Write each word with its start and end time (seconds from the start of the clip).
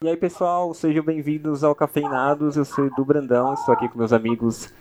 E 0.00 0.08
aí, 0.08 0.16
pessoal, 0.16 0.72
sejam 0.74 1.02
bem-vindos 1.02 1.64
ao 1.64 1.74
Cafeinados. 1.74 2.56
Eu 2.56 2.64
sou 2.64 2.86
Edu 2.86 3.04
Brandão, 3.04 3.52
estou 3.52 3.74
aqui 3.74 3.88
com 3.88 3.98
meus 3.98 4.12
amigos 4.12 4.72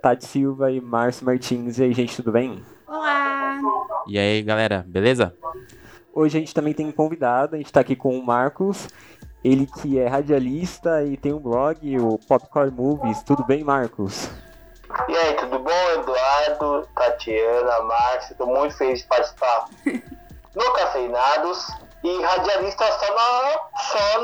Tati 0.00 0.24
Silva 0.24 0.72
e 0.72 0.80
Márcio 0.80 1.26
Martins. 1.26 1.78
E 1.78 1.82
aí, 1.84 1.92
gente, 1.92 2.16
tudo 2.16 2.32
bem? 2.32 2.64
Olá! 2.88 3.60
E 4.06 4.18
aí, 4.18 4.40
galera, 4.40 4.82
beleza? 4.88 5.36
Hoje 6.10 6.38
a 6.38 6.40
gente 6.40 6.54
também 6.54 6.72
tem 6.72 6.86
um 6.86 6.92
convidado, 6.92 7.54
a 7.54 7.58
gente 7.58 7.66
está 7.66 7.80
aqui 7.80 7.94
com 7.94 8.18
o 8.18 8.24
Marcos, 8.24 8.88
ele 9.44 9.66
que 9.66 9.98
é 9.98 10.08
radialista 10.08 11.04
e 11.04 11.18
tem 11.18 11.34
um 11.34 11.38
blog, 11.38 11.78
o 12.00 12.18
Popcorn 12.26 12.70
Movies. 12.70 13.22
Tudo 13.24 13.44
bem, 13.44 13.62
Marcos? 13.62 14.30
E 15.06 15.14
aí, 15.14 15.34
tudo 15.34 15.58
bom, 15.58 15.90
Eduardo, 16.00 16.88
Tatiana, 16.94 17.82
Márcio? 17.82 18.32
Estou 18.32 18.46
muito 18.46 18.74
feliz 18.74 19.00
de 19.00 19.06
participar 19.06 19.66
no 19.84 20.72
Cafeinados. 20.72 21.85
E 22.06 22.22
radialista 22.22 22.84
só, 22.84 23.14
na, 23.16 23.58
só 23.82 24.20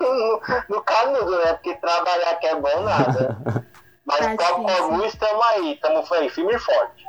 no, 0.00 0.40
no 0.76 0.82
canudo, 0.82 1.32
né? 1.44 1.52
Porque 1.52 1.74
trabalhar 1.74 2.36
que 2.36 2.46
é 2.46 2.54
bom 2.54 2.82
nada. 2.82 3.66
Mas 4.06 4.20
Tá 4.20 4.30
Popcorn 4.30 4.64
difícil. 4.64 4.90
Movies 4.90 5.12
estamos 5.12 5.46
aí, 5.46 5.74
estamos 5.74 6.12
aí, 6.12 6.30
firme 6.30 6.54
e 6.54 6.58
forte. 6.58 7.04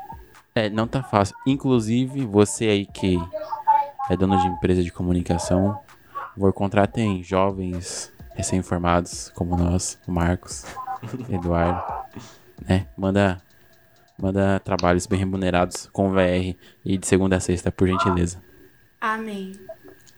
É, 0.54 0.70
não 0.70 0.86
tá 0.86 1.02
fácil. 1.02 1.34
Inclusive, 1.48 2.26
você 2.26 2.66
aí 2.66 2.86
que 2.86 3.18
é 4.10 4.18
dono 4.18 4.38
de 4.38 4.48
empresa 4.48 4.84
de 4.84 4.92
comunicação, 4.92 5.80
vou 6.36 6.52
contratem 6.52 7.24
jovens 7.24 8.14
recém-formados 8.36 9.30
como 9.30 9.56
nós, 9.56 9.98
o 10.06 10.12
Marcos, 10.12 10.66
Eduardo, 11.32 11.82
né? 12.68 12.86
Manda, 12.98 13.42
manda 14.20 14.60
trabalhos 14.60 15.08
bem 15.08 15.20
remunerados 15.20 15.90
com 15.94 16.12
VR 16.12 16.58
e 16.84 16.98
de 16.98 17.08
segunda 17.08 17.38
a 17.38 17.40
sexta, 17.40 17.72
por 17.72 17.88
gentileza. 17.88 18.44
Amém. 19.00 19.54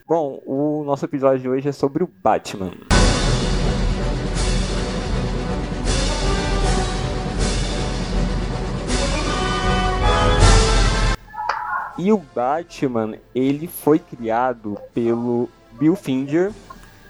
Bom, 0.05 0.41
o 0.45 0.83
nosso 0.83 1.05
episódio 1.05 1.39
de 1.39 1.47
hoje 1.47 1.69
é 1.69 1.71
sobre 1.71 2.03
o 2.03 2.09
Batman. 2.21 2.73
E 11.97 12.11
o 12.11 12.17
Batman, 12.17 13.17
ele 13.33 13.65
foi 13.65 13.97
criado 13.97 14.77
pelo 14.93 15.47
Bill 15.79 15.95
Finger, 15.95 16.51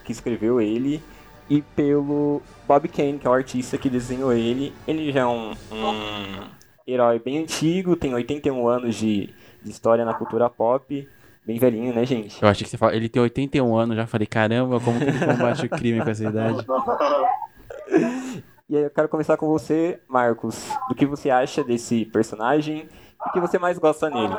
que 0.05 0.11
escreveu 0.11 0.61
ele, 0.61 1.01
e 1.49 1.63
pelo 1.63 2.43
Bob 2.67 2.87
Kane, 2.89 3.17
que 3.17 3.25
é 3.25 3.29
o 3.29 3.33
artista 3.33 3.75
que 3.75 3.89
desenhou 3.89 4.31
ele. 4.31 4.71
Ele 4.87 5.11
já 5.11 5.21
é 5.21 5.25
um, 5.25 5.53
um 5.71 6.47
herói 6.85 7.17
bem 7.17 7.39
antigo, 7.39 7.95
tem 7.95 8.13
81 8.13 8.67
anos 8.67 8.95
de, 8.95 9.33
de 9.63 9.71
história 9.71 10.05
na 10.05 10.13
cultura 10.13 10.47
pop. 10.47 11.09
Bem 11.45 11.59
velhinho, 11.59 11.93
né, 11.93 12.05
gente? 12.05 12.41
Eu 12.41 12.47
achei 12.47 12.63
que 12.63 12.69
você 12.69 12.77
falou, 12.77 12.95
ele 12.95 13.09
tem 13.09 13.21
81 13.21 13.75
anos, 13.75 13.95
já 13.97 14.07
falei, 14.07 14.25
caramba, 14.25 14.79
como 14.79 14.97
que 14.97 15.05
ele 15.05 15.25
combate 15.25 15.65
o 15.65 15.69
crime 15.69 16.03
com 16.03 16.09
essa 16.09 16.23
idade? 16.23 16.65
E 18.69 18.77
aí 18.77 18.83
eu 18.83 18.89
quero 18.89 19.09
começar 19.09 19.37
com 19.37 19.47
você, 19.47 20.01
Marcos. 20.07 20.71
Do 20.89 20.95
que 20.95 21.05
você 21.05 21.29
acha 21.29 21.63
desse 21.63 22.05
personagem 22.05 22.89
e 23.23 23.29
o 23.29 23.31
que 23.33 23.39
você 23.39 23.59
mais 23.59 23.77
gosta 23.77 24.09
nele? 24.09 24.35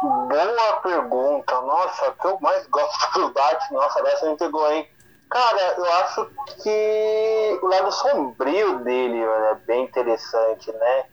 Boa 0.00 0.80
pergunta. 0.86 1.60
Nossa, 1.62 2.10
o 2.10 2.12
que 2.14 2.26
eu 2.26 2.38
mais 2.40 2.66
gosto 2.68 3.18
do 3.18 3.32
Batman, 3.32 3.80
nossa, 3.80 4.02
dessa 4.02 4.30
me 4.30 4.36
pegou, 4.36 4.70
hein? 4.70 4.88
Cara, 5.28 5.74
eu 5.76 5.92
acho 5.94 6.30
que 6.62 7.58
o 7.62 7.66
lado 7.66 7.90
sombrio 7.92 8.78
dele 8.84 9.18
mano, 9.26 9.44
é 9.46 9.54
bem 9.66 9.84
interessante, 9.84 10.70
né? 10.72 11.04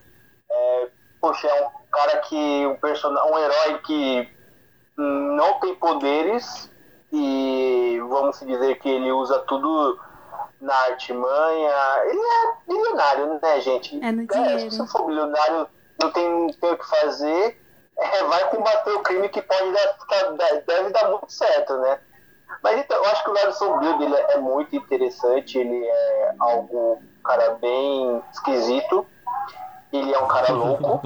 É, 0.51 0.89
poxa, 1.19 1.47
é 1.47 1.67
um 1.67 1.71
cara 1.93 2.17
que. 2.17 2.67
um 2.67 2.75
personagem, 2.77 3.31
um 3.31 3.37
herói 3.37 3.79
que 3.79 4.29
não 4.97 5.59
tem 5.59 5.75
poderes 5.75 6.69
e 7.11 7.99
vamos 8.09 8.39
dizer 8.39 8.75
que 8.79 8.89
ele 8.89 9.11
usa 9.11 9.39
tudo 9.39 9.97
na 10.59 10.75
artimanha. 10.85 11.73
Ele 12.05 12.19
é 12.19 12.73
milionário, 12.73 13.39
né, 13.41 13.61
gente? 13.61 14.03
É 14.03 14.11
no 14.11 14.21
se 14.21 14.27
dinheiro. 14.27 14.71
você 14.71 14.87
for 14.87 15.07
milionário, 15.07 15.67
não 16.01 16.11
tem, 16.11 16.47
tem 16.59 16.71
o 16.71 16.77
que 16.77 16.89
fazer, 16.89 17.57
é, 17.97 18.23
vai 18.23 18.49
combater 18.49 18.91
o 18.91 19.03
crime 19.03 19.29
que 19.29 19.41
pode 19.41 19.71
dar, 19.71 20.31
da- 20.31 20.59
deve 20.67 20.89
dar 20.91 21.09
muito 21.09 21.31
certo, 21.31 21.77
né? 21.77 21.99
Mas 22.63 22.79
então, 22.79 22.97
eu 22.97 23.05
acho 23.11 23.23
que 23.23 23.29
o 23.29 23.33
lado 23.33 23.53
sombrio 23.53 23.97
dele 23.97 24.15
é 24.15 24.37
muito 24.37 24.75
interessante, 24.75 25.57
ele 25.57 25.85
é 25.85 26.35
algo, 26.39 27.01
cara, 27.23 27.55
bem 27.55 28.23
esquisito. 28.31 29.07
Ele 29.91 30.13
é 30.13 30.19
um 30.19 30.27
cara 30.27 30.51
louco, 30.53 31.01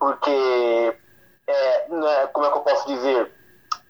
porque, 0.00 0.96
é, 1.46 1.88
né, 1.90 2.26
como 2.32 2.46
é 2.46 2.50
que 2.50 2.56
eu 2.56 2.62
posso 2.62 2.86
dizer? 2.88 3.30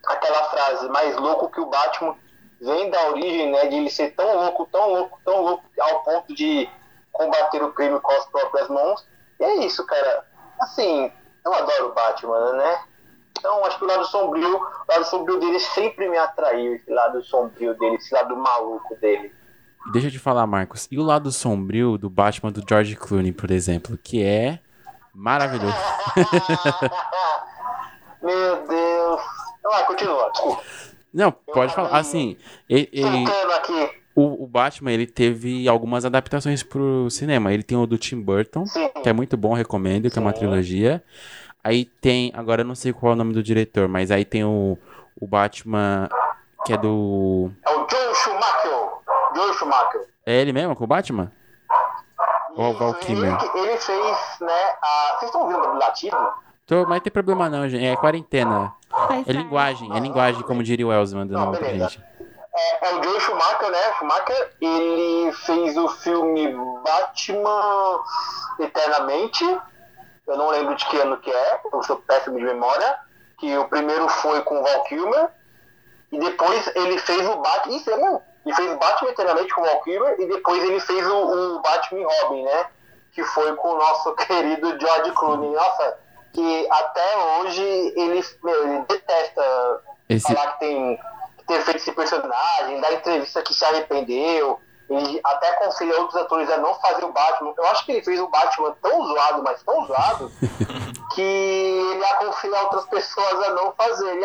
Aquela 0.07 0.51
frase, 0.51 0.89
mais 0.89 1.17
louco 1.17 1.49
que 1.51 1.61
o 1.61 1.67
Batman, 1.67 2.17
vem 2.61 2.91
da 2.91 3.11
origem, 3.11 3.53
né, 3.53 3.67
de 3.69 3.77
ele 3.77 3.91
ser 3.91 4.11
tão 4.17 4.43
louco, 4.43 4.69
tão 4.71 4.91
louco, 4.91 5.21
tão 5.25 5.41
louco, 5.43 5.65
ao 5.81 6.03
ponto 6.03 6.35
de 6.35 6.69
combater 7.13 7.63
o 7.63 7.73
crime 7.73 8.01
com 8.01 8.13
as 8.13 8.27
próprias 8.27 8.69
mãos. 8.69 9.07
E 9.39 9.45
é 9.45 9.55
isso, 9.65 9.87
cara. 9.87 10.27
Assim, 10.61 11.11
eu 11.45 11.55
adoro 11.55 11.91
o 11.91 11.95
Batman, 11.95 12.53
né? 12.55 12.81
Então, 13.39 13.65
acho 13.65 13.79
que 13.79 13.85
o 13.85 13.89
lado 13.89 14.05
sombrio, 14.05 14.57
o 14.57 14.93
lado 14.93 15.05
sombrio 15.05 15.39
dele 15.39 15.61
sempre 15.61 16.09
me 16.09 16.19
atraiu, 16.19 16.75
esse 16.75 16.91
lado 16.91 17.23
sombrio 17.23 17.75
dele, 17.79 17.95
esse 17.95 18.13
lado 18.13 18.37
maluco 18.37 18.95
dele. 18.97 19.33
Deixa 19.93 20.09
eu 20.09 20.13
te 20.13 20.19
falar, 20.19 20.47
Marcos, 20.47 20.87
e 20.91 20.99
o 20.99 21.03
lado 21.03 21.33
sombrio 21.33 21.97
do 21.97 22.11
Batman 22.11 22.53
do 22.53 22.63
George 22.69 22.97
Clooney, 22.97 23.33
por 23.33 23.51
exemplo, 23.51 23.97
que 23.97 24.23
é 24.23 24.59
maravilhoso. 25.15 25.75
Meu 28.23 28.67
Deus. 28.67 29.21
Vai, 29.63 29.87
continua, 29.87 30.31
desculpa. 30.33 30.63
Não, 31.13 31.33
pode 31.33 31.75
falar. 31.75 31.97
Assim, 31.99 32.37
e- 32.69 32.89
e- 32.93 33.53
aqui. 33.55 33.91
o, 34.15 34.45
o 34.45 34.47
Batman, 34.47 34.93
ele 34.93 35.07
teve 35.07 35.69
algumas 35.69 36.05
adaptações 36.05 36.63
pro 36.63 37.09
cinema. 37.11 37.53
Ele 37.53 37.63
tem 37.63 37.77
o 37.77 37.87
do 37.87 37.99
Tim 37.99 38.21
Burton, 38.21 38.65
Sim. 38.67 38.89
que 39.03 39.09
é 39.09 39.13
muito 39.13 39.37
bom, 39.37 39.53
recomendo, 39.55 40.11
que 40.11 40.19
é 40.19 40.23
uma 40.23 40.33
Sim. 40.33 40.39
trilogia. 40.39 41.03
Aí 41.63 41.85
tem, 41.85 42.33
agora 42.35 42.63
eu 42.63 42.67
não 42.67 42.75
sei 42.75 42.93
qual 42.93 43.13
é 43.13 43.15
o 43.15 43.19
nome 43.19 43.35
do 43.35 43.43
diretor, 43.43 43.87
mas 43.89 44.11
aí 44.11 44.25
tem 44.25 44.45
o, 44.45 44.79
o 45.21 45.27
Batman, 45.27 46.09
que 46.65 46.73
é 46.73 46.77
do... 46.79 47.51
É 47.67 47.71
o 47.71 47.87
Joe 47.91 48.15
Schumacher. 48.15 48.71
Joe 49.35 49.55
Schumacher. 49.55 50.01
É 50.25 50.41
ele 50.41 50.53
mesmo, 50.53 50.75
com 50.75 50.85
o 50.85 50.87
Batman? 50.87 51.31
O 52.61 52.75
Val 52.75 52.91
Isso, 52.91 52.99
Kilmer? 53.01 53.39
ele, 53.55 53.79
fez, 53.79 54.19
né, 54.43 54.77
a... 54.83 55.17
Vocês 55.19 55.31
estão 55.31 55.41
ouvindo 55.45 55.67
o 55.67 55.79
latido? 55.79 56.35
Tô, 56.67 56.85
mas 56.87 57.01
tem 57.01 57.11
problema 57.11 57.49
não, 57.49 57.67
gente. 57.67 57.87
É 57.87 57.97
quarentena. 57.97 58.75
É 59.27 59.33
linguagem, 59.33 59.91
é 59.97 59.99
linguagem, 59.99 60.43
como 60.43 60.63
diria 60.63 60.87
o 60.87 60.93
Elvis 60.93 61.15
mandando 61.15 61.39
Não, 61.39 61.47
aula 61.47 61.59
pra 61.59 61.69
gente. 61.71 62.05
É, 62.55 62.91
é 62.91 62.95
o 62.95 63.03
Joe 63.03 63.19
Schumacher, 63.19 63.71
né? 63.71 63.93
Schumacher, 63.97 64.57
ele 64.61 65.33
fez 65.33 65.75
o 65.79 65.89
filme 65.89 66.55
Batman 66.85 68.01
Eternamente. 68.59 69.45
Eu 70.27 70.37
não 70.37 70.51
lembro 70.51 70.75
de 70.77 70.85
que 70.85 70.99
ano 70.99 71.17
que 71.17 71.31
é, 71.31 71.61
eu 71.73 71.83
sou 71.83 71.97
péssimo 71.97 72.37
de 72.37 72.45
memória. 72.45 72.99
Que 73.39 73.57
o 73.57 73.69
primeiro 73.69 74.07
foi 74.07 74.43
com 74.43 74.61
o 74.61 74.63
Val 74.63 74.85
Kilmer. 74.85 75.31
E 76.13 76.19
depois 76.19 76.71
ele 76.77 76.99
fez 76.99 77.27
o 77.27 77.37
Batman. 77.37 77.75
Isso 77.75 77.91
é 77.91 77.97
mesmo. 77.97 78.23
Ele 78.45 78.55
fez 78.55 78.79
Batman 78.79 79.11
Eternamente 79.11 79.55
com 79.55 79.61
o 79.61 79.65
Val 79.65 79.81
Kilmer. 79.83 80.17
E 80.19 80.27
depois 80.27 80.63
ele 80.63 80.81
fez 80.81 81.07
o, 81.07 81.57
o 81.57 81.61
Batman 81.61 82.01
e 82.01 82.05
Robin, 82.05 82.43
né? 82.43 82.67
Que 83.13 83.23
foi 83.25 83.55
com 83.57 83.69
o 83.69 83.79
nosso 83.79 84.15
querido 84.27 84.79
George 84.81 85.13
Clooney. 85.13 85.51
Nossa, 85.51 85.99
que 86.33 86.69
até 86.71 87.17
hoje 87.17 87.63
ele, 87.97 88.25
meu, 88.43 88.65
ele 88.65 88.85
detesta 88.89 89.83
Esse, 90.09 90.27
falar 90.33 90.53
que 90.53 90.61
tem 90.61 91.01
que 91.39 91.45
ter 91.47 91.61
feito 91.63 91.77
esse 91.79 91.93
personagem, 91.93 92.81
dar 92.81 92.93
entrevista 92.93 93.43
que 93.43 93.55
se 93.55 93.65
arrependeu. 93.65 94.61
Ele 94.89 95.21
até 95.23 95.51
aconselha 95.51 96.01
outros 96.01 96.21
atores 96.21 96.51
a 96.51 96.57
não 96.57 96.75
fazer 96.75 97.05
o 97.05 97.13
Batman. 97.13 97.55
Eu 97.57 97.67
acho 97.67 97.85
que 97.85 97.93
ele 97.93 98.03
fez 98.03 98.19
o 98.19 98.27
Batman 98.27 98.77
tão 98.83 99.07
zoado, 99.07 99.43
mas 99.43 99.63
tão 99.63 99.87
zoado, 99.87 100.33
que 101.15 101.23
ele 101.23 102.05
aconselha 102.05 102.63
outras 102.63 102.87
pessoas 102.87 103.43
a 103.45 103.51
não 103.51 103.73
fazerem. 103.73 104.21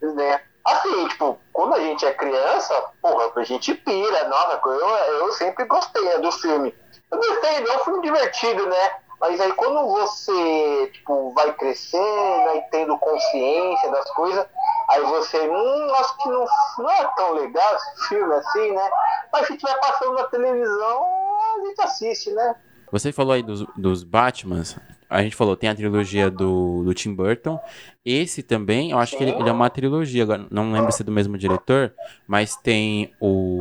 Né? 0.00 0.40
Assim, 0.64 1.08
tipo, 1.08 1.38
quando 1.52 1.74
a 1.74 1.80
gente 1.80 2.06
é 2.06 2.14
criança, 2.14 2.74
porra, 3.00 3.32
a 3.34 3.44
gente 3.44 3.74
pira, 3.74 4.28
nossa, 4.28 4.60
eu, 4.64 4.88
eu 5.18 5.32
sempre 5.32 5.64
gostei 5.64 6.02
né, 6.02 6.18
do 6.18 6.30
filme. 6.30 6.74
Eu 7.10 7.18
gostei, 7.18 7.60
não 7.60 7.72
é 7.72 7.76
um 7.76 7.84
filme 7.84 8.02
divertido, 8.02 8.66
né? 8.66 8.90
Mas 9.20 9.40
aí 9.40 9.52
quando 9.52 9.86
você, 9.86 10.90
tipo, 10.92 11.32
vai 11.32 11.52
crescendo, 11.52 12.48
aí 12.50 12.60
tendo 12.72 12.98
consciência 12.98 13.90
das 13.90 14.10
coisas, 14.10 14.44
aí 14.90 15.00
você, 15.02 15.48
hum, 15.48 15.94
acho 15.94 16.16
que 16.18 16.28
não, 16.28 16.44
não 16.78 16.90
é 16.90 17.04
tão 17.16 17.32
legal 17.34 17.76
esse 17.76 18.08
filme 18.08 18.34
assim, 18.34 18.72
né? 18.72 18.90
Mas 19.32 19.46
se 19.46 19.56
tiver 19.56 19.78
passando 19.78 20.14
na 20.14 20.24
televisão, 20.24 21.04
a 21.04 21.66
gente 21.66 21.82
assiste, 21.82 22.32
né? 22.32 22.56
Você 22.90 23.12
falou 23.12 23.32
aí 23.32 23.42
dos, 23.42 23.64
dos 23.76 24.02
Batmans. 24.02 24.76
A 25.12 25.22
gente 25.22 25.36
falou, 25.36 25.54
tem 25.54 25.68
a 25.68 25.74
trilogia 25.74 26.30
do, 26.30 26.82
do 26.84 26.94
Tim 26.94 27.14
Burton. 27.14 27.60
Esse 28.02 28.42
também, 28.42 28.92
eu 28.92 28.98
acho 28.98 29.14
que 29.16 29.22
ele, 29.22 29.32
ele 29.32 29.48
é 29.48 29.52
uma 29.52 29.68
trilogia. 29.68 30.22
Agora, 30.22 30.46
não 30.50 30.72
lembro 30.72 30.90
se 30.90 31.02
é 31.02 31.04
do 31.04 31.12
mesmo 31.12 31.36
diretor, 31.36 31.92
mas 32.26 32.56
tem 32.56 33.14
o, 33.20 33.58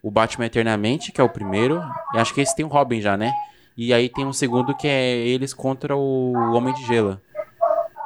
o 0.00 0.08
Batman 0.08 0.46
Eternamente, 0.46 1.10
que 1.10 1.20
é 1.20 1.24
o 1.24 1.28
primeiro. 1.28 1.82
E 2.14 2.18
acho 2.18 2.32
que 2.32 2.40
esse 2.40 2.54
tem 2.54 2.64
o 2.64 2.68
Robin 2.68 3.00
já, 3.00 3.16
né? 3.16 3.32
E 3.76 3.92
aí 3.92 4.08
tem 4.08 4.24
um 4.24 4.32
segundo 4.32 4.76
que 4.76 4.86
é 4.86 5.16
eles 5.16 5.52
contra 5.52 5.96
o 5.96 6.32
Homem 6.54 6.72
de 6.74 6.84
Gelo. 6.86 7.20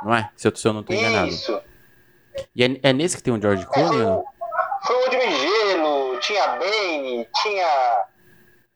Não 0.03 0.15
é? 0.15 0.31
Se 0.35 0.49
eu, 0.49 0.57
se 0.57 0.67
eu 0.67 0.73
não 0.73 0.83
tô 0.83 0.95
enganado. 0.95 1.29
Isso. 1.29 1.61
E 2.57 2.65
é, 2.65 2.81
é 2.83 2.93
nesse 2.95 3.19
que 3.19 3.23
tem 3.23 3.35
o 3.35 3.41
George 3.41 3.67
Clooney? 3.67 3.99
não? 3.99 4.25
Foi 4.83 4.97
o 4.97 5.01
Olho 5.01 5.11
de 5.11 5.37
Gelo, 5.37 6.19
tinha 6.21 6.47
Bane, 6.57 7.29
tinha 7.43 8.07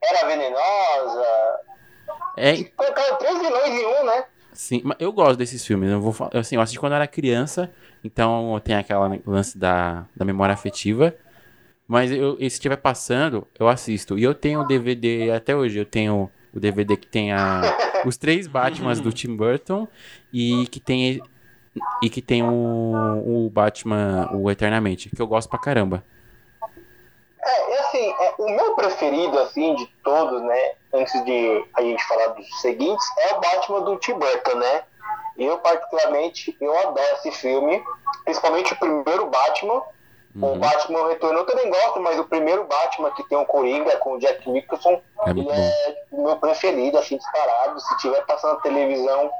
Era 0.03 0.27
Venenosa. 0.27 1.27
É, 2.37 2.63
Colocaram 2.63 3.17
três 3.17 3.39
vilões 3.39 3.69
em 3.69 3.85
um, 3.85 4.05
né? 4.05 4.23
sim, 4.53 4.83
eu 4.99 5.11
gosto 5.11 5.37
desses 5.37 5.65
filmes. 5.65 5.91
Eu 5.91 6.01
vou 6.01 6.15
assim, 6.33 6.55
eu 6.55 6.61
assisti 6.61 6.79
quando 6.79 6.93
eu 6.93 6.97
era 6.97 7.07
criança, 7.07 7.71
então 8.03 8.59
tem 8.63 8.75
aquela 8.75 9.19
lance 9.25 9.57
da, 9.57 10.05
da 10.15 10.25
memória 10.25 10.53
afetiva. 10.53 11.13
Mas 11.87 12.11
eu, 12.11 12.35
se 12.37 12.45
estiver 12.45 12.75
passando, 12.77 13.47
eu 13.57 13.67
assisto. 13.67 14.19
E 14.19 14.23
eu 14.23 14.33
tenho 14.33 14.61
o 14.61 14.67
DVD 14.67 15.31
até 15.31 15.55
hoje. 15.55 15.79
Eu 15.79 15.85
tenho 15.85 16.29
o 16.53 16.59
DVD 16.59 16.97
que 16.97 17.07
tem 17.07 17.31
a, 17.31 17.61
os 18.05 18.17
três 18.17 18.47
Batmans 18.47 18.99
do 18.99 19.11
Tim 19.11 19.35
Burton 19.35 19.87
e 20.33 20.67
que 20.67 20.79
tem 20.79 21.21
e 22.01 22.09
que 22.09 22.21
tem 22.21 22.43
o, 22.43 23.45
o 23.45 23.49
Batman, 23.51 24.29
o 24.33 24.49
Eternamente, 24.49 25.09
que 25.09 25.21
eu 25.21 25.27
gosto 25.27 25.47
pra 25.49 25.59
caramba. 25.59 26.03
É, 27.43 27.69
e 27.71 27.77
assim, 27.79 28.15
é, 28.19 28.33
o 28.39 28.49
meu 28.49 28.75
preferido, 28.75 29.39
assim, 29.39 29.75
de 29.75 29.85
todos, 30.03 30.41
né? 30.41 30.71
Antes 30.93 31.23
de 31.23 31.65
a 31.75 31.81
gente 31.81 32.03
falar 32.05 32.27
dos 32.27 32.61
seguintes, 32.61 33.05
é 33.29 33.33
o 33.35 33.39
Batman 33.39 33.81
do 33.81 33.97
Tim 33.97 34.13
Burton, 34.13 34.55
né? 34.55 34.83
Eu, 35.37 35.57
particularmente, 35.59 36.57
eu 36.59 36.77
adoro 36.79 37.13
esse 37.13 37.31
filme. 37.31 37.83
Principalmente 38.25 38.73
o 38.73 38.77
primeiro 38.77 39.27
Batman. 39.27 39.83
O 40.39 40.45
Uhum. 40.47 40.59
Batman 40.59 41.07
Retorno 41.07 41.39
eu 41.39 41.45
também 41.45 41.67
gosto, 41.69 41.99
mas 41.99 42.19
o 42.19 42.25
primeiro 42.25 42.63
Batman 42.65 43.09
que 43.11 43.23
tem 43.27 43.37
o 43.37 43.45
Coringa 43.45 43.97
com 43.97 44.13
o 44.13 44.19
Jack 44.19 44.47
Nicholson, 44.49 45.01
É 45.25 45.29
ele 45.31 45.41
bom. 45.43 45.51
é 45.51 45.91
tipo, 45.93 46.15
o 46.17 46.23
meu 46.25 46.37
preferido, 46.37 46.97
assim, 46.97 47.17
disparado. 47.17 47.79
Se 47.79 47.97
tiver 47.97 48.23
passando 48.25 48.55
na 48.55 48.61
televisão, 48.61 49.31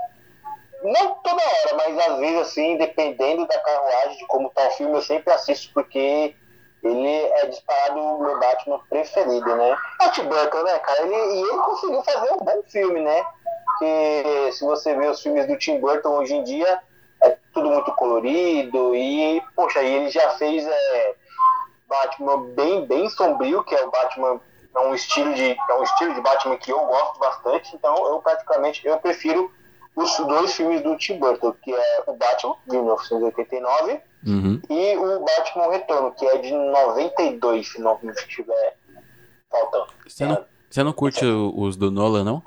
não 0.83 1.15
toda 1.15 1.35
hora, 1.35 1.75
mas 1.75 1.99
às 1.99 2.17
vezes, 2.19 2.41
assim, 2.41 2.77
dependendo 2.77 3.45
da 3.47 3.59
carruagem, 3.59 4.17
de 4.17 4.25
como 4.27 4.49
tá 4.49 4.67
o 4.67 4.71
filme, 4.71 4.95
eu 4.95 5.01
sempre 5.01 5.31
assisto, 5.33 5.71
porque 5.73 6.35
ele 6.83 7.07
é 7.07 7.47
disparado 7.47 7.99
o 7.99 8.19
meu 8.19 8.39
Batman 8.39 8.79
preferido, 8.89 9.55
né? 9.55 9.77
Tim 10.13 10.23
Burton, 10.23 10.63
né, 10.63 10.79
cara? 10.79 11.01
Ele, 11.01 11.15
e 11.15 11.41
ele 11.41 11.57
conseguiu 11.59 12.03
fazer 12.03 12.31
um 12.33 12.37
bom 12.37 12.63
filme, 12.67 13.01
né? 13.01 13.25
Porque 13.65 14.51
se 14.53 14.63
você 14.63 14.95
vê 14.95 15.07
os 15.07 15.21
filmes 15.21 15.47
do 15.47 15.57
Tim 15.57 15.79
Burton 15.79 16.09
hoje 16.17 16.35
em 16.35 16.43
dia, 16.43 16.81
é 17.21 17.37
tudo 17.53 17.69
muito 17.69 17.91
colorido 17.93 18.95
e, 18.95 19.41
poxa, 19.55 19.81
e 19.81 19.93
ele 19.93 20.09
já 20.09 20.31
fez 20.31 20.65
é, 20.65 21.15
Batman 21.87 22.43
bem, 22.53 22.85
bem 22.85 23.09
sombrio, 23.09 23.63
que 23.63 23.75
é 23.75 23.83
o 23.83 23.91
Batman, 23.91 24.39
é 24.75 24.79
um 24.79 24.93
estilo 24.93 25.33
de, 25.33 25.51
é 25.51 25.73
um 25.73 25.83
estilo 25.83 26.13
de 26.13 26.21
Batman 26.21 26.57
que 26.57 26.71
eu 26.71 26.79
gosto 26.79 27.19
bastante, 27.19 27.75
então 27.75 27.95
eu 28.07 28.19
praticamente, 28.21 28.85
eu 28.85 28.97
prefiro 28.99 29.51
os 29.97 30.17
dois 30.27 30.53
filmes 30.55 30.81
do 30.83 30.95
Tim 30.97 31.17
Burton, 31.19 31.53
que 31.61 31.73
é 31.73 32.03
o 32.07 32.13
Batman, 32.13 32.55
de 32.67 32.77
1989, 32.77 34.01
Uhum. 34.25 34.61
e 34.69 34.97
o 34.97 35.19
Batman 35.25 35.71
Retorno, 35.71 36.11
que 36.13 36.25
é 36.25 36.37
de 36.39 36.51
92, 36.53 37.67
se 37.71 37.81
não 37.81 37.97
me 38.01 38.11
estiver 38.11 38.77
faltando. 39.49 39.87
Você 40.07 40.25
não, 40.25 40.45
você 40.69 40.83
não 40.83 40.93
curte 40.93 41.25
o- 41.25 41.53
os 41.59 41.75
do 41.77 41.89
Nolan, 41.91 42.23
não? 42.23 42.43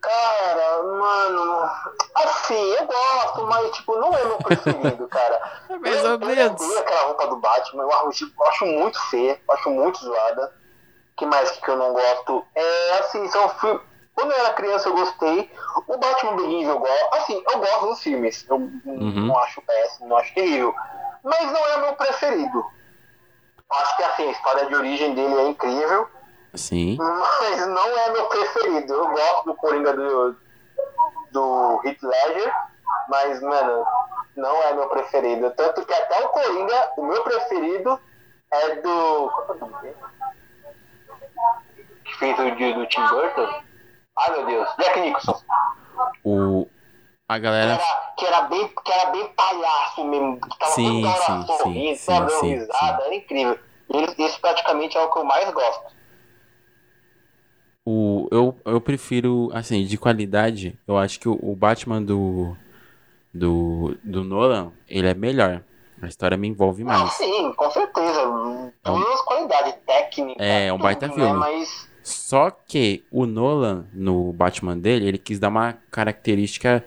Cara, 0.00 0.82
mano, 0.82 1.70
assim, 2.14 2.54
eu 2.74 2.86
gosto, 2.86 3.46
mas 3.46 3.70
tipo, 3.70 3.96
não 3.96 4.12
é 4.16 4.24
meu 4.24 4.38
preferido, 4.38 5.06
cara. 5.08 5.40
É 5.70 5.78
mais 5.78 5.96
eu, 6.04 6.04
ou 6.04 6.10
eu 6.12 6.18
menos. 6.18 6.60
odeio 6.60 6.78
aquela 6.80 7.02
roupa 7.06 7.26
do 7.28 7.36
Batman, 7.36 7.82
eu 7.84 7.92
acho, 8.08 8.24
eu 8.38 8.46
acho 8.46 8.66
muito 8.66 9.00
feia, 9.10 9.40
eu 9.48 9.54
acho 9.54 9.70
muito 9.70 9.98
zoada. 10.00 10.52
que 11.16 11.24
mais 11.26 11.50
que 11.52 11.70
eu 11.70 11.76
não 11.76 11.92
gosto? 11.92 12.44
É 12.54 12.98
assim, 12.98 13.26
são 13.30 13.48
filmes. 13.50 13.80
Quando 14.14 14.30
eu 14.32 14.38
era 14.38 14.52
criança 14.54 14.88
eu 14.88 14.94
gostei. 14.94 15.50
O 15.86 15.96
Batman 15.96 16.36
Begins 16.36 16.68
eu 16.68 16.78
gosto. 16.78 17.14
Assim, 17.14 17.42
eu 17.50 17.58
gosto 17.58 17.86
dos 17.86 18.02
filmes. 18.02 18.46
Eu 18.48 18.56
Uhum. 18.56 19.26
não 19.26 19.38
acho 19.38 19.60
péssimo, 19.62 20.08
não 20.08 20.16
acho 20.16 20.34
terrível. 20.34 20.74
Mas 21.24 21.50
não 21.52 21.66
é 21.68 21.76
o 21.76 21.80
meu 21.80 21.94
preferido. 21.94 22.64
Acho 23.70 23.96
que 23.96 24.02
assim, 24.02 24.28
a 24.28 24.32
história 24.32 24.66
de 24.66 24.74
origem 24.74 25.14
dele 25.14 25.34
é 25.34 25.46
incrível. 25.48 26.08
Sim. 26.54 26.98
Mas 26.98 27.66
não 27.66 27.86
é 27.98 28.10
meu 28.10 28.26
preferido. 28.26 28.92
Eu 28.92 29.08
gosto 29.08 29.44
do 29.46 29.54
Coringa 29.54 29.94
do, 29.94 30.36
do 31.30 31.80
Heath 31.84 32.02
Ledger, 32.02 32.52
mas, 33.08 33.40
mano, 33.40 33.86
não 34.36 34.62
é 34.62 34.74
meu 34.74 34.88
preferido. 34.88 35.50
Tanto 35.52 35.86
que 35.86 35.94
até 35.94 36.22
o 36.22 36.28
Coringa, 36.28 36.92
o 36.98 37.02
meu 37.06 37.22
preferido 37.24 37.98
é 38.50 38.74
do. 38.76 38.88
É 39.48 39.52
o 39.52 39.54
nome 39.58 39.80
dele? 39.80 39.96
Que 42.04 42.14
fez 42.18 42.38
o 42.38 42.50
dia 42.56 42.74
do 42.74 42.86
Tim 42.86 43.06
Burton? 43.08 43.62
Ai 44.18 44.30
meu 44.36 44.46
Deus, 44.46 44.68
Jack 44.78 45.00
Nicholson. 45.00 45.42
O, 46.24 46.66
a 47.28 47.34
Que 47.36 47.40
galera. 47.40 47.72
era, 47.72 48.12
que 48.18 48.26
era, 48.26 48.42
bem, 48.42 48.68
que 48.84 48.92
era 48.92 49.10
bem 49.10 49.28
palhaço 49.34 50.04
mesmo. 50.04 50.40
Que 50.40 50.58
tava 50.58 50.72
Sim, 50.72 51.02
toda 51.02 51.14
hora 51.14 51.22
sim, 51.46 51.56
sorrindo, 51.58 51.96
sim, 51.96 52.06
dando 52.06 52.30
sim, 52.30 52.54
risada. 52.54 53.02
Era 53.04 53.14
incrível. 53.14 53.58
E 53.94 54.22
esse 54.22 54.38
praticamente 54.40 54.96
é 54.96 55.00
o 55.02 55.10
que 55.10 55.18
eu 55.18 55.24
mais 55.24 55.50
gosto. 55.52 55.92
O, 57.84 58.28
eu, 58.30 58.56
eu 58.64 58.80
prefiro, 58.80 59.50
assim, 59.52 59.84
de 59.84 59.98
qualidade, 59.98 60.78
eu 60.86 60.96
acho 60.96 61.18
que 61.18 61.28
o, 61.28 61.36
o 61.42 61.56
Batman 61.56 62.00
do, 62.00 62.56
do, 63.34 63.96
do 64.04 64.22
Nolan, 64.22 64.72
ele 64.88 65.08
é 65.08 65.14
melhor. 65.14 65.62
A 66.00 66.06
história 66.06 66.36
me 66.36 66.48
envolve 66.48 66.82
Ah, 66.82 66.86
mais. 66.86 67.12
sim, 67.12 67.52
com 67.54 67.70
certeza. 67.70 68.22
Todas 68.82 69.08
as 69.14 69.20
qualidades 69.22 69.74
técnicas. 69.86 70.44
É, 70.44 70.72
um 70.72 70.76
tudo, 70.76 70.82
baita 70.84 71.08
né? 71.08 71.14
filme. 71.14 71.38
Mas 71.38 71.88
Só 72.02 72.50
que 72.50 73.04
o 73.10 73.26
Nolan, 73.26 73.86
no 73.92 74.32
Batman 74.32 74.76
dele, 74.78 75.06
ele 75.06 75.18
quis 75.18 75.38
dar 75.38 75.48
uma 75.48 75.74
característica 75.90 76.84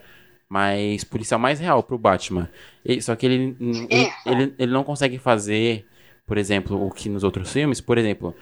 mais 0.49 1.03
policial, 1.03 1.39
mais 1.39 1.59
real 1.59 1.81
pro 1.83 1.97
Batman. 1.97 2.49
E- 2.83 3.01
só 3.01 3.15
que 3.15 3.25
ele, 3.25 3.55
ele, 3.89 4.09
ele, 4.25 4.53
ele 4.59 4.71
não 4.71 4.83
consegue 4.83 5.17
fazer, 5.17 5.85
por 6.27 6.37
exemplo, 6.37 6.85
o 6.85 6.91
que 6.91 7.09
nos 7.09 7.23
outros 7.23 7.51
filmes. 7.51 7.81
Por 7.81 7.97
exemplo, 7.97 8.35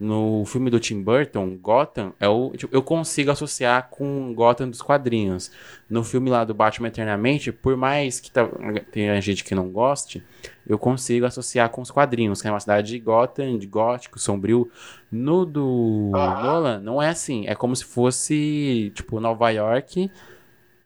no 0.00 0.44
filme 0.46 0.70
do 0.70 0.78
Tim 0.78 1.02
Burton, 1.02 1.56
Gotham, 1.56 2.12
é 2.20 2.28
o, 2.28 2.52
tipo, 2.56 2.72
eu 2.74 2.82
consigo 2.82 3.32
associar 3.32 3.88
com 3.90 4.32
Gotham 4.32 4.68
dos 4.70 4.80
quadrinhos. 4.80 5.50
No 5.90 6.04
filme 6.04 6.30
lá 6.30 6.44
do 6.44 6.54
Batman 6.54 6.86
Eternamente, 6.88 7.50
por 7.50 7.76
mais 7.76 8.20
que 8.20 8.30
tá- 8.30 8.48
tenha 8.92 9.20
gente 9.20 9.42
que 9.42 9.54
não 9.56 9.68
goste, 9.70 10.22
eu 10.66 10.78
consigo 10.78 11.26
associar 11.26 11.68
com 11.70 11.80
os 11.82 11.90
quadrinhos, 11.90 12.40
que 12.40 12.46
é 12.46 12.50
uma 12.50 12.60
cidade 12.60 12.88
de 12.92 12.98
Gotham, 13.00 13.58
de 13.58 13.66
gótico, 13.66 14.20
sombrio. 14.20 14.70
No 15.10 15.44
do 15.44 16.12
Aham. 16.14 16.42
Nolan, 16.42 16.80
não 16.80 17.02
é 17.02 17.08
assim. 17.08 17.46
É 17.48 17.54
como 17.56 17.74
se 17.74 17.84
fosse, 17.84 18.92
tipo, 18.94 19.18
Nova 19.18 19.50
York 19.50 20.08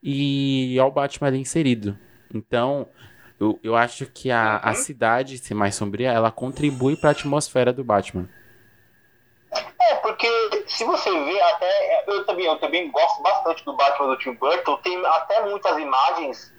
e 0.03 0.77
é 0.79 0.83
o 0.83 0.91
Batman 0.91 1.29
ali 1.29 1.39
inserido. 1.39 1.99
Então, 2.33 2.87
eu, 3.39 3.59
eu 3.63 3.77
acho 3.77 4.07
que 4.07 4.31
a, 4.31 4.57
a 4.59 4.69
Uhum. 4.71 4.75
cidade 4.75 5.37
ser 5.39 5.55
mais 5.55 5.75
sombria, 5.75 6.11
ela 6.13 6.31
contribui 6.31 6.97
pra 6.97 7.11
atmosfera 7.11 7.73
do 7.73 7.85
Batman. 7.85 8.27
É, 9.91 9.95
porque 9.97 10.29
se 10.67 10.85
você 10.85 11.11
vê, 11.25 11.41
até 11.43 12.05
eu 12.07 12.25
também, 12.27 12.47
eu 12.47 12.59
também 12.59 12.91
gosto 12.91 13.23
bastante 13.23 13.65
do 13.65 13.77
Batman 13.77 14.09
do 14.09 14.19
Tim 14.19 14.35
Burton. 14.35 14.77
Tem 14.79 15.05
até 15.07 15.41
muitas 15.43 15.77
imagens 15.79 16.53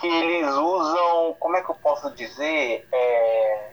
que 0.00 0.06
eles 0.06 0.48
usam. 0.54 1.34
Como 1.40 1.56
é 1.56 1.62
que 1.62 1.70
eu 1.70 1.74
posso 1.76 2.10
dizer? 2.14 2.86
É, 2.92 3.70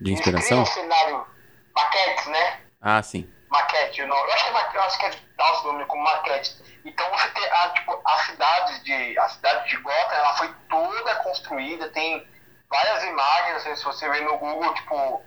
De 0.00 0.10
eles 0.10 0.18
inspiração? 0.20 0.48
criam 0.48 0.62
um 0.62 0.66
cenário, 0.66 1.26
maquetes, 1.74 2.26
né? 2.26 2.60
Ah, 2.80 3.02
sim. 3.02 3.30
maquete, 3.48 4.02
o 4.02 4.06
nome. 4.06 4.22
Eu 4.22 4.32
acho 4.32 4.44
que 4.44 4.50
é, 4.50 4.52
maquete, 4.52 4.78
acho 4.78 4.98
que 4.98 5.06
é 5.06 5.10
dá 5.36 5.62
nome 5.64 5.84
como 5.86 6.02
maquete. 6.02 6.56
Então 6.84 7.06
você 7.10 7.28
tem 7.30 7.44
a, 7.44 7.68
tipo, 7.70 8.00
a 8.04 8.18
cidade 8.18 8.82
de 8.84 9.18
a 9.18 9.28
cidade 9.28 9.68
de 9.68 9.76
Gotham, 9.78 10.14
ela 10.14 10.36
foi 10.36 10.50
toda 10.68 11.14
construída, 11.16 11.88
tem 11.90 12.26
várias 12.68 13.04
imagens, 13.04 13.78
se 13.78 13.84
você 13.84 14.08
ver 14.08 14.22
no 14.22 14.36
Google, 14.38 14.74
tipo, 14.74 15.22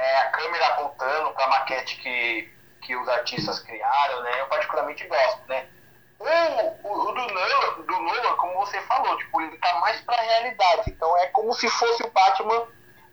é, 0.00 0.16
a 0.20 0.30
câmera 0.30 0.66
apontando 0.68 1.30
para 1.32 1.44
a 1.44 1.48
maquete 1.48 1.96
que, 1.98 2.50
que 2.80 2.96
os 2.96 3.06
artistas 3.06 3.60
criaram, 3.60 4.22
né? 4.22 4.40
Eu 4.40 4.46
particularmente 4.46 5.06
gosto, 5.06 5.46
né? 5.46 5.68
O, 6.18 6.88
o, 6.88 7.08
o 7.08 7.12
do 7.12 7.34
Nolan, 7.34 7.82
do 7.82 8.00
Nolan, 8.00 8.36
como 8.36 8.60
você 8.60 8.80
falou, 8.82 9.16
tipo, 9.18 9.40
ele 9.42 9.58
tá 9.58 9.78
mais 9.80 10.00
pra 10.00 10.16
realidade. 10.16 10.90
Então 10.90 11.16
é 11.18 11.26
como 11.28 11.52
se 11.52 11.68
fosse 11.68 12.02
o 12.02 12.10
Batman 12.10 12.66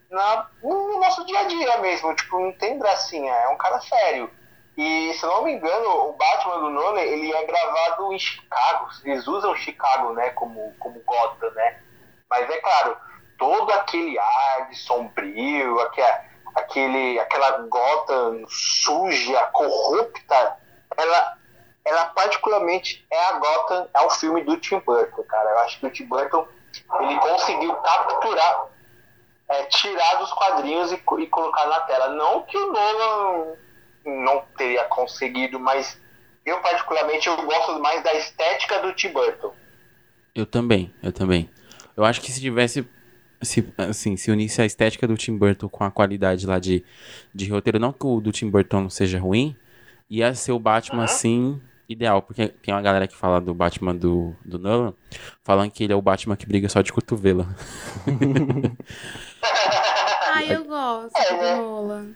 na, 0.10 0.50
no 0.64 1.00
nosso 1.00 1.26
dia 1.26 1.40
a 1.40 1.44
dia 1.44 1.78
mesmo. 1.80 2.16
Tipo, 2.16 2.40
não 2.40 2.54
tem 2.54 2.80
gracinha, 2.80 3.34
é 3.34 3.50
um 3.50 3.58
cara 3.58 3.82
sério. 3.82 4.32
E 4.78 5.14
se 5.14 5.26
não 5.26 5.44
me 5.44 5.54
engano, 5.54 5.90
o 6.10 6.14
Batman 6.14 6.60
do 6.60 6.70
Nolan, 6.70 7.02
ele 7.02 7.34
é 7.34 7.46
gravado 7.46 8.14
em 8.14 8.20
Chicago. 8.20 8.88
Eles 9.04 9.28
usam 9.28 9.56
Chicago, 9.56 10.14
né, 10.14 10.30
como, 10.30 10.74
como 10.80 11.02
Gotham, 11.02 11.52
né? 11.52 11.82
Mas 12.30 12.50
é 12.50 12.58
claro, 12.60 12.98
todo 13.38 13.72
aquele 13.74 14.18
ar 14.18 14.70
de 14.70 14.76
sombrio, 14.76 15.80
aquela, 15.82 16.26
aquele, 16.56 17.20
aquela 17.20 17.60
Gotham 17.64 18.46
suja, 18.48 19.40
corrupta, 19.48 20.58
ela, 20.96 21.38
ela 21.86 22.06
particularmente 22.08 23.06
é 23.12 23.26
a 23.26 23.34
Gotham, 23.34 23.88
é 23.94 24.02
o 24.02 24.10
filme 24.10 24.44
do 24.44 24.58
Tim 24.58 24.80
Burton, 24.80 25.24
cara. 25.24 25.50
Eu 25.52 25.60
acho 25.60 25.80
que 25.80 25.86
o 25.86 25.92
Tim 25.92 26.06
Burton, 26.06 26.48
ele 27.00 27.20
conseguiu 27.20 27.74
capturar, 27.76 28.66
é, 29.50 29.64
tirar 29.66 30.16
dos 30.16 30.34
quadrinhos 30.34 30.92
e, 30.92 30.96
e 30.96 31.28
colocar 31.28 31.68
na 31.68 31.80
tela. 31.82 32.10
Não 32.10 32.44
que 32.44 32.58
o 32.58 32.72
Nolan 32.72 33.56
não 34.06 34.44
teria 34.58 34.84
conseguido, 34.86 35.60
mas 35.60 36.00
eu 36.46 36.62
particularmente 36.62 37.28
eu 37.28 37.38
gosto 37.44 37.80
mais 37.80 38.02
da 38.04 38.14
estética 38.14 38.80
do 38.80 38.94
Tim 38.94 39.10
Burton. 39.10 39.54
Eu 40.34 40.46
também, 40.46 40.94
eu 41.04 41.12
também. 41.12 41.50
Eu 41.96 42.06
acho 42.06 42.22
que 42.22 42.32
se 42.32 42.40
tivesse. 42.40 42.88
Se, 43.42 43.68
assim, 43.78 44.18
se 44.18 44.32
unisse 44.32 44.62
a 44.62 44.66
estética 44.66 45.08
do 45.08 45.16
Tim 45.16 45.38
Burton 45.38 45.70
com 45.70 45.84
a 45.84 45.92
qualidade 45.92 46.46
lá 46.48 46.58
de, 46.60 46.84
de 47.34 47.50
roteiro, 47.50 47.78
não 47.80 47.94
que 47.94 48.06
o 48.06 48.20
do 48.20 48.32
Tim 48.32 48.50
Burton 48.50 48.82
não 48.82 48.90
seja 48.90 49.20
ruim, 49.20 49.56
ia 50.10 50.34
ser 50.34 50.52
o 50.54 50.60
Batman, 50.60 51.04
assim, 51.04 51.62
ideal. 51.88 52.22
Porque 52.22 52.48
tem 52.48 52.74
uma 52.74 52.82
galera 52.82 53.08
que 53.08 53.16
fala 53.16 53.40
do 53.40 53.54
Batman 53.54 53.96
do, 53.96 54.36
do 54.44 54.58
Nolan, 54.58 54.94
falando 55.44 55.70
que 55.72 55.84
ele 55.84 55.94
é 55.94 55.96
o 55.96 56.02
Batman 56.02 56.36
que 56.36 56.48
briga 56.48 56.68
só 56.68 56.82
de 56.82 56.92
cotovelo. 56.92 57.48
Ah, 60.30 60.44
eu 60.44 60.66
gosto 60.66 61.18
É, 61.18 61.30
do 61.36 61.42
né? 61.42 61.56
Nolan. 61.56 62.08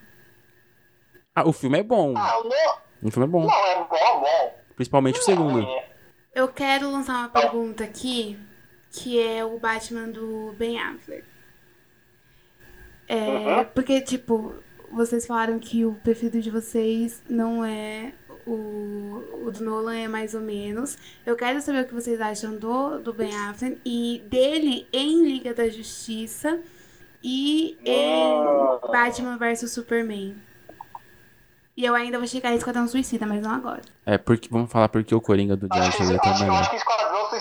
ah, 1.35 1.47
o 1.47 1.51
filme 1.53 1.79
é 1.79 1.83
bom. 1.83 2.13
Ah, 2.15 2.37
o. 2.39 3.07
O 3.07 3.11
filme 3.11 3.27
é 3.27 3.31
bom. 3.31 3.47
Não, 3.47 3.65
é 3.65 3.75
bom, 3.77 4.19
bom. 4.21 4.53
Principalmente 4.75 5.19
o 5.19 5.23
segundo. 5.23 5.61
É, 5.63 5.85
Eu 6.35 6.47
quero 6.49 6.91
lançar 6.91 7.15
uma 7.17 7.29
pergunta 7.29 7.83
aqui, 7.83 8.37
que 8.91 9.19
é 9.19 9.43
o 9.45 9.57
Batman 9.57 10.09
do 10.09 10.53
Ben 10.57 10.79
Affleck. 10.79 11.23
É, 13.07 13.17
Uhum. 13.59 13.65
porque, 13.73 14.01
tipo, 14.01 14.55
vocês 14.91 15.25
falaram 15.25 15.59
que 15.59 15.85
o 15.85 15.93
preferido 15.95 16.41
de 16.41 16.49
vocês 16.49 17.21
não 17.29 17.63
é 17.63 18.13
o, 18.45 19.23
o 19.45 19.51
do 19.51 19.63
Nolan, 19.63 19.95
é 19.95 20.07
mais 20.07 20.33
ou 20.33 20.41
menos. 20.41 20.97
Eu 21.25 21.35
quero 21.35 21.61
saber 21.61 21.83
o 21.83 21.87
que 21.87 21.93
vocês 21.93 22.19
acham 22.21 22.55
do, 22.57 22.99
do 22.99 23.13
Ben 23.13 23.35
Affleck 23.35 23.79
e 23.85 24.21
dele 24.29 24.87
em 24.91 25.23
Liga 25.25 25.53
da 25.53 25.69
Justiça 25.69 26.59
e 27.23 27.77
em 27.85 28.89
Batman 28.91 29.37
vs 29.37 29.71
Superman. 29.71 30.35
E 31.75 31.85
eu 31.85 31.95
ainda 31.95 32.17
vou 32.17 32.27
chegar 32.27 32.51
em 32.51 32.55
Esquadrão 32.57 32.87
Suicida, 32.87 33.25
mas 33.25 33.41
não 33.41 33.51
agora. 33.51 33.81
É, 34.05 34.17
porque, 34.17 34.49
vamos 34.51 34.71
falar 34.71 34.89
porque 34.89 35.15
o 35.15 35.21
Coringa 35.21 35.55
do 35.55 35.63
Leto 35.63 35.75
é 35.77 35.87
acho, 35.87 36.03
eu 36.03 36.07
melhor. 36.09 36.69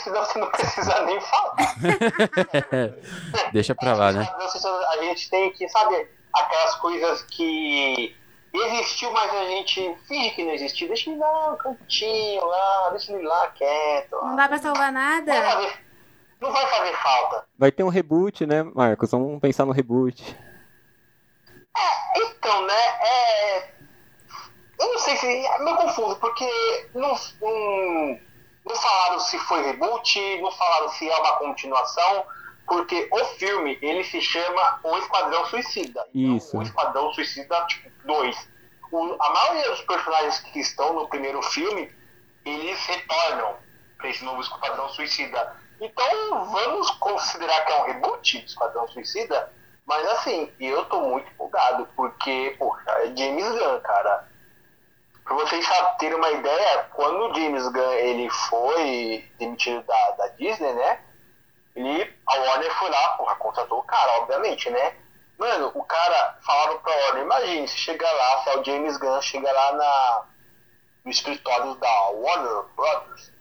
Suicida 0.01 0.25
você 0.25 0.39
não 0.39 0.51
precisa 0.51 1.03
nem 1.05 1.21
falar. 1.21 1.75
Deixa 3.53 3.75
pra 3.75 3.95
lá, 3.95 4.13
né? 4.13 4.29
A 4.91 5.03
gente 5.03 5.29
tem 5.31 5.53
que, 5.53 5.69
sabe, 5.69 6.09
aquelas 6.33 6.75
coisas 6.77 7.23
que 7.23 8.17
existiu, 8.53 9.13
mas 9.13 9.33
a 9.33 9.45
gente 9.45 9.97
finge 10.09 10.31
que 10.31 10.45
não 10.45 10.53
existiu. 10.53 10.89
Deixa 10.89 11.11
ele 11.11 11.19
lá 11.19 11.51
no 11.51 11.57
cantinho, 11.59 12.45
lá, 12.47 12.91
deixa 12.91 13.13
ele 13.13 13.27
lá 13.27 13.49
quieto. 13.49 14.17
Não 14.23 14.37
dá 14.37 14.49
pra 14.49 14.59
salvar 14.59 14.93
Não 14.93 15.01
vai 15.01 15.21
nada? 15.21 15.51
fazer, 15.51 15.79
não 16.41 16.53
vai 16.53 16.67
fazer 16.67 16.97
falta. 16.97 17.45
Vai 17.59 17.71
ter 17.71 17.83
um 17.83 17.89
reboot, 17.89 18.47
né, 18.47 18.63
Marcos? 18.63 19.11
Vamos 19.11 19.39
pensar 19.41 19.67
no 19.67 19.73
reboot. 19.73 20.37
Então, 22.17 22.67
né, 22.67 22.83
é... 23.03 23.71
Eu 24.81 24.93
não 24.93 24.99
sei 24.99 25.17
se... 25.17 25.27
É 25.27 25.59
meio 25.63 25.77
confuso, 25.77 26.17
porque 26.17 26.89
não, 26.95 27.15
não, 27.43 28.19
não 28.71 28.77
falaram 28.77 29.19
se 29.21 29.39
foi 29.39 29.63
reboot, 29.63 30.41
não 30.41 30.53
falaram 30.53 30.89
se 30.91 31.09
é 31.09 31.17
uma 31.17 31.37
continuação, 31.39 32.25
porque 32.67 33.09
o 33.11 33.25
filme, 33.37 33.77
ele 33.83 34.05
se 34.05 34.21
chama 34.21 34.81
O 34.85 34.97
Esquadrão 34.99 35.45
Suicida. 35.47 36.07
Então, 36.15 36.37
Isso. 36.37 36.57
O 36.57 36.63
Esquadrão 36.63 37.13
Suicida, 37.13 37.67
tipo, 37.67 37.91
2. 38.05 38.49
O, 38.93 39.17
a 39.21 39.31
maioria 39.31 39.71
dos 39.71 39.83
personagens 39.83 40.39
que 40.41 40.61
estão 40.61 40.95
no 40.95 41.09
primeiro 41.09 41.43
filme, 41.43 41.93
eles 42.45 42.79
retornam 42.87 43.57
para 43.99 44.09
esse 44.09 44.25
novo 44.25 44.41
Esquadrão 44.41 44.89
Suicida. 44.91 45.57
Então, 45.81 46.45
vamos 46.45 46.91
considerar 46.93 47.65
que 47.65 47.73
é 47.73 47.83
um 47.83 47.87
reboot 47.87 48.39
do 48.39 48.47
Esquadrão 48.47 48.87
Suicida, 48.89 49.53
mas 49.85 50.07
assim, 50.11 50.53
eu 50.61 50.85
tô 50.85 51.01
muito 51.01 51.29
empolgado, 51.33 51.89
porque, 51.97 52.55
poxa, 52.59 52.91
é 53.03 53.17
James 53.17 53.49
Gunn, 53.49 53.81
cara. 53.81 54.30
Pra 55.31 55.39
vocês 55.39 55.65
terem 56.01 56.17
uma 56.17 56.29
ideia, 56.33 56.89
quando 56.93 57.31
o 57.31 57.33
James 57.33 57.69
Gunn 57.69 57.93
ele 57.93 58.29
foi 58.29 59.31
demitido 59.39 59.81
da, 59.87 60.11
da 60.19 60.27
Disney, 60.31 60.73
né? 60.73 61.01
Ele, 61.77 62.13
a 62.27 62.35
Warner 62.35 62.75
foi 62.75 62.91
lá, 62.91 63.11
porra, 63.11 63.37
contratou 63.37 63.79
o 63.79 63.85
cara, 63.85 64.23
obviamente, 64.23 64.69
né? 64.71 64.97
Mano, 65.39 65.71
o 65.73 65.85
cara 65.85 66.37
falaram 66.45 66.81
pra 66.81 66.93
Warner, 66.93 67.23
imagine, 67.23 67.69
se 67.69 67.79
chega 67.79 68.11
lá, 68.11 68.43
se 68.43 68.51
é 68.51 68.57
o 68.59 68.65
James 68.65 68.97
Gunn, 68.97 69.23
chega 69.23 69.53
lá 69.53 69.73
na, 69.73 70.25
no 71.05 71.13
escritório 71.13 71.77
da 71.77 72.09
Warner 72.09 72.65
Brothers 72.75 73.33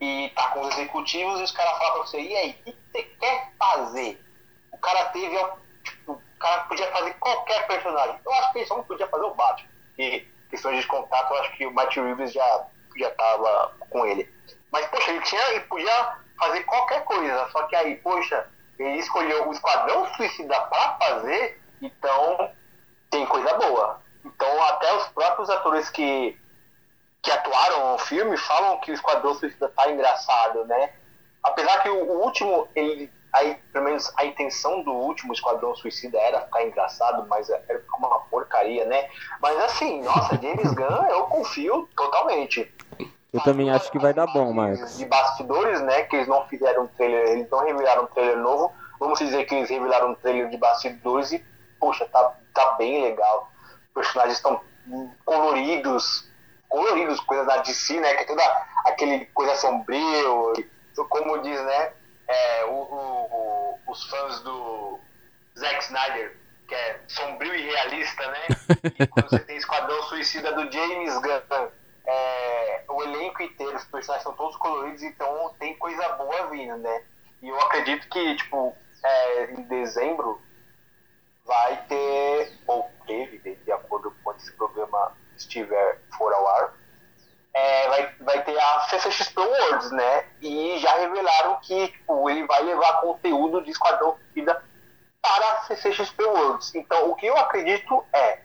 e 0.00 0.32
tá 0.34 0.48
com 0.48 0.62
os 0.62 0.74
executivos 0.78 1.40
e 1.40 1.42
os 1.42 1.52
caras 1.52 1.76
falam 1.76 1.92
pra 1.92 2.02
você, 2.04 2.22
e 2.22 2.34
aí, 2.34 2.50
o 2.52 2.64
que 2.64 2.78
você 2.90 3.02
quer 3.02 3.52
fazer? 3.58 4.24
O 4.72 4.78
cara 4.78 5.04
teve, 5.10 5.36
tipo, 5.84 6.12
o 6.12 6.38
cara 6.38 6.62
podia 6.62 6.90
fazer 6.90 7.12
qualquer 7.18 7.66
personagem. 7.66 8.18
Eu 8.24 8.32
acho 8.32 8.52
que 8.52 8.58
ele 8.60 8.66
só 8.66 8.78
não 8.78 8.84
podia 8.84 9.06
fazer 9.08 9.24
o 9.26 9.34
Batman, 9.34 9.68
porque 9.88 10.31
questões 10.52 10.82
de 10.82 10.86
contato, 10.86 11.32
eu 11.32 11.40
acho 11.40 11.56
que 11.56 11.66
o 11.66 11.72
Matt 11.72 11.96
Reeves 11.96 12.30
já, 12.30 12.66
já 12.98 13.10
tava 13.12 13.72
com 13.88 14.04
ele. 14.04 14.30
Mas, 14.70 14.86
poxa, 14.88 15.10
ele, 15.10 15.22
tinha, 15.22 15.40
ele 15.50 15.60
podia 15.60 16.18
fazer 16.38 16.62
qualquer 16.64 17.02
coisa, 17.04 17.48
só 17.50 17.62
que 17.62 17.74
aí, 17.74 17.96
poxa, 17.96 18.46
ele 18.78 18.98
escolheu 18.98 19.48
o 19.48 19.52
Esquadrão 19.52 20.06
Suicida 20.14 20.60
pra 20.60 20.98
fazer, 21.00 21.58
então 21.80 22.52
tem 23.10 23.24
coisa 23.24 23.54
boa. 23.54 24.02
Então, 24.26 24.62
até 24.64 24.94
os 24.94 25.08
próprios 25.08 25.48
atores 25.48 25.88
que, 25.88 26.38
que 27.22 27.30
atuaram 27.30 27.92
no 27.92 27.98
filme 27.98 28.36
falam 28.36 28.78
que 28.80 28.90
o 28.90 28.94
Esquadrão 28.94 29.34
Suicida 29.34 29.70
tá 29.70 29.90
engraçado, 29.90 30.66
né? 30.66 30.92
Apesar 31.42 31.82
que 31.82 31.88
o, 31.88 31.96
o 31.96 32.24
último, 32.24 32.68
ele, 32.76 33.10
aí, 33.32 33.56
pelo 33.72 33.86
menos 33.86 34.12
a 34.16 34.24
intenção 34.24 34.82
do 34.82 34.92
último 34.92 35.32
Esquadrão 35.32 35.74
Suicida 35.74 36.18
era 36.18 36.42
ficar 36.42 36.64
engraçado, 36.64 37.26
mas 37.28 37.48
era 37.48 37.62
ficar 37.62 37.96
uma 37.96 38.20
porcaria, 38.20 38.84
né? 38.84 39.08
Mas 39.40 39.58
assim, 39.64 40.02
nossa, 40.02 40.38
James 40.40 40.70
Gunn, 40.74 41.06
eu 41.08 41.24
confio 41.24 41.88
totalmente. 41.96 42.72
Eu 43.32 43.40
também 43.40 43.70
acho 43.70 43.90
que 43.90 43.98
vai 43.98 44.12
dar 44.12 44.26
bom, 44.26 44.52
Marcos. 44.52 44.98
De 44.98 45.06
bastidores, 45.06 45.80
né? 45.80 46.02
Que 46.02 46.16
eles 46.16 46.28
não 46.28 46.46
fizeram 46.48 46.84
um 46.84 46.86
trailer, 46.88 47.30
eles 47.30 47.50
não 47.50 47.64
revelaram 47.64 48.04
um 48.04 48.06
trailer 48.06 48.36
novo. 48.36 48.70
Vamos 49.00 49.18
dizer 49.18 49.44
que 49.44 49.54
eles 49.54 49.70
revelaram 49.70 50.10
um 50.10 50.14
trailer 50.14 50.50
de 50.50 50.58
bastidores 50.58 51.32
e, 51.32 51.42
poxa, 51.80 52.06
tá, 52.12 52.36
tá 52.52 52.72
bem 52.72 53.02
legal. 53.02 53.50
Os 53.88 53.94
personagens 53.94 54.36
estão 54.36 54.60
coloridos, 55.24 56.30
coloridos, 56.68 57.20
coisas 57.20 57.46
da 57.46 57.56
DC, 57.58 57.98
né? 58.00 58.14
Que 58.14 58.24
é 58.24 58.26
toda 58.26 58.42
aquele 58.84 59.24
coisa 59.26 59.54
sombrio, 59.56 60.52
como 61.08 61.38
diz, 61.40 61.60
né? 61.64 61.92
É, 62.28 62.64
o, 62.66 62.70
o- 62.72 63.26
o- 63.30 63.78
os 63.92 64.04
fãs 64.08 64.40
do 64.42 65.00
Zack 65.58 65.82
Snyder, 65.84 66.36
que 66.68 66.74
é 66.74 67.00
sombrio 67.08 67.54
e 67.54 67.62
realista, 67.62 68.26
né? 68.30 68.46
E 68.98 69.06
quando 69.06 69.28
você 69.30 69.40
tem 69.40 69.56
Esquadrão 69.56 70.02
Suicida 70.04 70.52
do 70.52 70.70
James 70.72 71.14
Gunn, 71.20 71.68
é, 72.06 72.84
o 72.88 73.02
elenco 73.02 73.42
inteiro, 73.42 73.76
os 73.76 73.84
personagens 73.84 74.22
são 74.22 74.34
todos 74.34 74.56
coloridos, 74.56 75.02
então 75.02 75.54
tem 75.58 75.76
coisa 75.78 76.08
boa 76.10 76.46
vindo, 76.48 76.76
né? 76.78 77.04
E 77.42 77.48
eu 77.48 77.60
acredito 77.60 78.08
que, 78.08 78.36
tipo, 78.36 78.74
é, 79.04 79.44
em 79.52 79.62
dezembro 79.64 80.40
vai 81.44 81.84
ter, 81.86 82.52
ou 82.66 82.90
teve, 83.06 83.38
de, 83.38 83.72
acordo 83.72 84.14
com 84.22 84.32
esse 84.34 84.52
programa 84.52 85.12
estiver 85.36 86.00
fora 86.16 86.36
ao 86.36 86.46
ar, 86.48 86.74
é, 87.54 87.88
vai, 87.88 88.14
vai 88.20 88.44
ter 88.44 88.58
a 88.58 88.80
CCXP 88.80 89.40
Awards, 89.40 89.90
né? 89.90 90.24
E 90.40 90.78
já 90.78 90.94
revelaram 90.96 91.58
que 91.60 91.88
tipo, 91.88 92.30
ele 92.30 92.46
vai 92.46 92.62
levar 92.62 93.00
conteúdo 93.00 93.62
de 93.62 93.70
Esquadrão 93.70 94.16
Suicida 94.16 94.62
para 95.20 95.52
a 95.52 95.62
CCXP 95.62 96.24
Awards. 96.24 96.74
Então, 96.74 97.10
o 97.10 97.14
que 97.14 97.26
eu 97.26 97.36
acredito 97.36 98.04
é 98.12 98.38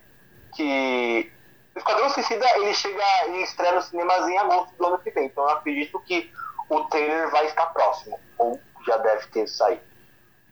que 0.55 1.31
o 1.73 1.79
Esquadrão 1.79 2.09
Suicida 2.09 2.45
ele 2.57 2.73
chega 2.73 3.03
e 3.29 3.43
estreia 3.43 3.75
nos 3.75 3.85
cinemas 3.85 4.27
em 4.27 4.37
agosto 4.37 4.75
do 4.75 4.85
ano 4.85 4.99
que 4.99 5.11
vem. 5.11 5.25
Então, 5.25 5.43
eu 5.43 5.51
acredito 5.51 5.99
que 6.01 6.31
o 6.69 6.81
trailer 6.85 7.29
vai 7.31 7.45
estar 7.45 7.67
próximo, 7.67 8.19
ou 8.37 8.59
já 8.85 8.97
deve 8.97 9.27
ter 9.27 9.47
saído. 9.47 9.81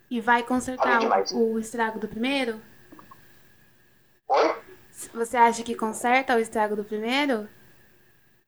E 0.09 0.21
vai 0.21 0.43
consertar 0.43 1.01
o, 1.33 1.53
o 1.53 1.59
estrago 1.59 1.99
do 1.99 2.07
primeiro? 2.07 2.61
Oi? 4.29 4.55
Você 5.13 5.35
acha 5.35 5.61
que 5.61 5.75
conserta 5.75 6.35
o 6.35 6.39
estrago 6.39 6.75
do 6.75 6.83
primeiro? 6.85 7.49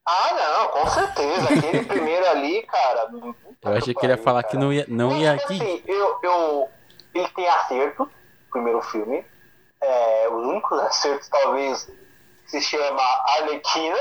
Ah, 0.09 0.33
não, 0.33 0.67
com 0.69 0.87
certeza. 0.87 1.53
Aquele 1.53 1.83
primeiro 1.85 2.25
ali, 2.29 2.63
cara. 2.63 3.09
Eu 3.61 3.73
achei 3.73 3.93
que 3.93 4.05
ele 4.05 4.13
ia 4.13 4.17
falar 4.17 4.41
que 4.43 4.55
não 4.55 4.71
ia, 4.71 4.85
não 4.87 5.17
ia 5.17 5.33
aqui. 5.33 5.61
Assim, 5.61 5.83
eu, 5.85 6.19
eu, 6.23 6.69
ele 7.13 7.27
tem 7.29 7.45
acerto, 7.49 8.09
primeiro 8.49 8.81
filme. 8.83 9.25
É, 9.81 10.29
os 10.29 10.45
únicos 10.45 10.79
acertos, 10.79 11.27
talvez, 11.27 11.91
se 12.45 12.61
chama 12.61 13.03
Arlequina. 13.37 13.97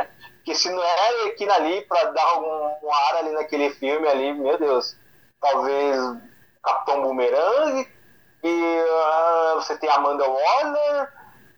que 0.42 0.54
se 0.54 0.70
não 0.70 0.82
é 0.82 1.08
Arlequina 1.08 1.54
ali, 1.54 1.82
pra 1.82 2.04
dar 2.04 2.38
um, 2.38 2.76
um 2.82 2.92
ar 2.92 3.16
ali 3.16 3.30
naquele 3.32 3.70
filme 3.74 4.08
ali, 4.08 4.32
meu 4.32 4.58
Deus. 4.58 4.96
Talvez 5.38 5.98
Capitão 6.62 7.02
Boomerang. 7.02 7.86
E 8.42 8.84
ah, 9.04 9.52
você 9.56 9.76
tem 9.76 9.90
Amanda 9.90 10.24
Waller. 10.26 11.12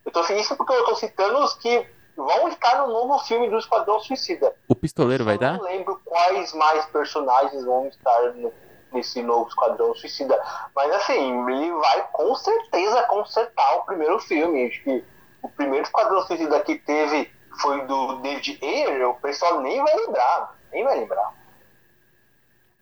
Eu 0.04 0.10
tô 0.10 0.20
isso 0.34 0.56
porque 0.56 0.72
eu 0.72 0.84
tô 0.84 0.96
citando 0.96 1.38
os 1.38 1.54
que 1.54 1.86
vão 2.16 2.49
estar 2.49 2.78
no 2.78 2.92
novo 2.92 3.18
filme 3.25 3.49
do 3.50 3.59
Esquadrão 3.59 3.99
Suicida. 4.00 4.54
O 4.68 4.75
pistoleiro 4.75 5.25
vai 5.25 5.35
Eu 5.35 5.38
dar? 5.38 5.52
não 5.59 5.64
lembro 5.64 6.00
quais 6.04 6.52
mais 6.52 6.85
personagens 6.87 7.64
vão 7.64 7.87
estar 7.88 8.33
no- 8.35 8.52
nesse 8.92 9.23
novo 9.23 9.49
Esquadrão 9.49 9.94
Suicida. 9.94 10.40
Mas 10.75 10.92
assim, 10.92 11.47
ele 11.50 11.73
vai 11.73 12.09
com 12.12 12.35
certeza 12.37 13.02
consertar 13.04 13.76
o 13.78 13.85
primeiro 13.85 14.18
filme. 14.21 14.66
Acho 14.68 14.83
que 14.85 15.04
o 15.42 15.49
primeiro 15.49 15.85
Esquadrão 15.85 16.23
Suicida 16.23 16.61
que 16.61 16.76
teve 16.78 17.30
foi 17.61 17.85
do 17.87 18.16
David 18.21 18.59
Ayer, 18.62 19.09
o 19.09 19.14
pessoal 19.14 19.61
nem 19.61 19.83
vai 19.83 19.97
lembrar. 19.97 20.56
Nem 20.73 20.85
vai 20.85 20.99
lembrar. 20.99 21.33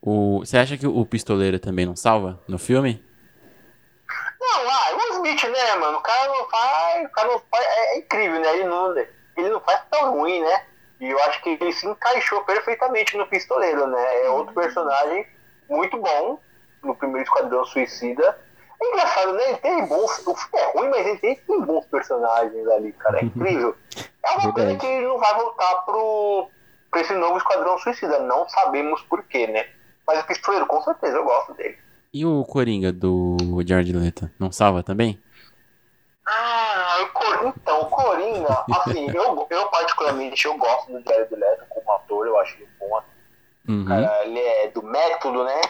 O, 0.00 0.40
você 0.40 0.58
acha 0.58 0.76
que 0.76 0.86
o 0.86 1.06
pistoleiro 1.06 1.58
também 1.60 1.86
não 1.86 1.94
salva 1.94 2.40
no 2.48 2.58
filme? 2.58 3.04
Não, 4.40 4.70
ah, 4.70 4.92
o 4.92 4.96
Will 4.96 5.12
Smith, 5.14 5.44
né, 5.44 5.74
mano? 5.76 5.98
O 5.98 6.00
cara 6.02 6.26
não 6.28 6.48
faz. 6.50 7.06
O 7.06 7.08
cara 7.10 7.28
não 7.28 7.38
faz. 7.50 7.64
É, 7.64 7.94
é 7.94 7.98
incrível, 7.98 8.40
né? 8.40 8.54
Ele 8.54 8.64
não, 8.64 8.92
ele 9.36 9.50
não 9.50 9.60
faz 9.60 9.82
tão 9.90 10.12
ruim, 10.12 10.40
né? 10.40 10.64
E 11.00 11.10
eu 11.10 11.18
acho 11.24 11.42
que 11.42 11.58
ele 11.60 11.72
se 11.72 11.86
encaixou 11.86 12.44
perfeitamente 12.44 13.16
no 13.16 13.26
pistoleiro, 13.26 13.86
né? 13.86 14.24
É 14.24 14.30
outro 14.30 14.54
personagem 14.54 15.26
muito 15.68 15.96
bom 15.98 16.38
no 16.82 16.94
primeiro 16.94 17.24
Esquadrão 17.24 17.64
Suicida. 17.64 18.38
É 18.80 18.88
engraçado, 18.88 19.32
né? 19.32 19.48
Ele 19.48 19.56
tem 19.58 19.86
bons. 19.86 20.26
O 20.26 20.34
filme 20.34 20.58
é 20.58 20.72
ruim, 20.72 20.88
mas 20.90 21.06
ele 21.06 21.18
tem, 21.18 21.36
tem 21.36 21.60
bons 21.60 21.86
personagens 21.86 22.68
ali, 22.68 22.92
cara. 22.92 23.20
É 23.20 23.24
incrível. 23.24 23.76
É 24.24 24.30
uma 24.38 24.52
coisa 24.52 24.76
que 24.76 24.86
ele 24.86 25.06
não 25.06 25.18
vai 25.18 25.34
voltar 25.34 25.74
pro, 25.84 26.48
pra 26.90 27.00
esse 27.00 27.14
novo 27.14 27.36
Esquadrão 27.36 27.78
Suicida. 27.78 28.20
Não 28.20 28.48
sabemos 28.48 29.02
porquê, 29.02 29.46
né? 29.46 29.66
Mas 30.06 30.20
o 30.20 30.26
pistoleiro, 30.26 30.66
com 30.66 30.82
certeza, 30.82 31.16
eu 31.16 31.24
gosto 31.24 31.54
dele. 31.54 31.78
E 32.12 32.26
o 32.26 32.44
Coringa 32.44 32.92
do 32.92 33.36
Jared 33.66 33.92
Leto? 33.92 34.30
Não 34.38 34.52
salva 34.52 34.82
também? 34.82 35.18
O 37.44 37.48
então, 37.48 37.82
o 37.82 37.86
Coringa, 37.86 38.64
assim, 38.80 39.06
eu, 39.14 39.46
eu 39.50 39.68
particularmente 39.68 40.46
eu 40.46 40.56
gosto 40.56 40.92
do 40.92 41.02
Jared 41.08 41.34
Leto 41.34 41.64
como 41.68 41.92
ator, 41.92 42.26
eu 42.26 42.38
acho 42.38 42.56
ele 42.56 42.68
bom. 42.78 43.02
Uhum. 43.68 43.84
Cara, 43.86 44.24
ele 44.24 44.40
é 44.40 44.68
do 44.68 44.82
método, 44.82 45.44
né? 45.44 45.60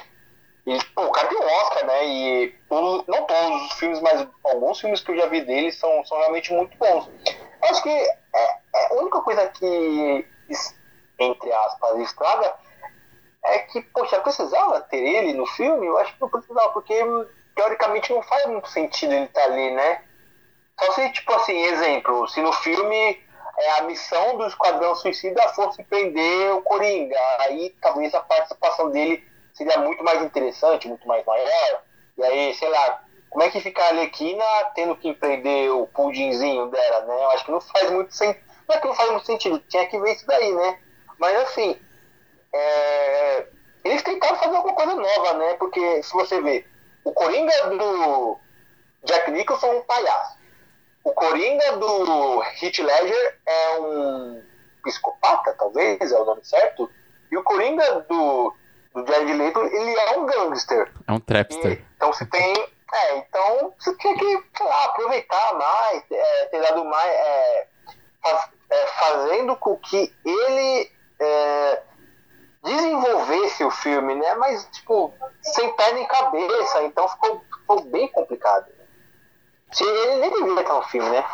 E, 0.67 0.79
pô, 0.95 1.03
o 1.07 1.11
cara 1.11 1.29
tem 1.29 1.39
um 1.39 1.45
Oscar, 1.45 1.87
né? 1.87 2.07
E 2.07 2.49
todos- 2.69 3.07
não 3.09 3.25
todos 3.25 3.63
os 3.67 3.73
filmes, 3.75 4.01
mas 4.01 4.27
alguns 4.45 4.81
filmes 4.81 5.01
que 5.01 5.11
eu 5.11 5.17
já 5.17 5.27
vi 5.27 5.41
dele 5.45 5.73
são, 5.73 6.05
são 6.05 6.17
realmente 6.19 6.53
muito 6.53 6.77
bons. 6.79 7.11
Acho 7.63 7.83
que 7.83 7.89
é, 7.89 8.59
é 8.75 8.87
a 8.91 8.95
única 8.95 9.21
coisa 9.23 9.47
que, 9.49 10.27
entre 11.19 11.53
aspas, 11.53 11.99
estraga 11.99 12.55
é 13.45 13.59
que, 13.59 13.83
poxa, 13.83 14.21
precisava 14.21 14.81
ter 14.83 14.99
ele 15.03 15.35
no 15.35 15.47
filme? 15.47 15.87
Eu 15.87 15.99
acho 15.99 16.15
que 16.15 16.21
não 16.21 16.29
precisava, 16.29 16.71
porque 16.71 16.95
teoricamente 17.57 18.13
não 18.13 18.23
faz 18.23 18.47
muito 18.47 18.69
sentido 18.69 19.13
ele 19.13 19.25
estar 19.25 19.43
ali, 19.45 19.71
né? 19.73 20.03
Só 20.83 20.93
se, 20.93 21.11
tipo 21.11 21.33
assim, 21.35 21.57
exemplo, 21.63 22.27
se 22.29 22.41
no 22.41 22.53
filme 22.53 23.23
é, 23.59 23.71
a 23.79 23.83
missão 23.83 24.37
do 24.37 24.47
Esquadrão 24.47 24.95
Suicida 24.97 25.49
fosse 25.51 25.83
prender 25.85 26.53
o 26.55 26.63
Coringa, 26.63 27.17
aí 27.41 27.75
talvez 27.81 28.13
a 28.15 28.21
participação 28.21 28.91
dele 28.91 29.25
seria 29.55 29.79
muito 29.79 30.03
mais 30.03 30.23
interessante, 30.23 30.89
muito 30.89 31.07
mais 31.07 31.25
maior. 31.25 31.83
E 32.19 32.25
aí, 32.25 32.55
sei 32.55 32.69
lá, 32.69 33.05
como 33.31 33.45
é 33.45 33.51
que 33.51 33.61
fica 33.61 33.83
a 33.83 33.87
Arlequina 33.89 34.45
tendo 34.75 34.97
que 34.97 35.15
prender 35.15 35.71
o 35.71 35.87
pudinzinho 35.87 36.67
dela, 36.67 37.05
né? 37.07 37.15
Eu 37.15 37.31
acho 37.31 37.45
que 37.45 37.53
não 37.53 37.61
faz 37.61 37.91
muito 37.91 38.15
sentido. 38.15 38.43
Não 38.69 38.77
é 38.77 38.81
que 38.81 38.87
não 38.87 38.95
faz 38.95 39.11
muito 39.11 39.27
sentido, 39.27 39.59
tinha 39.69 39.87
que 39.87 39.99
ver 40.01 40.13
isso 40.13 40.27
daí, 40.27 40.53
né? 40.53 40.79
Mas 41.19 41.37
assim, 41.43 41.81
é, 42.53 43.47
eles 43.85 44.03
tentaram 44.03 44.37
fazer 44.37 44.57
alguma 44.57 44.75
coisa 44.75 44.95
nova, 44.95 45.35
né? 45.35 45.55
Porque 45.55 46.03
se 46.03 46.13
você 46.13 46.41
vê, 46.41 46.67
o 47.05 47.13
Coringa 47.13 47.53
do 47.71 48.39
Jack 49.05 49.31
Nicholson 49.31 49.67
é 49.67 49.77
um 49.77 49.83
palhaço. 49.83 50.42
O 51.05 51.13
Coringa 51.13 51.77
do 51.79 52.43
Heath 52.43 52.79
Ledger 52.79 53.39
é 53.47 53.79
um 53.81 54.43
psicopata, 54.85 55.55
talvez, 55.59 56.13
é 56.13 56.19
o 56.21 56.25
nome 56.25 56.45
certo. 56.45 56.91
E 57.31 57.37
o 57.37 57.43
Coringa 57.43 58.01
do, 58.09 58.55
do 58.95 59.07
Jared 59.07 59.33
Leto, 59.33 59.61
ele 59.61 59.97
é 59.99 60.19
um 60.19 60.27
gangster. 60.27 60.93
É 61.09 61.13
um 61.13 61.17
E, 61.17 61.21
trapster. 61.21 61.85
então 61.97 62.13
você 62.13 62.27
tem. 62.27 62.55
É, 62.95 63.17
então 63.17 63.73
você 63.79 63.97
tinha 63.97 64.15
que, 64.19 64.45
sei 64.57 64.67
lá, 64.67 64.85
aproveitar 64.85 65.55
mais, 65.55 66.05
é, 66.11 66.47
ter 66.47 66.61
dado 66.61 66.85
mais. 66.85 67.11
é, 67.11 67.67
faz- 68.23 68.51
é, 68.71 68.87
fazendo 68.87 69.57
com 69.57 69.77
que 69.79 70.15
ele 70.25 70.91
é, 71.21 71.83
desenvolvesse 72.63 73.65
o 73.65 73.71
filme, 73.71 74.15
né? 74.15 74.35
Mas, 74.37 74.67
tipo, 74.73 75.13
sem 75.43 75.75
pé 75.75 75.93
nem 75.93 76.07
cabeça, 76.07 76.83
então 76.85 77.09
ficou, 77.09 77.43
ficou 77.61 77.81
bem 77.85 78.09
complicado. 78.09 78.67
Ele 79.81 80.21
nem 80.21 80.31
deveria 80.31 80.61
estar 80.61 80.75
no 80.75 80.83
filme, 80.83 81.09
né? 81.11 81.25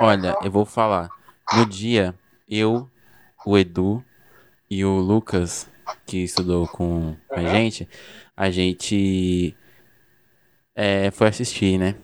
Olha, 0.00 0.36
eu 0.42 0.50
vou 0.50 0.64
falar. 0.64 1.08
No 1.52 1.66
dia, 1.66 2.14
eu, 2.48 2.88
o 3.44 3.58
Edu 3.58 4.04
e 4.70 4.84
o 4.84 4.98
Lucas, 4.98 5.68
que 6.06 6.18
estudou 6.18 6.68
com 6.68 7.16
a 7.30 7.42
gente, 7.42 7.88
a 8.36 8.50
gente 8.50 9.56
é, 10.74 11.10
foi 11.10 11.28
assistir, 11.28 11.78
né? 11.78 11.96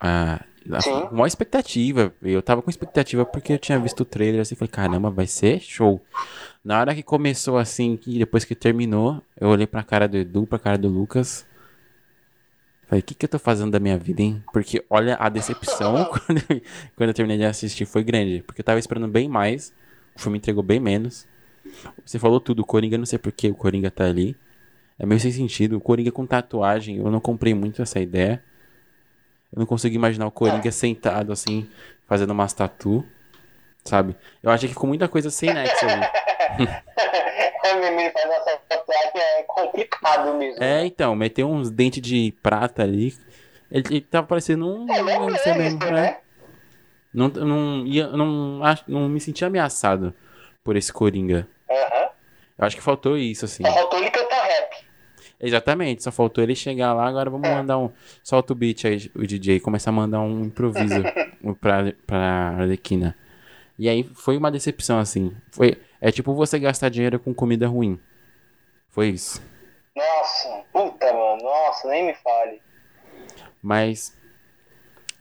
A, 0.00 0.40
a, 0.72 1.10
maior 1.12 1.26
expectativa. 1.26 2.12
Eu 2.22 2.42
tava 2.42 2.62
com 2.62 2.70
expectativa 2.70 3.24
porque 3.24 3.52
eu 3.52 3.58
tinha 3.58 3.78
visto 3.78 4.00
o 4.00 4.04
trailer 4.04 4.40
assim, 4.40 4.54
falei, 4.54 4.70
caramba, 4.70 5.10
vai 5.10 5.26
ser 5.26 5.60
show. 5.60 6.00
Na 6.64 6.80
hora 6.80 6.94
que 6.94 7.02
começou 7.02 7.58
assim, 7.58 7.96
que 7.96 8.18
depois 8.18 8.44
que 8.44 8.54
terminou, 8.54 9.22
eu 9.40 9.48
olhei 9.48 9.66
pra 9.66 9.82
cara 9.82 10.08
do 10.08 10.16
Edu, 10.16 10.46
pra 10.46 10.58
cara 10.58 10.78
do 10.78 10.88
Lucas. 10.88 11.46
Falei, 12.88 13.00
o 13.00 13.04
que, 13.04 13.14
que 13.14 13.26
eu 13.26 13.28
tô 13.28 13.38
fazendo 13.38 13.70
da 13.70 13.78
minha 13.78 13.98
vida, 13.98 14.22
hein? 14.22 14.42
Porque 14.50 14.82
olha 14.88 15.14
a 15.20 15.28
decepção 15.28 16.06
quando 16.08 16.38
eu, 16.48 16.62
quando 16.96 17.10
eu 17.10 17.14
terminei 17.14 17.36
de 17.36 17.44
assistir 17.44 17.84
foi 17.84 18.02
grande. 18.02 18.42
Porque 18.46 18.62
eu 18.62 18.64
tava 18.64 18.78
esperando 18.78 19.06
bem 19.06 19.28
mais. 19.28 19.74
O 20.16 20.20
filme 20.20 20.38
entregou 20.38 20.62
bem 20.62 20.80
menos. 20.80 21.28
Você 22.04 22.18
falou 22.18 22.40
tudo, 22.40 22.60
o 22.60 22.64
Coringa, 22.64 22.96
não 22.96 23.04
sei 23.04 23.18
por 23.18 23.30
que 23.30 23.48
o 23.48 23.54
Coringa 23.54 23.90
tá 23.90 24.06
ali. 24.06 24.34
É 24.98 25.04
meio 25.04 25.20
sem 25.20 25.30
sentido. 25.30 25.76
O 25.76 25.80
Coringa 25.82 26.10
com 26.10 26.24
tatuagem, 26.24 26.96
eu 26.96 27.10
não 27.10 27.20
comprei 27.20 27.52
muito 27.52 27.82
essa 27.82 28.00
ideia. 28.00 28.42
Eu 29.52 29.60
não 29.60 29.66
consigo 29.66 29.94
imaginar 29.94 30.26
o 30.26 30.30
Coringa 30.30 30.72
sentado 30.72 31.30
assim, 31.30 31.68
fazendo 32.06 32.30
umas 32.30 32.54
tatu. 32.54 33.04
Sabe? 33.84 34.16
Eu 34.42 34.50
achei 34.50 34.68
que 34.68 34.74
ficou 34.74 34.88
muita 34.88 35.08
coisa 35.08 35.30
sem 35.30 35.52
nexo 35.52 35.84
ali. 35.84 36.04
É, 36.04 36.82
fazer 38.10 38.34
essa 38.34 38.56
tatuagem 38.68 39.20
é 39.20 39.42
complicado 39.44 40.34
mesmo. 40.34 40.62
É, 40.62 40.84
então, 40.84 41.14
meteu 41.14 41.48
uns 41.48 41.70
dentes 41.70 42.02
de 42.02 42.34
prata 42.42 42.82
ali. 42.82 43.14
Ele, 43.70 43.84
ele 43.90 44.00
tava 44.00 44.26
parecendo 44.26 44.66
um. 44.66 44.90
É, 44.92 45.02
não 45.02 45.30
é 45.30 45.38
sei 45.38 45.54
mesmo, 45.54 45.78
gangster, 45.78 45.94
né? 45.94 46.02
né? 46.02 46.16
Não, 47.12 47.28
não, 47.28 47.86
ia, 47.86 48.08
não, 48.08 48.62
acho- 48.64 48.84
não 48.88 49.08
me 49.08 49.20
senti 49.20 49.44
ameaçado 49.44 50.14
por 50.62 50.76
esse 50.76 50.92
Coringa. 50.92 51.46
Aham. 51.70 52.08
Eu 52.58 52.66
acho 52.66 52.76
que 52.76 52.82
faltou 52.82 53.16
isso, 53.16 53.44
assim. 53.44 53.64
Só 53.64 53.72
faltou 53.72 53.98
ele 54.00 54.10
cantar 54.10 54.42
rap. 54.44 54.76
Exatamente, 55.40 56.02
só 56.02 56.10
faltou 56.10 56.42
ele 56.42 56.54
chegar 56.54 56.92
lá, 56.94 57.06
agora 57.06 57.30
vamos 57.30 57.48
mandar 57.48 57.78
um. 57.78 57.90
Solta 58.24 58.52
o 58.52 58.56
beat 58.56 58.84
aí, 58.84 59.10
o 59.14 59.24
DJ, 59.26 59.60
começar 59.60 59.90
a 59.90 59.92
mandar 59.92 60.20
um 60.20 60.44
improviso 60.44 61.02
pra, 61.60 61.92
pra 62.06 62.18
Arlequina. 62.58 63.14
E 63.78 63.88
aí 63.88 64.02
foi 64.02 64.36
uma 64.36 64.50
decepção, 64.50 64.98
assim. 64.98 65.36
Foi, 65.52 65.80
é 66.00 66.10
tipo 66.10 66.34
você 66.34 66.58
gastar 66.58 66.88
dinheiro 66.88 67.18
com 67.20 67.32
comida 67.32 67.68
ruim. 67.68 68.00
Foi 68.88 69.08
isso. 69.08 69.40
Nossa, 69.94 70.64
puta, 70.72 71.12
mano. 71.12 71.42
Nossa, 71.42 71.88
nem 71.88 72.06
me 72.06 72.14
fale. 72.14 72.60
Mas. 73.62 74.16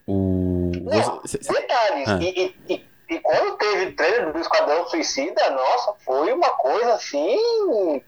O. 0.08 0.72
Não, 0.84 1.22
você- 1.22 1.41
cê- 1.43 1.54
detalhes. 1.54 2.08
Ah. 2.08 2.20
E, 2.22 2.56
e, 2.67 2.74
e, 2.74 2.86
e 3.15 3.20
quando 3.20 3.58
teve 3.58 3.86
o 3.88 3.96
trailer 3.96 4.32
do 4.34 4.39
Esquadrão 4.39 4.88
Suicida, 4.88 5.50
nossa, 5.52 5.93
foi 6.06 6.32
uma 6.34 6.50
coisa 6.52 6.93
assim. 6.93 7.38
O 7.65 8.02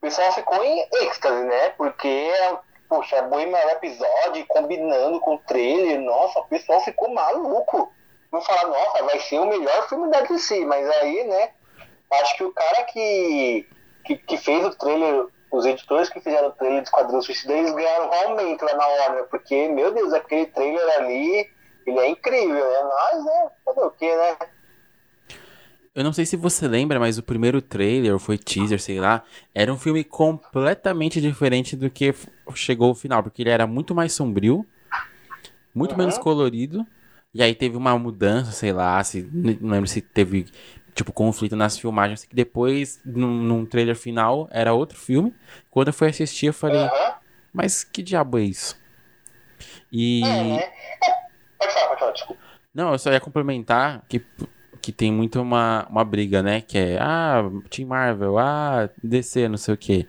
pessoal 0.00 0.32
ficou 0.32 0.62
em 0.64 0.86
êxtase, 1.02 1.44
né? 1.44 1.70
Porque, 1.70 2.30
poxa, 2.88 3.18
a 3.18 3.22
Bohemian 3.22 3.56
Rhapsody 3.58 4.44
combinando 4.48 5.20
com 5.20 5.34
o 5.34 5.38
trailer, 5.38 6.00
nossa, 6.00 6.40
o 6.40 6.46
pessoal 6.48 6.80
ficou 6.80 7.12
maluco. 7.12 7.92
Vão 8.34 8.42
falar, 8.42 8.66
nossa, 8.66 9.04
vai 9.04 9.20
ser 9.20 9.38
o 9.38 9.46
melhor 9.46 9.88
filme 9.88 10.10
da 10.10 10.22
DC, 10.22 10.64
mas 10.66 10.90
aí, 10.90 11.24
né? 11.28 11.52
Acho 12.12 12.36
que 12.36 12.42
o 12.42 12.52
cara 12.52 12.82
que, 12.86 13.68
que, 14.04 14.16
que 14.16 14.36
fez 14.38 14.64
o 14.66 14.76
trailer, 14.76 15.26
os 15.52 15.64
editores 15.64 16.10
que 16.10 16.20
fizeram 16.20 16.48
o 16.48 16.52
trailer 16.52 16.82
do 16.82 16.84
Esquadrão 16.86 17.22
Suicida, 17.22 17.52
eles 17.52 17.72
ganharam 17.72 18.08
um 18.08 18.12
aumento 18.12 18.64
lá 18.64 18.74
na 18.74 18.88
Warner, 18.88 19.28
porque, 19.28 19.68
meu 19.68 19.94
Deus, 19.94 20.12
aquele 20.12 20.46
trailer 20.46 20.98
ali, 20.98 21.48
ele 21.86 22.00
é 22.00 22.08
incrível, 22.08 22.54
né? 22.72 22.82
Mas, 22.82 23.24
né, 23.24 23.50
fazer 23.64 23.80
o 23.82 23.90
quê, 23.92 24.16
né? 24.16 24.36
Eu 25.94 26.02
não 26.02 26.12
sei 26.12 26.26
se 26.26 26.36
você 26.36 26.66
lembra, 26.66 26.98
mas 26.98 27.18
o 27.18 27.22
primeiro 27.22 27.62
trailer, 27.62 28.12
ou 28.12 28.18
foi 28.18 28.36
teaser, 28.36 28.80
sei 28.80 28.98
lá, 28.98 29.22
era 29.54 29.72
um 29.72 29.78
filme 29.78 30.02
completamente 30.02 31.20
diferente 31.20 31.76
do 31.76 31.88
que 31.88 32.12
chegou 32.54 32.88
ao 32.88 32.94
final, 32.96 33.22
porque 33.22 33.42
ele 33.42 33.50
era 33.50 33.66
muito 33.66 33.94
mais 33.94 34.12
sombrio, 34.12 34.66
muito 35.74 35.92
Uhum. 35.92 35.98
menos 35.98 36.18
colorido, 36.18 36.86
e 37.34 37.42
aí 37.42 37.52
teve 37.52 37.76
uma 37.76 37.98
mudança, 37.98 38.52
sei 38.52 38.72
lá, 38.72 39.02
se, 39.02 39.28
não 39.32 39.70
lembro 39.70 39.88
se 39.88 40.00
teve, 40.00 40.46
tipo, 40.94 41.12
conflito 41.12 41.56
nas 41.56 41.76
filmagens, 41.76 42.24
que 42.24 42.34
depois, 42.34 43.00
num, 43.04 43.42
num 43.42 43.66
trailer 43.66 43.96
final, 43.96 44.48
era 44.52 44.72
outro 44.72 44.96
filme. 44.96 45.34
Quando 45.68 45.88
eu 45.88 45.92
fui 45.92 46.08
assistir, 46.08 46.46
eu 46.46 46.52
falei, 46.52 46.80
Aham. 46.80 47.14
mas 47.52 47.82
que 47.82 48.04
diabo 48.04 48.38
é 48.38 48.42
isso? 48.42 48.80
E... 49.90 50.22
É, 50.22 50.26
né? 50.26 50.56
É, 50.58 50.70
pode 51.58 51.72
falar, 51.74 51.88
pode 51.88 52.00
falar, 52.00 52.12
desculpa. 52.12 52.42
Não, 52.72 52.92
eu 52.92 52.98
só 52.98 53.10
ia 53.12 53.20
complementar 53.20 54.04
que, 54.08 54.24
que 54.80 54.92
tem 54.92 55.12
muito 55.12 55.40
uma, 55.40 55.88
uma 55.90 56.04
briga, 56.04 56.40
né? 56.40 56.60
Que 56.60 56.78
é, 56.78 56.98
ah, 57.00 57.42
Team 57.68 57.88
Marvel, 57.88 58.38
ah, 58.38 58.88
DC, 59.02 59.48
não 59.48 59.56
sei 59.56 59.74
o 59.74 59.76
quê. 59.76 60.06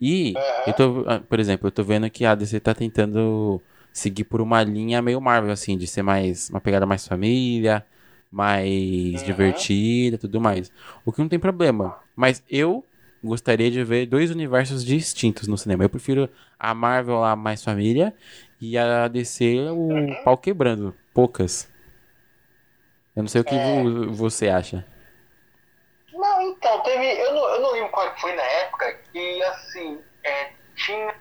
E, 0.00 0.34
Aham. 0.36 0.62
eu 0.66 0.72
tô, 0.74 1.04
ah, 1.06 1.20
por 1.20 1.38
exemplo, 1.38 1.68
eu 1.68 1.72
tô 1.72 1.84
vendo 1.84 2.10
que 2.10 2.24
a 2.24 2.34
DC 2.34 2.58
tá 2.58 2.74
tentando 2.74 3.62
seguir 3.92 4.24
por 4.24 4.40
uma 4.40 4.62
linha 4.62 5.02
meio 5.02 5.20
Marvel, 5.20 5.52
assim, 5.52 5.76
de 5.76 5.86
ser 5.86 6.02
mais, 6.02 6.48
uma 6.50 6.60
pegada 6.60 6.86
mais 6.86 7.06
família, 7.06 7.84
mais 8.30 9.16
Aham. 9.16 9.24
divertida, 9.24 10.18
tudo 10.18 10.40
mais. 10.40 10.70
O 11.04 11.12
que 11.12 11.20
não 11.20 11.28
tem 11.28 11.38
problema. 11.38 11.98
Mas 12.14 12.42
eu 12.48 12.84
gostaria 13.22 13.70
de 13.70 13.82
ver 13.84 14.06
dois 14.06 14.30
universos 14.30 14.84
distintos 14.84 15.46
no 15.48 15.58
cinema. 15.58 15.84
Eu 15.84 15.90
prefiro 15.90 16.28
a 16.58 16.72
Marvel 16.74 17.18
lá 17.20 17.34
mais 17.36 17.62
família 17.62 18.14
e 18.60 18.78
a 18.78 19.08
DC 19.08 19.68
o 19.70 20.14
pau 20.24 20.38
quebrando. 20.38 20.94
Poucas. 21.12 21.68
Eu 23.16 23.22
não 23.22 23.28
sei 23.28 23.40
o 23.40 23.44
que 23.44 23.54
É. 23.54 23.58
vo- 23.58 24.12
você 24.12 24.48
acha. 24.48 24.86
Não, 26.12 26.42
então, 26.42 26.82
teve. 26.82 27.04
Eu 27.20 27.34
não, 27.34 27.48
eu 27.54 27.60
não 27.60 27.72
lembro 27.72 27.90
qual 27.90 28.12
que 28.14 28.20
foi 28.20 28.34
na 28.34 28.42
época 28.42 28.94
que, 29.12 29.42
assim, 29.42 29.98
é, 30.24 30.50
tinha. 30.76 31.14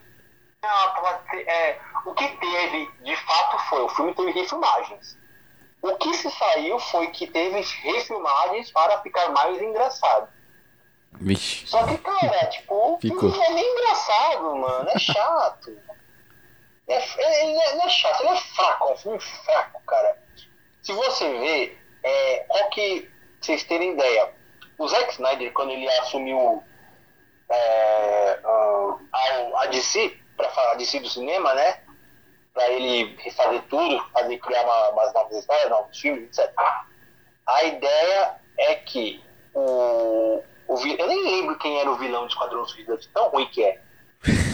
Te- 0.62 1.50
é, 1.50 1.80
o 2.06 2.14
que 2.14 2.28
teve, 2.28 2.92
de 3.04 3.16
fato, 3.16 3.60
foi. 3.70 3.82
O 3.84 3.90
filme 3.90 4.14
teve 4.14 4.32
refilmagens. 4.32 5.18
O 5.82 5.96
que 5.96 6.14
se 6.16 6.30
saiu 6.32 6.78
foi 6.80 7.08
que 7.08 7.26
teve 7.28 7.62
refilmagens 7.62 8.72
para 8.72 9.02
ficar 9.02 9.30
mais 9.30 9.62
engraçado. 9.62 10.28
Vixe. 11.14 11.66
Só 11.68 11.86
que, 11.88 11.98
cara, 11.98 12.46
tipo, 12.52 12.74
o 12.96 13.00
filme 13.00 13.16
Ficou. 13.16 13.30
não 13.32 13.44
é 13.44 13.50
nem 13.52 13.72
engraçado, 13.74 14.56
mano. 14.56 14.90
É 14.90 15.00
chato. 15.00 15.78
É, 16.88 16.96
é- 16.96 17.46
ele 17.46 17.58
é- 17.60 17.76
não 17.76 17.86
é 17.86 17.90
chato, 17.90 18.22
ele 18.22 18.30
é 18.32 18.36
fraco, 18.42 18.90
é 18.90 18.94
um 18.94 18.98
filme 18.98 19.20
fraco, 19.20 19.82
cara. 19.86 20.18
Se 20.82 20.92
você 20.94 21.28
ver, 21.40 21.82
é, 22.04 22.46
qual 22.48 22.70
que. 22.70 23.10
vocês 23.42 23.64
terem 23.64 23.94
ideia, 23.94 24.34
o 24.78 24.88
Zack 24.88 25.14
Snyder, 25.14 25.54
quando 25.54 25.72
ele 25.72 25.88
assumiu 26.00 26.62
é, 27.50 28.40
a- 28.44 29.62
a 29.62 29.66
DC, 29.68 30.20
pra 30.40 30.50
falar 30.52 30.76
DC 30.76 31.02
do 31.02 31.10
cinema, 31.10 31.54
né? 31.54 31.82
Pra 32.54 32.70
ele 32.70 33.14
refazer 33.18 33.62
tudo, 33.70 34.02
fazer 34.14 34.38
criar 34.38 34.64
uma, 34.64 34.90
umas 34.92 35.14
novas 35.14 35.38
histórias, 35.38 35.70
novos 35.70 36.00
filmes, 36.00 36.38
etc. 36.38 36.50
A 37.46 37.64
ideia 37.66 38.36
é 38.58 38.76
que 38.76 39.22
o, 39.54 40.42
o 40.68 40.88
eu 40.98 41.08
nem 41.08 41.24
lembro 41.24 41.58
quem 41.58 41.80
era 41.80 41.92
o 41.92 41.98
vilão 41.98 42.22
do 42.24 42.30
Esquadrão 42.30 42.66
Suicida, 42.66 42.98
de 42.98 43.08
tão 43.10 43.28
ruim 43.30 43.48
que 43.48 43.64
é. 43.64 43.82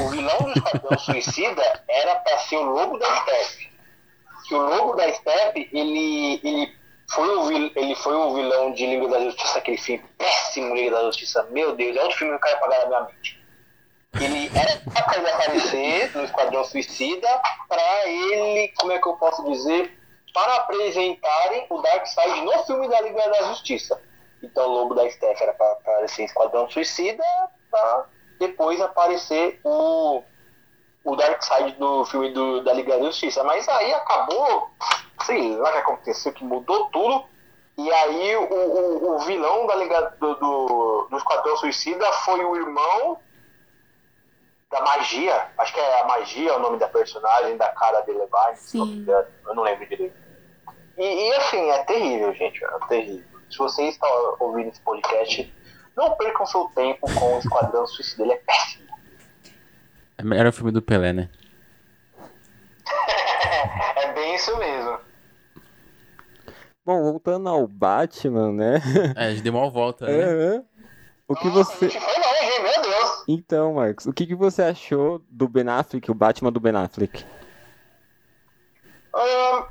O 0.02 0.10
vilão 0.10 0.38
do 0.40 0.54
Esquadrão 0.54 0.98
Suicida 0.98 1.84
era 1.88 2.16
pra 2.16 2.38
ser 2.40 2.58
o 2.58 2.64
Lobo 2.64 2.98
da 2.98 3.06
Steppe. 3.22 3.70
Que 4.48 4.56
o 4.56 4.62
Lobo 4.62 4.96
da 4.96 5.12
Steppe, 5.14 5.70
ele, 5.72 6.40
ele, 6.44 6.76
foi 7.12 7.30
o 7.30 7.44
vil, 7.46 7.72
ele 7.76 7.96
foi 7.96 8.16
o 8.16 8.34
vilão 8.34 8.74
de 8.74 8.88
Liga 8.88 9.08
da 9.08 9.20
Justiça, 9.20 9.60
aquele 9.60 9.78
filme 9.78 10.04
péssimo 10.18 10.74
Liga 10.74 10.92
da 10.92 11.04
Justiça. 11.04 11.44
Meu 11.52 11.76
Deus, 11.76 11.96
é 11.96 12.02
outro 12.02 12.18
filme 12.18 12.32
que 12.34 12.38
eu 12.38 12.42
quero 12.42 12.58
apagar 12.58 12.80
na 12.82 12.88
minha 12.88 13.02
mente. 13.14 13.35
Ele 14.22 14.50
era 14.56 15.04
pra 15.04 15.18
ele 15.18 15.30
aparecer 15.30 16.16
no 16.16 16.24
Esquadrão 16.24 16.64
Suicida 16.64 17.28
pra 17.68 18.08
ele, 18.08 18.74
como 18.78 18.92
é 18.92 19.00
que 19.00 19.08
eu 19.08 19.18
posso 19.18 19.44
dizer, 19.44 19.98
para 20.34 20.56
apresentarem 20.56 21.66
o 21.70 21.82
Darkseid 21.82 22.42
no 22.42 22.64
filme 22.66 22.88
da 22.88 23.02
Liga 23.02 23.30
da 23.30 23.44
Justiça. 23.44 24.02
Então 24.42 24.66
o 24.68 24.74
Lobo 24.74 24.96
da 24.96 25.10
Steph 25.10 25.42
era 25.42 25.54
para 25.54 25.72
aparecer 25.72 26.22
em 26.22 26.26
Esquadrão 26.26 26.70
Suicida, 26.70 27.24
para 27.70 28.06
depois 28.40 28.80
aparecer 28.80 29.60
o, 29.64 30.24
o 31.04 31.16
Darkseid 31.16 31.74
do 31.74 32.06
filme 32.06 32.32
do, 32.32 32.64
da 32.64 32.74
Liga 32.74 32.98
da 32.98 33.06
Justiça. 33.06 33.44
Mas 33.44 33.68
aí 33.68 33.94
acabou, 33.94 34.70
sei 35.26 35.56
lá 35.58 35.70
o 35.70 35.74
que 35.74 35.78
aconteceu, 35.80 36.32
que 36.32 36.44
mudou 36.44 36.88
tudo. 36.88 37.26
E 37.78 37.92
aí 37.92 38.36
o, 38.38 38.44
o, 38.44 39.16
o 39.16 39.20
vilão 39.20 39.68
da 39.68 39.76
Liga 39.76 40.16
do, 40.22 40.36
do, 40.36 41.08
do 41.10 41.18
Esquadrão 41.18 41.58
Suicida 41.58 42.10
foi 42.14 42.44
o 42.46 42.56
irmão 42.56 43.20
da 44.72 44.82
magia, 44.82 45.48
acho 45.58 45.74
que 45.74 45.80
é 45.80 46.02
a 46.02 46.06
magia 46.06 46.56
o 46.56 46.60
nome 46.60 46.78
da 46.78 46.88
personagem, 46.88 47.58
da 47.58 47.70
cara 47.70 48.02
de 48.02 48.12
Levine, 48.12 48.58
se 48.58 48.78
não 48.78 48.86
me 48.86 48.98
engano, 48.98 49.28
eu 49.48 49.56
não 49.56 49.64
lembro 49.64 49.88
direito. 49.88 50.16
E, 50.98 51.04
e, 51.04 51.34
assim, 51.36 51.70
é 51.70 51.84
terrível, 51.84 52.34
gente, 52.34 52.64
é 52.64 52.88
terrível. 52.88 53.40
Se 53.50 53.58
você 53.58 53.84
está 53.84 54.08
ouvindo 54.40 54.70
esse 54.70 54.82
podcast, 54.82 55.54
não 55.96 56.16
percam 56.16 56.46
seu 56.46 56.66
tempo 56.76 57.08
com 57.14 57.36
o 57.36 57.40
Esquadrão 57.40 57.86
Suicida, 57.86 58.24
ele 58.24 58.34
é 58.34 58.38
péssimo. 58.38 58.86
Era 60.34 60.50
o 60.50 60.54
filme 60.54 60.72
do 60.72 60.82
Pelé, 60.82 61.14
né? 61.14 61.30
é 63.98 64.14
bem 64.14 64.36
isso 64.36 64.58
mesmo. 64.58 65.00
Bom, 66.86 67.02
voltando 67.02 67.50
ao 67.50 67.68
Batman, 67.68 68.52
né? 68.52 68.82
É, 69.16 69.26
a 69.26 69.30
gente 69.32 69.42
deu 69.42 69.54
uma 69.54 69.70
volta, 69.70 70.06
né? 70.06 70.64
O 71.28 71.36
que 71.36 71.48
Nossa, 71.48 71.74
você. 71.74 71.86
a 71.86 71.90
gente 71.90 72.04
foi 72.04 72.14
longe, 72.14 72.62
meu. 72.62 72.85
Então, 73.28 73.74
Marcos, 73.74 74.06
o 74.06 74.14
que, 74.14 74.28
que 74.28 74.36
você 74.36 74.62
achou 74.62 75.20
do 75.30 75.48
Ben 75.48 75.68
Affleck, 75.68 76.12
o 76.12 76.14
Batman 76.14 76.52
do 76.52 76.60
Ben 76.60 76.76
Affleck? 76.76 77.26
Ahn, 79.14 79.66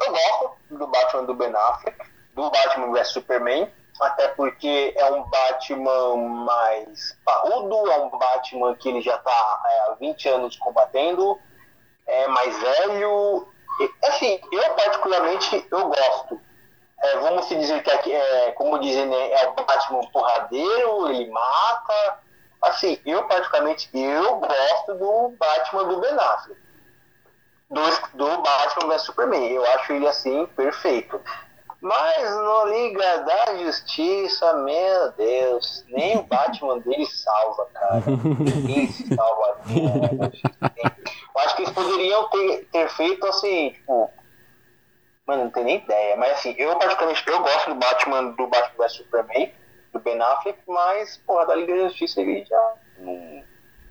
eu 0.00 0.12
gosto 0.12 0.56
do 0.70 0.86
Batman 0.86 1.24
do 1.24 1.34
Ben 1.34 1.54
Affleck, 1.54 1.98
do 2.34 2.50
Batman 2.50 2.92
vs 2.92 3.08
Superman, 3.08 3.70
até 4.00 4.28
porque 4.28 4.94
é 4.96 5.10
um 5.10 5.24
Batman 5.24 6.16
mais 6.44 7.18
parrudo, 7.24 7.90
é 7.90 7.98
um 7.98 8.10
Batman 8.10 8.74
que 8.76 8.88
ele 8.88 9.02
já 9.02 9.18
tá 9.18 9.62
é, 9.66 9.90
há 9.90 9.96
20 10.00 10.28
anos 10.28 10.56
combatendo, 10.56 11.38
é 12.06 12.26
mais 12.28 12.58
velho. 12.58 13.48
E, 13.80 14.06
assim, 14.06 14.40
eu 14.50 14.74
particularmente 14.74 15.66
eu 15.70 15.88
gosto. 15.88 16.40
É, 17.00 17.18
vamos 17.18 17.44
se 17.44 17.54
dizer 17.54 17.82
que 17.82 18.12
é, 18.12 18.52
como 18.52 18.78
dizem, 18.78 19.06
né, 19.06 19.32
é 19.32 19.48
o 19.48 19.54
Batman 19.54 20.00
porradeiro, 20.10 21.10
ele 21.10 21.30
mata. 21.30 22.27
Assim, 22.62 22.98
eu 23.06 23.24
particularmente 23.24 23.88
eu 23.94 24.36
gosto 24.36 24.94
do 24.94 25.34
Batman 25.38 25.84
do 25.84 26.00
Ben 26.00 26.12
Affleck 26.12 26.68
do, 27.70 27.80
do 28.14 28.42
Batman 28.42 28.88
vs 28.88 29.02
Superman. 29.02 29.48
Eu 29.50 29.64
acho 29.74 29.92
ele 29.92 30.08
assim 30.08 30.46
perfeito. 30.56 31.20
Mas 31.80 32.36
no 32.36 32.64
Liga 32.66 33.18
da 33.18 33.56
Justiça, 33.58 34.52
meu 34.54 35.12
Deus, 35.12 35.84
nem 35.88 36.18
o 36.18 36.24
Batman 36.24 36.80
dele 36.80 37.06
salva, 37.06 37.66
cara. 37.72 38.02
Ninguém 38.06 38.90
salva. 38.90 39.60
Eu 41.34 41.40
acho 41.42 41.54
que 41.54 41.62
eles 41.62 41.72
poderiam 41.72 42.28
ter, 42.30 42.68
ter 42.72 42.88
feito 42.90 43.24
assim, 43.26 43.70
tipo. 43.70 44.10
Mano, 45.24 45.44
não 45.44 45.50
tenho 45.50 45.66
nem 45.66 45.76
ideia. 45.76 46.16
Mas 46.16 46.32
assim, 46.32 46.54
eu 46.58 46.76
particularmente 46.76 47.22
eu 47.28 47.40
gosto 47.40 47.68
do 47.68 47.74
Batman 47.76 48.24
do 48.30 48.46
Batman 48.48 48.84
vs 48.84 48.92
Superman, 48.94 49.52
do 49.92 49.98
Ben 50.00 50.20
Affleck, 50.20 50.58
mas, 50.66 51.16
porra, 51.26 51.46
da 51.46 51.54
Liga 51.56 51.76
da 51.76 51.88
Justiça 51.88 52.20
ele 52.20 52.44
já. 52.44 52.74
não- 52.98 53.42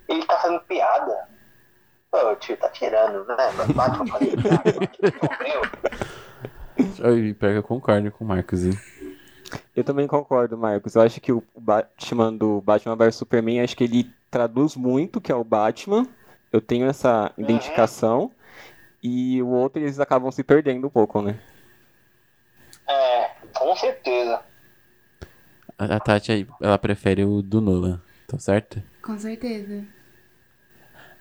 Ele 0.08 0.24
tá 0.24 0.38
fazendo 0.38 0.60
piada. 0.60 1.28
Pô, 2.10 2.34
tio, 2.36 2.56
tá 2.56 2.68
tirando, 2.70 3.24
né? 3.26 3.36
Mas 3.56 3.70
Batman 3.72 4.06
fazendo 4.06 4.42
piada. 4.42 4.72
Que 7.36 7.46
eu 7.56 7.62
concordo 7.62 8.10
com 8.12 8.24
o 8.24 8.28
Marcos, 8.28 8.64
hein? 8.64 8.72
Eu 9.76 9.84
também 9.84 10.06
concordo, 10.06 10.56
Marcos. 10.56 10.94
Eu 10.94 11.02
acho 11.02 11.20
que 11.20 11.32
o 11.32 11.42
Batman 11.56 12.32
do 12.32 12.60
Batman 12.60 12.96
vs 12.96 13.16
Superman, 13.16 13.60
acho 13.60 13.76
que 13.76 13.84
ele 13.84 14.10
traduz 14.30 14.76
muito 14.76 15.16
o 15.16 15.20
que 15.20 15.32
é 15.32 15.34
o 15.34 15.44
Batman. 15.44 16.06
Eu 16.52 16.60
tenho 16.60 16.86
essa 16.88 17.32
identificação. 17.36 18.30
E 19.02 19.40
o 19.42 19.48
outro 19.48 19.80
eles 19.80 20.00
acabam 20.00 20.30
se 20.32 20.42
perdendo 20.42 20.86
um 20.86 20.90
pouco, 20.90 21.20
né? 21.22 21.38
É, 22.88 23.30
com 23.56 23.76
certeza. 23.76 24.40
A, 25.78 26.00
Tati, 26.00 26.46
ela 26.60 26.78
prefere 26.78 27.24
o 27.24 27.40
do 27.40 27.60
Nolan, 27.60 28.02
tá 28.26 28.38
certo? 28.38 28.82
Com 29.02 29.16
certeza. 29.16 29.84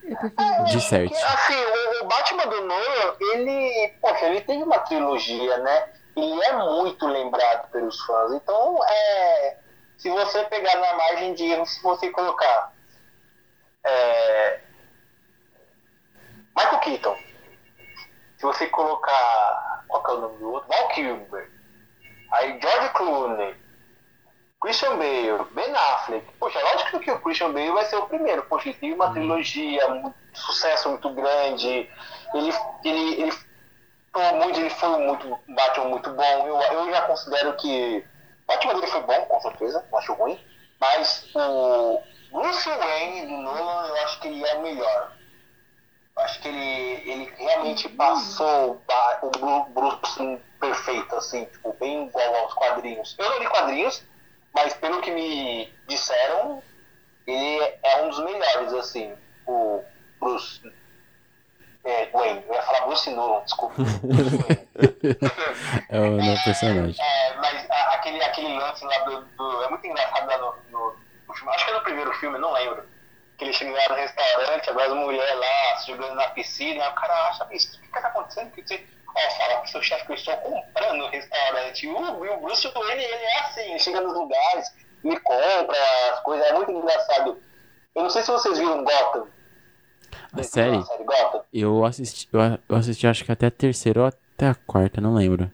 Eu 0.03 0.17
prefiro. 0.17 0.63
De 0.65 0.81
certo. 0.81 1.11
Porque, 1.11 1.23
assim, 1.23 1.53
o, 1.53 2.03
o 2.03 2.07
Batman 2.07 2.47
do 2.47 2.61
Nolan, 2.65 3.15
ele, 3.33 3.93
poxa, 4.01 4.25
ele 4.25 4.41
teve 4.41 4.63
uma 4.63 4.79
trilogia, 4.79 5.57
né? 5.59 5.89
Ele 6.15 6.43
é 6.43 6.53
muito 6.53 7.05
lembrado 7.05 7.69
pelos 7.69 8.01
fãs. 8.01 8.33
Então, 8.33 8.79
é, 8.83 9.57
se 9.97 10.09
você 10.09 10.43
pegar 10.45 10.79
na 10.79 10.95
margem 10.95 11.35
de 11.35 11.43
erro, 11.43 11.65
se 11.65 11.81
você 11.83 12.09
colocar 12.09 12.73
é, 13.83 14.59
Michael 16.55 16.79
Keaton, 16.79 17.17
se 18.37 18.43
você 18.43 18.67
colocar, 18.67 19.85
qual 19.87 20.03
que 20.03 20.11
é 20.11 20.13
o 20.15 20.21
nome 20.21 20.37
do 20.39 20.51
outro? 20.51 20.69
Val 20.69 20.87
Kilmer, 20.89 21.51
aí 22.31 22.59
George 22.59 22.89
Clooney, 22.89 23.55
Christian 24.67 24.97
Bale, 24.97 25.45
Ben 25.55 25.73
Affleck. 25.73 26.25
Poxa, 26.37 26.59
lógico 26.59 26.99
que 26.99 27.09
o 27.09 27.21
Christian 27.21 27.53
Bale 27.53 27.71
vai 27.71 27.85
ser 27.85 27.95
o 27.95 28.05
primeiro. 28.05 28.43
Poxa, 28.43 28.67
ele 28.67 28.77
teve 28.77 28.93
uma 28.93 29.13
trilogia, 29.13 29.89
um 29.89 30.13
sucesso 30.33 30.89
muito 30.89 31.09
grande. 31.11 31.89
Ele, 32.33 32.53
ele, 32.83 33.21
ele, 33.21 33.31
foi 34.11 34.31
muito, 34.33 34.59
ele 34.59 34.69
foi 34.69 34.89
muito, 34.99 35.39
um 35.47 35.55
Batman 35.55 35.85
muito 35.85 36.09
bom. 36.09 36.47
Eu, 36.47 36.59
eu 36.59 36.91
já 36.91 37.01
considero 37.03 37.55
que 37.55 38.05
o 38.43 38.45
Batman 38.45 38.73
dele 38.73 38.87
foi 38.87 39.01
bom, 39.03 39.21
com 39.21 39.39
certeza, 39.39 39.85
não 39.89 39.99
acho 39.99 40.13
ruim. 40.15 40.37
Mas 40.81 41.29
o 41.33 42.03
Bruce 42.33 42.69
Wayne 42.69 43.25
do 43.25 43.37
Nolan, 43.37 43.87
eu 43.87 44.03
acho 44.03 44.19
que 44.19 44.27
ele 44.27 44.45
é 44.45 44.55
o 44.55 44.61
melhor. 44.63 45.13
Eu 46.17 46.23
acho 46.23 46.41
que 46.41 46.47
ele, 46.49 47.09
ele 47.09 47.33
realmente 47.37 47.87
passou 47.87 48.81
o 49.31 49.65
Bruce 49.69 50.41
perfeito, 50.59 51.15
assim, 51.15 51.45
tipo, 51.45 51.73
bem 51.79 52.07
igual 52.07 52.35
aos 52.35 52.53
quadrinhos. 52.53 53.15
Eu 53.17 53.29
não 53.29 53.39
li 53.39 53.47
quadrinhos, 53.47 54.03
mas 54.63 54.73
pelo 54.75 55.01
que 55.01 55.11
me 55.11 55.71
disseram, 55.87 56.61
ele 57.25 57.73
é 57.83 58.01
um 58.03 58.09
dos 58.09 58.19
melhores, 58.19 58.73
assim, 58.73 59.15
o 59.45 59.83
Bruce 60.19 60.61
é, 61.83 62.09
Wayne. 62.11 62.43
Eu 62.47 62.53
ia 62.55 62.61
falar 62.63 62.85
Bruce 62.87 63.09
Nolan, 63.11 63.43
desculpa. 63.43 63.75
É 65.89 65.99
o 65.99 66.11
novo 66.11 66.43
personagem. 66.43 66.95
É, 67.03 67.33
mas 67.35 67.69
a- 67.69 67.93
aquele, 67.93 68.21
aquele 68.23 68.57
lance 68.59 68.83
lá 68.85 68.97
do, 69.05 69.21
do- 69.21 69.63
É 69.63 69.69
muito 69.69 69.87
engraçado 69.87 70.27
lá 70.27 70.37
no, 70.37 70.55
no, 70.69 70.95
acho 71.29 71.65
que 71.65 71.71
é 71.71 71.73
no 71.73 71.81
primeiro 71.81 72.13
filme, 72.15 72.37
não 72.37 72.51
lembro. 72.53 72.83
Que 73.37 73.45
ele 73.45 73.53
chega 73.53 73.71
lá 73.71 73.89
no 73.89 73.95
restaurante, 73.95 74.69
agora 74.69 74.87
as 74.87 74.93
mulheres 74.93 75.39
lá 75.39 75.77
se 75.77 75.87
jogando 75.87 76.15
na 76.15 76.27
piscina, 76.29 76.89
o 76.89 76.93
cara 76.95 77.29
acha, 77.29 77.47
isso, 77.51 77.77
o 77.77 77.81
que 77.81 77.87
que 77.87 78.01
tá 78.01 78.07
acontecendo? 78.07 78.51
Que 78.51 78.61
você, 78.67 78.85
ó, 79.15 79.31
fala 79.31 79.59
pro 79.59 79.69
seu 79.69 79.81
chefe 79.81 80.05
que 80.05 80.11
eu 80.11 80.15
estou 80.15 80.37
comprando 80.37 81.03
o 81.03 81.09
restaurante. 81.09 81.87
O, 81.87 82.25
e 82.25 82.29
o 82.29 82.37
Bruce 82.39 82.67
Wayne, 82.67 83.03
ele 83.03 83.13
é 83.13 83.39
assim, 83.41 83.61
ele 83.61 83.79
chega 83.79 84.01
nos 84.01 84.13
lugares, 84.13 84.73
ele 85.03 85.19
compra 85.19 85.77
as 86.11 86.19
coisas, 86.21 86.47
é 86.47 86.53
muito 86.53 86.71
engraçado. 86.71 87.41
Eu 87.95 88.03
não 88.03 88.09
sei 88.09 88.21
se 88.21 88.31
vocês 88.31 88.57
viram 88.57 88.83
Gotham. 88.83 89.27
A 90.33 90.43
série? 90.43 90.77
A 90.77 90.83
série 90.83 91.03
Gotham. 91.03 91.43
Eu 91.53 91.85
assisti, 91.85 92.29
eu, 92.31 92.75
assisti 92.75 93.07
acho 93.07 93.25
que 93.25 93.31
até 93.31 93.47
a 93.47 93.51
terceira 93.51 94.01
ou 94.01 94.07
até 94.07 94.47
a 94.47 94.55
quarta, 94.55 95.01
não 95.01 95.15
lembro. 95.15 95.51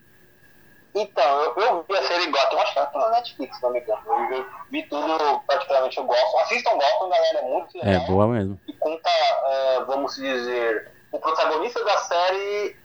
Então, 0.96 1.42
eu, 1.42 1.56
eu 1.58 1.86
vi 1.90 1.98
a 1.98 2.04
série 2.04 2.28
Gotham, 2.28 2.60
acho 2.60 2.74
que 2.74 2.80
era 2.80 2.88
pela 2.90 3.12
Netflix, 3.12 3.56
se 3.56 3.64
não 3.64 3.72
me 3.72 3.80
engano. 3.80 4.02
Eu, 4.32 4.46
vi 4.70 4.84
tudo, 4.84 5.40
praticamente 5.48 5.98
eu 5.98 6.04
gosto. 6.04 6.38
Assistam 6.40 6.72
Gotham, 6.72 7.10
galera, 7.10 7.40
é 7.40 7.42
muito 7.42 7.78
legal. 7.78 7.94
É, 7.94 8.08
boa 8.08 8.28
mesmo. 8.28 8.60
E 8.68 8.74
conta, 8.74 9.10
é, 9.10 9.84
vamos 9.86 10.16
dizer, 10.16 10.92
o 11.12 11.20
protagonista 11.20 11.84
da 11.84 11.98
série 11.98 12.76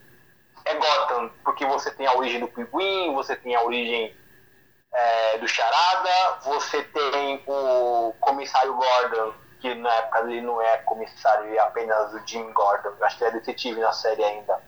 é 0.68 0.74
Gotham, 0.74 1.30
porque 1.42 1.64
você 1.64 1.90
tem 1.90 2.06
a 2.06 2.14
origem 2.14 2.40
do 2.40 2.48
Pinguim, 2.48 3.14
você 3.14 3.34
tem 3.34 3.54
a 3.54 3.62
origem 3.62 4.14
é, 4.92 5.38
do 5.38 5.48
Charada, 5.48 6.40
você 6.42 6.82
tem 6.82 7.42
o 7.46 8.14
comissário 8.20 8.74
Gordon, 8.74 9.32
que 9.60 9.74
na 9.74 9.92
época 9.94 10.20
ele 10.20 10.42
não 10.42 10.60
é 10.60 10.76
comissário, 10.78 11.46
ele 11.46 11.56
é 11.56 11.60
apenas 11.60 12.12
o 12.12 12.26
Jim 12.26 12.52
Gordon, 12.52 12.92
acho 13.00 13.16
que 13.16 13.24
é 13.24 13.30
detetive 13.30 13.80
na 13.80 13.92
série 13.92 14.22
ainda. 14.22 14.62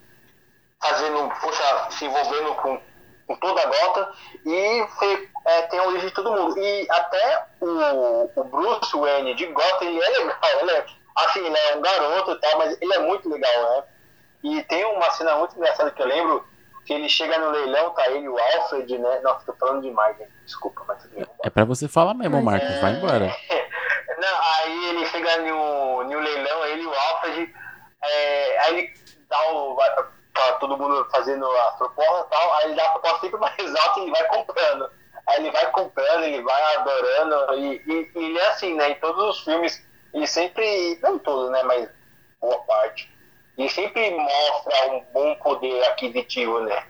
Fazendo, 0.82 1.28
poxa, 1.40 1.90
se 1.90 2.06
envolvendo 2.06 2.54
com, 2.54 2.80
com 3.26 3.36
toda 3.36 3.60
a 3.60 3.66
Gotham 3.66 4.12
e 4.46 4.86
foi, 4.98 5.28
é, 5.44 5.62
tem 5.62 5.78
a 5.78 5.84
origem 5.84 6.08
de 6.08 6.14
todo 6.14 6.32
mundo. 6.32 6.58
E 6.58 6.90
até 6.90 7.46
o, 7.60 8.30
o 8.34 8.44
Bruce 8.44 8.96
Wayne 8.96 9.34
de 9.34 9.46
Gotham, 9.46 9.88
ele 9.88 10.02
é 10.02 10.08
legal, 10.08 10.60
ele 10.60 10.70
é, 10.70 10.86
assim, 11.16 11.44
ele 11.44 11.58
é 11.58 11.76
um 11.76 11.82
garoto 11.82 12.32
e 12.32 12.40
tal, 12.40 12.58
mas 12.58 12.80
ele 12.80 12.94
é 12.94 12.98
muito 13.00 13.28
legal, 13.28 13.62
né? 13.62 13.84
E 14.42 14.62
tem 14.64 14.84
uma 14.84 15.10
cena 15.10 15.36
muito 15.36 15.56
engraçada 15.56 15.90
que 15.90 16.00
eu 16.00 16.06
lembro, 16.06 16.46
que 16.84 16.92
ele 16.92 17.08
chega 17.08 17.38
no 17.38 17.50
leilão, 17.50 17.90
tá 17.90 18.08
ele, 18.10 18.28
o 18.28 18.38
Alfred, 18.38 18.98
né? 18.98 19.20
Nossa, 19.22 19.44
tô 19.44 19.52
falando 19.54 19.82
demais, 19.82 20.16
gente. 20.16 20.30
Desculpa, 20.44 20.82
mas 20.88 21.02
tudo 21.02 21.14
bem. 21.14 21.26
É 21.44 21.50
pra 21.50 21.64
você 21.64 21.86
falar 21.86 22.14
mesmo, 22.14 22.42
Marcos. 22.42 22.80
Vai 22.80 22.94
embora. 22.94 23.26
Não, 24.18 24.38
aí 24.42 24.86
ele 24.88 25.06
chega 25.06 25.38
no, 25.38 26.04
no 26.04 26.18
leilão, 26.18 26.66
ele 26.66 26.82
e 26.82 26.86
o 26.86 26.94
Alfred, 26.94 27.54
é, 28.02 28.58
aí 28.60 28.78
ele 28.78 28.94
dá 29.28 29.52
o. 29.52 29.74
Vai, 29.74 29.94
tá 30.34 30.52
todo 30.54 30.76
mundo 30.76 31.06
fazendo 31.10 31.50
as 31.50 31.76
propostas 31.76 32.26
e 32.26 32.30
tal, 32.30 32.52
aí 32.54 32.64
ele 32.66 32.74
dá 32.74 32.84
a 32.84 32.90
proposta 32.90 33.20
sempre 33.20 33.38
mais 33.38 33.74
alta 33.74 34.00
e 34.00 34.02
ele 34.02 34.10
vai 34.10 34.24
comprando. 34.28 34.90
Aí 35.26 35.36
ele 35.36 35.50
vai 35.50 35.70
comprando, 35.70 36.24
ele 36.24 36.42
vai 36.42 36.76
adorando, 36.76 37.54
e, 37.54 37.82
e, 37.86 38.12
e 38.14 38.24
ele 38.24 38.38
é 38.38 38.48
assim, 38.48 38.74
né? 38.74 38.90
Em 38.90 38.94
todos 38.96 39.22
os 39.36 39.44
filmes, 39.44 39.86
ele 40.12 40.26
sempre. 40.26 40.98
Não 41.02 41.18
todos, 41.18 41.50
né? 41.50 41.62
Mas 41.62 41.88
boa 42.40 42.58
parte. 42.62 43.10
Ele 43.60 43.68
sempre 43.68 44.10
mostra 44.16 44.90
um 44.94 45.04
bom 45.12 45.34
poder 45.36 45.84
aquisitivo, 45.84 46.60
né? 46.60 46.82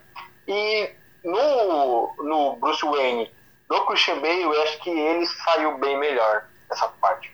E 0.47 0.91
no, 1.25 2.15
no 2.19 2.57
Bruce 2.61 2.87
Wayne, 2.87 3.29
no 3.69 3.85
Christian 3.87 4.21
Bale, 4.21 4.43
eu 4.43 4.63
acho 4.63 4.79
que 4.81 4.89
ele 4.91 5.27
saiu 5.27 5.79
bem 5.79 5.99
melhor 5.99 6.45
essa 6.71 6.87
parte. 7.01 7.29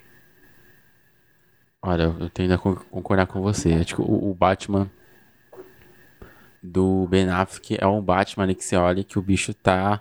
Olha, 1.82 2.04
eu 2.18 2.30
tendo 2.30 2.54
a 2.54 2.58
con- 2.58 2.76
concordar 2.90 3.26
com 3.26 3.42
você. 3.42 3.74
Acho 3.74 3.96
que 3.96 4.00
o, 4.00 4.30
o 4.30 4.34
Batman 4.34 4.90
do 6.62 7.06
Ben 7.06 7.28
Affleck 7.28 7.76
é 7.78 7.86
um 7.86 8.00
Batman 8.00 8.44
ali 8.44 8.54
que 8.54 8.64
você 8.64 8.76
olha 8.76 9.04
que 9.04 9.18
o 9.18 9.22
bicho 9.22 9.52
tá 9.52 10.00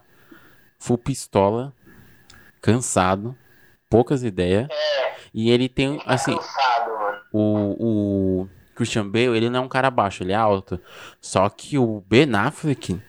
full 0.80 0.98
pistola, 0.98 1.74
cansado, 2.62 3.38
poucas 3.89 4.24
ideias. 4.24 4.69
E 5.34 5.52
ele 5.52 5.67
tem, 5.67 6.02
assim, 6.06 6.34
Cansado, 6.38 6.91
o, 7.34 7.76
o 8.43 8.50
Christian 8.75 9.09
Bale, 9.09 9.38
ele 9.38 9.49
não 9.49 9.61
é 9.61 9.65
um 9.65 9.69
cara 9.69 9.89
baixo, 9.91 10.23
ele 10.23 10.33
é 10.33 10.35
alto. 10.35 10.79
Só 11.21 11.49
que 11.49 11.77
o 11.77 12.01
Ben 12.01 12.33
Affleck, 12.35 13.01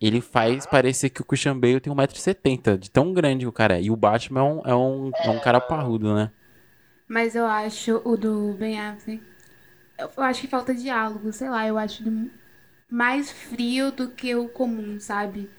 ele 0.00 0.20
faz 0.20 0.66
parecer 0.66 1.10
que 1.10 1.20
o 1.20 1.24
Christian 1.24 1.58
Bale 1.58 1.80
tem 1.80 1.92
1,70m, 1.92 2.76
de 2.78 2.90
tão 2.90 3.12
grande 3.12 3.44
que 3.44 3.48
o 3.48 3.52
cara 3.52 3.78
é. 3.78 3.82
E 3.82 3.90
o 3.90 3.96
Batman 3.96 4.40
é 4.40 4.42
um, 4.44 4.60
é 4.66 4.74
um, 4.74 5.14
é 5.22 5.30
um 5.30 5.38
cara 5.40 5.60
parrudo, 5.60 6.14
né? 6.14 6.32
Mas 7.08 7.34
eu 7.34 7.46
acho 7.46 8.00
o 8.04 8.16
do 8.16 8.54
Ben 8.54 8.78
Affleck. 8.80 9.22
Eu 9.98 10.10
eu 10.16 10.22
acho 10.24 10.42
que 10.42 10.48
falta 10.48 10.74
diálogo, 10.74 11.32
sei 11.32 11.48
lá, 11.50 11.66
eu 11.66 11.78
acho 11.78 12.02
ele 12.02 12.32
mais 12.90 13.30
frio 13.32 13.92
do 13.92 14.10
que 14.10 14.34
o 14.36 14.48
comum, 14.48 15.00
sabe? 15.00 15.50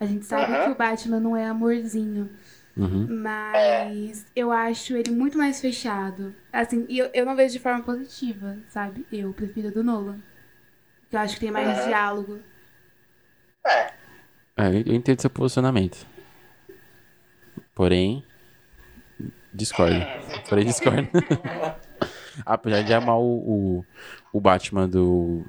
A 0.00 0.06
gente 0.06 0.26
sabe 0.26 0.46
Aham. 0.46 0.58
que 0.58 0.70
o 0.70 0.74
Batman 0.76 1.20
não 1.20 1.36
é 1.36 1.46
amorzinho. 1.46 2.30
Uhum. 2.80 3.06
Mas 3.22 4.24
eu 4.34 4.50
acho 4.50 4.96
ele 4.96 5.10
muito 5.10 5.36
mais 5.36 5.60
fechado. 5.60 6.34
Assim, 6.50 6.86
e 6.88 6.98
eu, 6.98 7.10
eu 7.12 7.26
não 7.26 7.36
vejo 7.36 7.52
de 7.52 7.58
forma 7.60 7.82
positiva, 7.82 8.56
sabe? 8.70 9.04
Eu 9.12 9.32
prefiro 9.34 9.68
o 9.68 9.72
do 9.72 9.84
Nolan. 9.84 10.18
Que 11.10 11.16
eu 11.16 11.20
acho 11.20 11.34
que 11.34 11.40
tem 11.40 11.50
mais 11.50 11.68
Aham. 11.68 11.86
diálogo. 11.86 12.38
É, 13.66 13.92
É, 14.56 14.68
eu 14.86 14.94
entendo 14.94 15.20
seu 15.20 15.28
posicionamento. 15.30 16.06
Porém, 17.74 18.24
discordo. 19.52 20.06
Porém, 20.48 20.64
discordo. 20.64 21.08
Apesar 22.46 22.82
de 22.82 22.94
amar 22.94 23.18
o, 23.18 23.22
o, 23.82 23.84
o 24.32 24.40
Batman 24.40 24.88
do, 24.88 25.44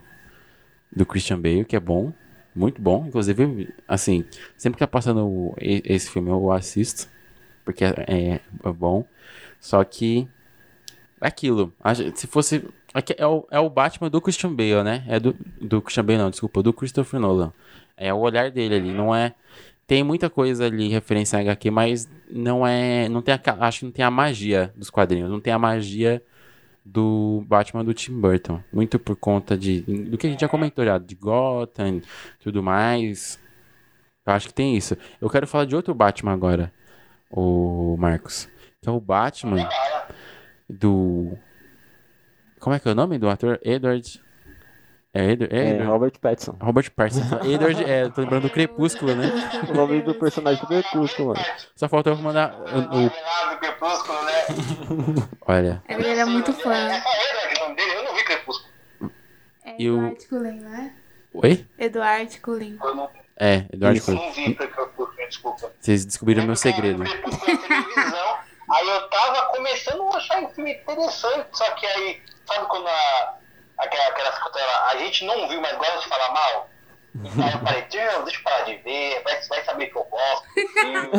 do 0.91 1.05
Christian 1.05 1.39
Bale, 1.39 1.63
que 1.65 1.75
é 1.75 1.79
bom. 1.79 2.11
Muito 2.53 2.81
bom. 2.81 3.05
Inclusive, 3.07 3.73
assim, 3.87 4.25
sempre 4.57 4.77
que 4.77 4.83
tá 4.83 4.87
passando 4.87 5.55
e- 5.61 5.81
esse 5.85 6.09
filme 6.09 6.29
eu 6.29 6.51
assisto. 6.51 7.07
Porque 7.63 7.83
é, 7.85 7.93
é- 8.07 8.39
é 8.63 8.71
bom. 8.71 9.05
Só 9.59 9.83
que. 9.83 10.27
É 11.21 11.27
aquilo. 11.27 11.73
Se 12.15 12.27
fosse. 12.27 12.67
É, 13.17 13.25
o, 13.25 13.47
é 13.49 13.59
o 13.59 13.69
Batman 13.69 14.09
do 14.09 14.19
Christian 14.19 14.53
Bale, 14.53 14.83
né? 14.83 15.03
É 15.07 15.19
do, 15.19 15.35
do 15.61 15.81
Christian 15.81 16.03
Bale, 16.03 16.17
não, 16.19 16.29
desculpa, 16.29 16.61
do 16.61 16.73
Christopher 16.73 17.19
Nolan. 17.19 17.53
É 17.95 18.13
o 18.13 18.17
olhar 18.17 18.49
dele 18.51 18.75
ali, 18.75 18.91
não 18.91 19.15
é. 19.15 19.33
Tem 19.87 20.03
muita 20.03 20.29
coisa 20.29 20.65
ali, 20.65 20.87
referência 20.87 21.37
a 21.37 21.41
HQ, 21.41 21.69
mas 21.69 22.09
não 22.29 22.65
é. 22.65 23.07
Não 23.09 23.21
tem 23.21 23.33
a, 23.33 23.41
acho 23.65 23.79
que 23.79 23.85
não 23.85 23.91
tem 23.91 24.03
a 24.05 24.11
magia 24.11 24.73
dos 24.75 24.89
quadrinhos. 24.89 25.29
Não 25.29 25.39
tem 25.39 25.53
a 25.53 25.59
magia 25.59 26.23
do 26.83 27.43
Batman 27.47 27.83
do 27.85 27.93
Tim 27.93 28.19
Burton. 28.19 28.61
Muito 28.73 28.97
por 28.97 29.15
conta 29.15 29.57
de. 29.57 29.81
Do 29.81 30.17
que 30.17 30.27
a 30.27 30.29
gente 30.29 30.41
já 30.41 30.47
comentou 30.47 30.83
já, 30.83 30.97
de 30.97 31.13
Gotham 31.15 32.01
tudo 32.39 32.63
mais. 32.63 33.39
Eu 34.25 34.33
acho 34.33 34.47
que 34.47 34.53
tem 34.53 34.75
isso. 34.77 34.97
Eu 35.19 35.29
quero 35.29 35.47
falar 35.47 35.65
de 35.65 35.75
outro 35.75 35.93
Batman 35.93 36.31
agora, 36.33 36.71
o 37.31 37.95
Marcos. 37.97 38.47
Que 38.81 38.89
é 38.89 38.91
o 38.91 38.99
Batman 38.99 39.67
do. 40.69 41.37
Como 42.59 42.75
é 42.75 42.79
que 42.79 42.87
é 42.87 42.91
o 42.91 42.95
nome 42.95 43.17
do 43.17 43.29
ator? 43.29 43.59
Edward. 43.63 44.21
É 45.13 45.31
Edward? 45.31 45.53
É, 45.55 45.69
Edward? 45.71 45.91
Robert 45.91 46.19
Pattinson. 46.21 46.57
Robert 46.61 46.91
Pattinson. 46.91 47.39
Edward, 47.43 47.83
é, 47.83 48.09
tô 48.09 48.21
lembrando 48.21 48.43
do 48.43 48.49
Crepúsculo, 48.49 49.13
né? 49.15 49.29
O 49.69 49.73
nome 49.73 50.01
do 50.01 50.15
personagem 50.15 50.61
do 50.61 50.67
Crepúsculo, 50.67 51.29
mano. 51.29 51.45
Só 51.75 51.89
faltou 51.89 52.13
eu 52.13 52.19
mandar. 52.19 52.53
o- 52.55 53.05
o- 53.05 53.09
do 53.09 53.57
Crepúsculo, 53.59 54.23
né? 54.23 54.31
olha, 55.47 55.83
Ele 55.89 56.07
era 56.07 56.25
muito 56.25 56.53
fã. 56.53 56.73
É 56.73 57.01
só 57.01 57.09
Edward 57.09 57.55
o 57.57 57.63
nome 57.63 57.75
dele, 57.75 57.91
eu 57.95 58.03
não 58.05 58.15
vi 58.15 58.23
Crepúsculo. 58.23 58.71
É 59.65 59.75
E 59.81 59.89
o- 59.89 59.97
Eduardo 59.97 60.27
Cullen, 60.29 60.59
né? 60.61 60.93
oi? 61.33 61.65
Eduardo 61.77 62.31
Cullen. 62.41 62.77
Eu 62.81 62.95
não, 62.95 63.09
É, 63.43 63.65
Eduardo 63.73 63.97
Isso. 63.97 64.11
Crepúsculo, 64.55 65.09
desculpa. 65.27 65.73
Vocês 65.79 66.05
descobriram 66.05 66.43
meu 66.43 66.53
que 66.53 66.59
segredo. 66.59 67.03
televisão, 67.03 68.37
aí 68.71 68.87
eu 68.87 69.09
tava 69.09 69.41
começando 69.47 70.03
a 70.13 70.17
achar 70.17 70.43
o 70.43 70.49
filme 70.49 70.73
interessante, 70.75 71.47
só 71.51 71.71
que 71.71 71.87
aí, 71.87 72.21
sabe 72.45 72.67
quando 72.67 72.87
a, 72.87 73.37
aquela, 73.79 74.11
coisas, 74.11 74.69
a 74.91 74.95
gente 74.97 75.25
não 75.25 75.47
viu, 75.49 75.59
mas 75.59 75.75
gosta 75.75 75.99
de 76.01 76.07
falar 76.07 76.31
mal? 76.31 76.69
Então 77.15 77.31
aí 77.43 77.51
eu 77.53 77.59
falei, 77.59 77.81
"Tio, 77.83 78.23
deixa 78.25 78.39
eu 78.39 78.43
parar 78.43 78.61
de 78.65 78.75
ver, 78.77 79.23
vai, 79.23 79.41
vai 79.41 79.63
saber 79.65 79.87
que 79.87 79.97
eu 79.97 80.03
gosto 80.03 80.43
do 80.47 80.67
filme, 80.69 81.09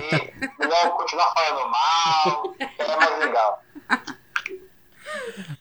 e 0.00 0.58
melhor 0.62 0.90
continuar 0.96 1.34
falando 1.34 1.68
mal, 1.68 2.54
é 2.58 2.96
mais 2.96 3.18
legal. 3.18 3.62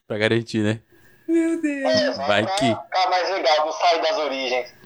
Pra 0.07 0.17
garantir, 0.17 0.59
né? 0.63 0.79
Meu 1.27 1.61
Deus. 1.61 1.91
É, 1.93 2.11
Vai 2.25 2.43
pra 2.45 2.55
que- 2.55 2.73
Ficar 2.73 3.09
mais 3.09 3.29
legal, 3.29 3.65
não 3.65 3.71
sair 3.73 4.01
das 4.01 4.17
origens. 4.17 4.76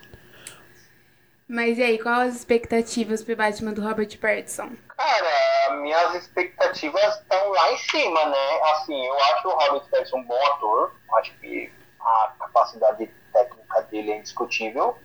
Mas 1.52 1.78
e 1.78 1.84
aí, 1.84 2.00
quais 2.00 2.30
as 2.30 2.36
expectativas 2.38 3.22
pro 3.22 3.36
Batman 3.36 3.74
do 3.74 3.82
Robert 3.82 4.18
Pattinson? 4.18 4.72
Cara, 4.96 5.76
minhas 5.82 6.16
expectativas 6.16 7.20
estão 7.20 7.50
lá 7.50 7.74
em 7.74 7.78
cima, 7.78 8.26
né? 8.28 8.62
Assim, 8.72 9.06
eu 9.06 9.20
acho 9.20 9.50
o 9.50 9.52
Robert 9.52 9.90
Pattinson 9.90 10.20
um 10.20 10.24
bom 10.24 10.46
ator. 10.54 10.96
Acho 11.16 11.34
que 11.42 11.70
a 12.00 12.34
capacidade 12.40 13.06
técnica 13.34 13.82
dele 13.82 14.14
é 14.14 14.18
indiscutível. 14.20 14.98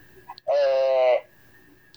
É, 0.47 1.25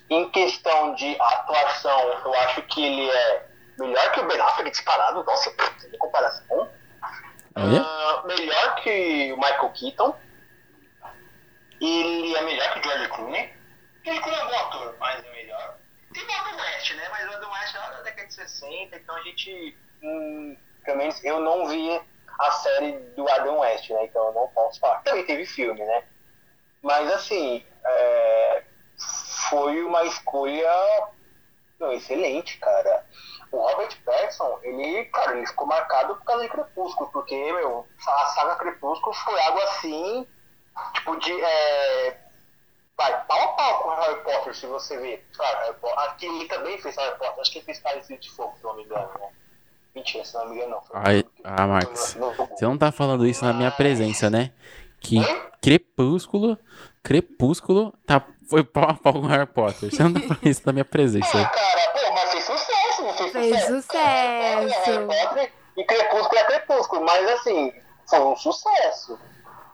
em 0.10 0.28
questão 0.32 0.96
de 0.96 1.16
atuação, 1.20 2.00
eu 2.26 2.34
acho 2.34 2.64
que 2.64 2.84
ele 2.84 3.08
é 3.08 3.46
melhor 3.78 4.12
que 4.14 4.20
o 4.20 4.28
Ben 4.28 4.42
Affleck 4.42 4.72
disparado. 4.72 5.24
Nossa, 5.24 5.54
sem 5.78 5.92
comparação. 6.00 6.68
Ah, 7.54 8.24
melhor 8.26 8.76
que 8.82 9.32
o 9.32 9.38
Michael 9.38 9.72
Keaton. 9.76 10.16
Ele 11.80 12.36
é 12.36 12.42
melhor 12.42 12.74
que 12.74 12.80
o 12.80 12.84
George 12.84 13.10
Clooney. 13.10 13.59
É 14.06 14.14
um 14.14 14.22
bom 14.22 14.60
ator, 14.60 14.96
mas 15.00 15.24
é 15.24 15.32
melhor. 15.32 15.78
Tem 16.14 16.26
o 16.26 16.32
Adam 16.32 16.58
West, 16.58 16.94
né? 16.96 17.10
Mas 17.10 17.30
o 17.30 17.34
Adam 17.34 17.52
West, 17.52 17.76
olha, 17.76 18.04
daqui 18.04 18.22
a 18.22 18.30
60, 18.30 18.96
então 18.96 19.16
a 19.16 19.22
gente, 19.22 19.78
hum, 20.02 20.58
pelo 20.84 20.98
menos 20.98 21.24
eu 21.24 21.40
não 21.40 21.68
vi 21.68 22.02
a 22.40 22.52
série 22.52 22.94
do 23.16 23.30
Adam 23.30 23.60
West, 23.60 23.90
né? 23.90 24.06
Então 24.06 24.26
eu 24.28 24.34
não 24.34 24.48
posso 24.50 24.80
falar. 24.80 25.02
Também 25.04 25.26
teve 25.26 25.46
filme, 25.46 25.84
né? 25.84 26.04
Mas 26.82 27.12
assim, 27.12 27.66
é, 27.86 28.64
foi 29.50 29.84
uma 29.84 30.04
escolha 30.06 30.70
não, 31.80 31.94
excelente, 31.94 32.58
cara. 32.58 33.06
O 33.52 33.58
Robert 33.58 33.96
Pattinson, 34.04 34.60
ele, 34.64 35.06
cara, 35.06 35.38
ele 35.38 35.48
ficou 35.48 35.66
marcado 35.66 36.16
por 36.18 36.26
causa 36.26 36.44
de 36.44 36.50
Crepúsculo, 36.50 37.10
porque, 37.12 37.36
meu, 37.54 37.88
a 38.06 38.26
saga 38.28 38.56
Crepúsculo 38.58 39.16
foi 39.16 39.42
algo 39.42 39.60
assim, 39.62 40.28
tipo, 40.94 41.16
de. 41.18 41.42
É, 41.42 42.18
vai, 43.00 43.26
pau 43.26 43.42
a 43.42 43.48
pau 43.48 43.84
com 43.84 43.90
Harry 43.90 44.22
Potter, 44.24 44.54
se 44.54 44.66
você 44.68 44.98
ver. 44.98 45.26
Claro, 45.34 45.76
aqui 46.00 46.26
ele 46.26 46.46
também 46.48 46.78
fez 46.78 46.96
Harry 46.98 47.18
Potter, 47.18 47.40
acho 47.40 47.52
que 47.52 47.60
ele 47.60 47.66
fez 47.66 47.80
Cálice 47.80 48.18
de 48.18 48.30
Fogo, 48.30 48.54
se 48.58 48.64
não 48.64 48.76
me 48.76 48.84
engano, 48.84 49.10
né? 49.20 49.30
Mentira, 49.96 50.26
se 50.26 50.34
não 50.36 50.50
me 50.50 50.56
engano, 50.58 50.72
não. 50.72 50.84
Ai, 50.94 51.24
ah, 51.44 51.66
Marcos, 51.66 52.14
você 52.14 52.66
não 52.66 52.78
tá 52.78 52.92
falando 52.92 53.26
isso 53.26 53.44
na 53.46 53.54
minha 53.54 53.72
presença, 53.72 54.30
né? 54.30 54.52
Que 55.00 55.18
Crepúsculo, 55.62 56.60
Crepúsculo 57.02 57.94
tá, 58.06 58.22
foi 58.50 58.64
pau 58.66 58.90
a 58.90 58.94
pau 58.94 59.14
com 59.14 59.28
Harry 59.28 59.48
Potter. 59.48 59.90
Você 59.90 60.04
não 60.04 60.14
tá 60.14 60.20
falando 60.20 60.46
isso 60.46 60.62
na 60.66 60.74
minha 60.74 60.86
presença. 60.86 61.42
Ah, 61.42 61.50
cara, 61.50 61.92
pô, 61.94 62.14
mas 62.14 62.32
fez 62.32 62.44
sucesso, 62.44 63.02
não 63.02 63.14
fez, 63.14 63.32
Fez 63.32 63.62
sucesso. 63.62 63.82
sucesso. 63.82 64.92
Harry 64.92 65.08
Potter 65.08 65.54
e 65.78 65.86
Crepúsculo 65.86 66.38
é 66.38 66.44
Crepúsculo, 66.44 67.06
mas 67.06 67.30
assim, 67.30 67.74
foi 68.10 68.20
um 68.20 68.36
sucesso. 68.36 69.18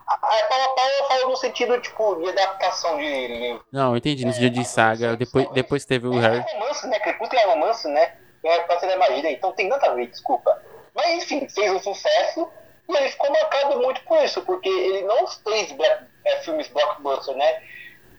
A 0.07 0.17
pau 0.17 0.29
a 0.29 0.69
pau 0.69 0.87
eu 0.99 1.07
falo 1.07 1.29
no 1.29 1.35
sentido, 1.35 1.79
tipo, 1.81 2.15
de 2.15 2.29
adaptação 2.29 2.97
de 2.97 3.27
livro. 3.27 3.65
Não, 3.71 3.91
eu 3.91 3.97
entendi, 3.97 4.23
no 4.25 4.33
sentido 4.33 4.53
de 4.53 4.65
saga. 4.65 5.15
Depois, 5.17 5.49
depois 5.51 5.85
teve 5.85 6.07
o 6.07 6.19
Harry. 6.19 6.37
É 6.47 6.59
romance, 6.59 6.87
né? 6.87 6.99
Crepúsculo 6.99 7.41
é 7.41 7.45
romance, 7.45 7.87
né? 7.87 8.13
E 8.43 8.47
Harry 8.47 8.67
Potter 8.67 8.89
é 8.89 8.95
magia, 8.95 9.31
então 9.31 9.51
tem 9.53 9.67
nada 9.67 9.87
a 9.87 9.93
ver, 9.95 10.07
desculpa. 10.07 10.61
Mas 10.93 11.23
enfim, 11.23 11.49
fez 11.49 11.71
um 11.71 11.79
sucesso 11.79 12.47
e 12.87 12.95
ele 12.95 13.09
ficou 13.09 13.31
marcado 13.31 13.79
muito 13.79 14.01
por 14.03 14.23
isso, 14.23 14.41
porque 14.43 14.69
ele 14.69 15.01
não 15.01 15.25
fez 15.27 15.71
black, 15.71 16.03
é, 16.23 16.37
filmes 16.41 16.67
blockbuster, 16.67 17.35
né? 17.35 17.63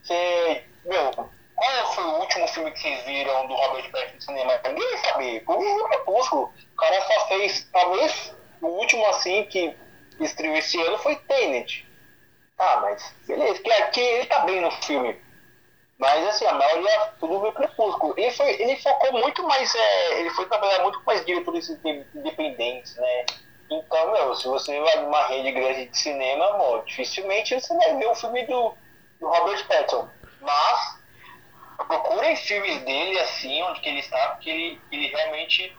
Você, 0.02 0.64
meu, 0.84 1.12
qual 1.12 1.92
foi 1.94 2.04
o 2.04 2.18
último 2.18 2.48
filme 2.48 2.70
que 2.72 2.80
vocês 2.80 3.04
viram 3.04 3.46
do 3.46 3.54
Robert 3.54 3.90
Pattinson 3.90 4.32
no 4.32 4.38
cinema? 4.38 4.60
Ninguém 4.66 4.98
sabe. 4.98 5.42
Foi 5.46 5.56
o 5.56 5.88
Crepúsculo. 5.88 6.52
O 6.72 6.76
cara 6.76 7.00
só 7.02 7.28
fez, 7.28 7.68
talvez, 7.72 8.34
o 8.60 8.66
último 8.66 9.06
assim 9.06 9.44
que 9.44 9.74
estreou 10.24 10.56
esse 10.56 10.80
ano 10.80 10.98
foi 10.98 11.16
Tenet. 11.16 11.86
Ah, 12.58 12.80
mas 12.80 13.14
beleza, 13.26 13.62
que 13.62 13.70
aqui 13.70 14.00
ele 14.00 14.26
tá 14.26 14.40
bem 14.40 14.60
no 14.60 14.70
filme. 14.70 15.18
Mas 15.98 16.26
assim, 16.28 16.46
a 16.46 16.54
maioria 16.54 17.12
tudo 17.18 17.40
viu 17.40 17.52
Crepúsculo. 17.52 18.14
Ele, 18.16 18.30
foi, 18.30 18.50
ele 18.60 18.76
focou 18.76 19.12
muito 19.12 19.42
mais, 19.44 19.74
é, 19.74 20.20
ele 20.20 20.30
foi 20.30 20.46
trabalhar 20.46 20.82
muito 20.82 20.98
com 20.98 21.06
mais 21.06 21.24
diretores 21.24 21.68
independentes, 22.14 22.94
né? 22.96 23.26
Então, 23.70 24.12
meu, 24.12 24.34
se 24.34 24.46
você 24.46 24.78
vai 24.78 25.02
numa 25.02 25.26
rede 25.26 25.52
grande 25.52 25.86
de 25.86 25.98
cinema, 25.98 26.46
amor, 26.50 26.84
dificilmente 26.84 27.58
você 27.58 27.74
vai 27.76 27.96
ver 27.96 28.08
um 28.08 28.14
filme 28.14 28.46
do, 28.46 28.74
do 29.18 29.26
Robert 29.26 29.66
Pattinson. 29.66 30.08
Mas 30.40 30.98
procurem 31.86 32.36
filmes 32.36 32.82
dele 32.82 33.18
assim, 33.20 33.62
onde 33.62 33.80
que 33.80 33.88
ele 33.88 34.00
está, 34.00 34.28
porque 34.30 34.50
ele, 34.50 34.80
ele 34.92 35.08
realmente 35.08 35.76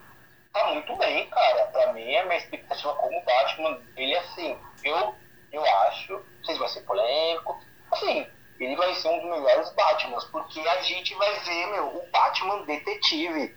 tá 0.57 0.73
muito 0.73 0.95
bem, 0.95 1.27
cara. 1.29 1.65
Pra 1.65 1.93
mim, 1.93 2.15
a 2.15 2.25
minha 2.25 2.37
expectativa 2.37 2.93
como 2.95 3.23
Batman, 3.23 3.79
ele 3.95 4.15
assim, 4.17 4.57
eu, 4.83 5.15
eu 5.51 5.65
acho, 5.65 6.13
não 6.13 6.45
sei 6.45 6.55
se 6.55 6.59
vai 6.59 6.69
ser 6.69 6.81
polêmico, 6.81 7.59
assim, 7.91 8.27
ele 8.59 8.75
vai 8.75 8.93
ser 8.95 9.07
um 9.09 9.19
dos 9.19 9.29
melhores 9.29 9.69
Batmans, 9.73 10.25
porque 10.25 10.59
a 10.59 10.81
gente 10.81 11.13
vai 11.15 11.39
ver, 11.41 11.67
meu, 11.67 11.85
o 11.87 12.07
Batman 12.11 12.63
detetive. 12.63 13.55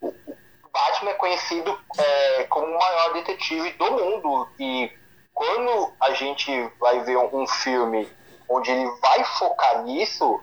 O, 0.00 0.08
o 0.08 0.68
Batman 0.72 1.10
é 1.10 1.14
conhecido 1.14 1.78
é, 1.98 2.44
como 2.44 2.66
o 2.66 2.78
maior 2.78 3.12
detetive 3.12 3.72
do 3.74 3.90
mundo. 3.92 4.48
E 4.58 4.90
quando 5.32 5.92
a 6.00 6.12
gente 6.12 6.50
vai 6.80 7.00
ver 7.00 7.16
um, 7.16 7.42
um 7.42 7.46
filme 7.46 8.10
onde 8.48 8.70
ele 8.70 8.90
vai 9.00 9.22
focar 9.24 9.82
nisso, 9.84 10.42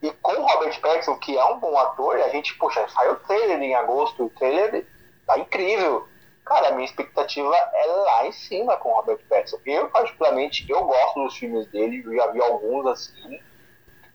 e 0.00 0.10
com 0.22 0.32
o 0.32 0.46
Robert 0.46 0.80
Pattinson, 0.80 1.16
que 1.18 1.36
é 1.36 1.44
um 1.46 1.58
bom 1.58 1.76
ator, 1.78 2.16
a 2.20 2.28
gente, 2.28 2.54
poxa, 2.54 2.86
saiu 2.88 3.12
o 3.12 3.16
trailer 3.16 3.60
em 3.60 3.74
agosto, 3.74 4.26
o 4.26 4.30
trailer 4.30 4.86
tá 5.26 5.38
incrível. 5.38 6.06
Cara, 6.44 6.68
a 6.68 6.72
minha 6.72 6.84
expectativa 6.84 7.54
é 7.54 7.86
lá 7.86 8.26
em 8.26 8.32
cima 8.32 8.76
com 8.76 8.90
o 8.90 8.94
Robert 8.94 9.18
Pattinson. 9.28 9.58
Eu, 9.66 9.88
particularmente, 9.88 10.64
eu 10.70 10.84
gosto 10.84 11.24
dos 11.24 11.36
filmes 11.36 11.66
dele, 11.68 12.02
eu 12.06 12.14
já 12.14 12.28
vi 12.28 12.40
alguns 12.40 12.86
assim. 12.86 13.40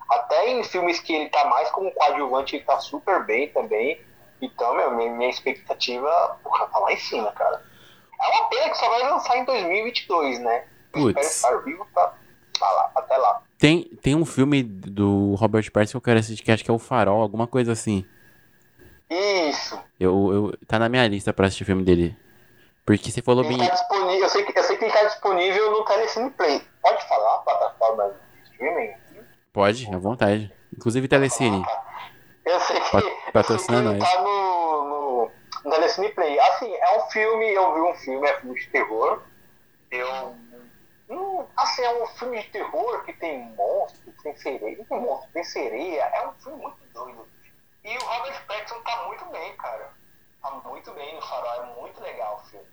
Até 0.10 0.50
em 0.50 0.63
filmes 0.63 1.00
que 1.00 1.13
ele 1.13 1.30
tá 1.30 1.45
mais 1.45 1.69
como 1.71 1.91
coadjuvante, 1.91 2.56
ele 2.56 2.65
tá 2.65 2.80
super 2.80 3.26
bem 3.26 3.50
também. 3.50 4.00
Então, 4.41 4.74
meu, 4.76 4.91
minha, 4.95 5.12
minha 5.12 5.30
expectativa, 5.30 6.39
porra, 6.41 6.67
tá 6.67 6.80
lá 6.80 6.93
em 6.93 6.97
cima, 6.97 7.32
cara. 7.34 7.63
É 8.19 8.28
uma 8.28 8.45
pena 8.50 8.69
que 8.69 8.78
só 8.78 8.89
vai 8.89 9.10
lançar 9.10 9.38
em 9.38 9.45
2022, 9.45 10.39
né? 10.39 10.65
Eu 10.93 11.10
espero 11.10 11.13
Putz. 11.13 11.36
estar 11.36 11.58
vivo 11.58 11.88
pra, 11.93 12.13
pra 12.58 12.71
lá, 12.71 12.91
até 12.95 13.17
lá. 13.17 13.41
Tem, 13.58 13.84
tem 14.02 14.15
um 14.15 14.26
filme 14.26 14.63
do 14.63 15.36
Robert 15.36 15.69
Pattinson 15.71 15.91
que 15.91 15.97
eu 15.97 16.02
quero 16.02 16.19
assistir, 16.19 16.43
que 16.43 16.52
acho 16.52 16.63
que 16.63 16.71
é 16.71 16.74
o 16.74 16.80
Farol, 16.80 17.21
alguma 17.21 17.45
coisa 17.45 17.74
assim. 17.74 18.06
Isso. 19.13 19.78
Eu, 20.00 20.32
eu, 20.34 20.58
tá 20.67 20.80
na 20.80 20.88
minha 20.88 21.08
lista 21.08 21.34
pra 21.34 21.47
assistir 21.47 21.63
o 21.63 21.65
filme 21.65 21.84
dele. 21.84 22.17
Porque 22.86 23.12
você 23.12 23.21
falou 23.21 23.43
Ele 23.43 23.58
bem. 23.58 23.67
tá 23.67 23.74
disponível, 23.74 24.19
eu, 24.24 24.30
sei 24.30 24.43
que, 24.43 24.58
eu 24.58 24.63
sei 24.63 24.78
que 24.78 24.86
ele 24.86 24.93
tá 24.93 25.04
disponível 25.04 25.71
no 25.71 25.84
Telecine 25.86 26.32
Play. 26.32 26.62
Pode 26.82 27.08
falar 27.08 27.36
a 27.36 27.39
plataforma 27.39 28.15
de 28.34 28.41
streaming? 28.52 28.93
Pode, 29.54 29.93
à 29.93 29.97
vontade. 29.97 30.52
Inclusive 30.76 31.08
Telecine. 31.08 31.63
Eu 32.45 32.60
sei 32.62 32.80
que, 32.80 32.91
Pa- 32.91 32.97
eu 33.00 33.04
sei 33.04 33.12
que 33.26 33.32
patrocina 33.32 33.78
ele 33.80 34.00
nós. 34.00 34.12
tá 34.13 34.21
no, 34.24 34.84
no, 34.86 35.32
no 35.65 35.71
Telecine 35.71 36.10
Play. 36.10 36.39
Assim, 36.39 36.74
é 36.74 36.97
um 36.97 37.02
filme, 37.12 37.54
eu 37.54 37.74
vi 37.74 37.82
um 37.82 37.93
filme, 37.95 38.28
é 38.28 38.39
filme 38.39 38.60
de 38.60 38.67
terror. 38.69 39.21
Eu. 39.91 40.36
Hum, 41.10 41.45
assim, 41.58 41.82
é 41.84 42.02
um 42.04 42.08
filme 42.08 42.41
de 42.41 42.47
terror 42.50 43.04
que 43.04 43.12
tem 43.13 43.43
monstros, 43.58 44.15
tem 44.24 44.36
sereia. 44.38 44.78
Não 44.78 44.86
tem 44.86 45.00
monstro, 45.02 45.30
tem 45.34 45.43
sereia. 45.43 46.02
É 46.04 46.28
um 46.28 46.32
filme 46.41 46.62
muito 46.62 46.78
doido. 46.93 47.28
E 47.84 47.98
o 47.98 48.06
Robert 48.06 48.46
Pattinson 48.46 48.82
tá 48.82 49.08
muito 49.08 49.26
bem, 49.26 49.56
cara. 49.58 49.89
Tá 50.41 50.52
muito 50.52 50.91
bem 50.94 51.15
no 51.15 51.22
farol, 51.22 51.63
é 51.63 51.82
muito 51.82 52.02
legal 52.02 52.41
o 52.44 52.50
filme. 52.50 52.67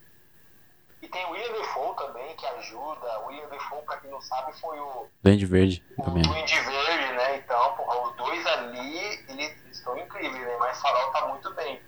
E 1.00 1.08
tem 1.08 1.24
o 1.26 1.30
William 1.30 1.52
Defoe 1.52 1.96
também, 1.96 2.34
que 2.36 2.44
ajuda. 2.46 3.20
O 3.20 3.26
William 3.26 3.48
Defoe, 3.48 3.82
pra 3.82 3.98
quem 3.98 4.10
não 4.10 4.20
sabe, 4.20 4.52
foi 4.60 4.78
o 4.80 5.06
Duende 5.22 5.46
Verde 5.46 5.84
o 5.96 6.02
também. 6.02 6.22
Duende 6.22 6.58
Verde, 6.58 7.12
né? 7.14 7.36
Então, 7.36 7.76
porra, 7.76 8.08
os 8.08 8.16
dois 8.16 8.46
ali, 8.46 8.98
eles 9.28 9.54
estão 9.70 9.96
incríveis, 9.96 10.44
né? 10.44 10.56
Mas 10.58 10.80
Farol 10.80 11.12
tá 11.12 11.26
muito 11.28 11.54
bem. 11.54 11.80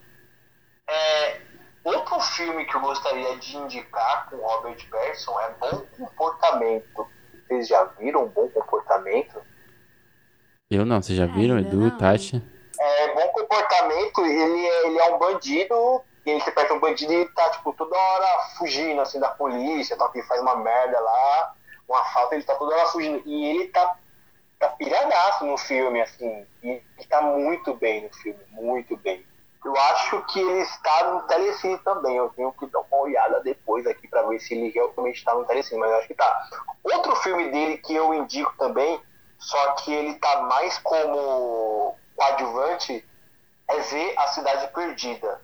É, 0.89 1.41
outro 1.83 2.21
filme 2.21 2.65
que 2.65 2.77
eu 2.77 2.81
gostaria 2.81 3.37
de 3.39 3.57
indicar 3.57 4.31
com 4.31 4.37
Robert 4.37 4.89
Pattinson 4.89 5.41
é 5.41 5.51
Bom 5.55 5.87
Comportamento. 5.99 7.09
Vocês 7.49 7.67
já 7.67 7.85
viram 7.85 8.29
Bom 8.29 8.49
Comportamento? 8.49 9.43
Eu 10.71 10.87
não, 10.87 11.03
vocês 11.03 11.19
já 11.19 11.27
viram, 11.27 11.57
Ainda 11.57 11.69
Edu, 11.69 11.81
não. 11.81 11.99
Tati? 11.99 12.41
É, 12.81 13.15
Bom 13.15 13.29
Comportamento, 13.29 14.25
ele 14.25 14.67
é, 14.67 14.87
ele 14.87 14.99
é 14.99 15.15
um 15.15 15.19
bandido, 15.19 16.03
ele 16.25 16.39
interpreta 16.39 16.73
um 16.73 16.81
bandido 16.81 17.13
e 17.13 17.29
tá, 17.29 17.51
tipo, 17.51 17.75
toda 17.75 17.95
hora 17.95 18.39
fugindo, 18.57 19.03
assim, 19.03 19.21
da 19.21 19.29
polícia, 19.29 19.99
tá? 19.99 20.09
Que 20.09 20.23
faz 20.23 20.41
uma 20.41 20.57
merda 20.57 20.99
lá, 20.99 21.55
uma 21.87 22.03
falta, 22.07 22.35
ele 22.35 22.45
tá 22.45 22.55
toda 22.55 22.75
hora 22.75 22.87
fugindo. 22.87 23.23
E 23.27 23.45
ele 23.51 23.69
tá, 23.69 23.97
tá 24.59 24.69
piradaço 24.71 25.45
no 25.45 25.59
filme, 25.59 26.01
assim, 26.01 26.47
e 26.63 26.69
ele 26.71 27.07
tá 27.07 27.21
muito 27.21 27.75
bem 27.75 28.03
no 28.03 28.15
filme, 28.15 28.41
muito 28.49 28.97
bem. 28.97 29.27
Eu 29.63 29.77
acho 29.77 30.23
que 30.29 30.41
ele 30.41 30.63
está 30.63 31.05
no 31.11 31.21
Telecine 31.27 31.77
também, 31.81 32.17
eu 32.17 32.31
tenho 32.31 32.51
que 32.53 32.67
dar 32.69 32.81
uma 32.81 33.03
olhada 33.03 33.41
depois 33.41 33.87
aqui 33.87 34.09
pra 34.09 34.23
ver 34.23 34.41
se 34.41 34.55
ele 34.55 34.71
realmente 34.71 35.19
está 35.19 35.35
no 35.35 35.45
Telecine, 35.45 35.79
mas 35.79 35.91
eu 35.91 35.99
acho 35.99 36.09
que 36.09 36.15
tá. 36.15 36.49
Outro 36.83 37.15
filme 37.17 37.51
dele 37.51 37.77
que 37.77 37.95
eu 37.95 38.15
indico 38.15 38.55
também, 38.57 38.99
só 39.39 39.73
que 39.73 39.93
ele 39.93 40.15
tá 40.15 40.41
mais 40.43 40.79
como 40.79 41.95
coadjuvante, 42.21 43.05
é 43.69 43.79
ver 43.81 44.15
A 44.19 44.27
Cidade 44.29 44.69
Perdida. 44.75 45.41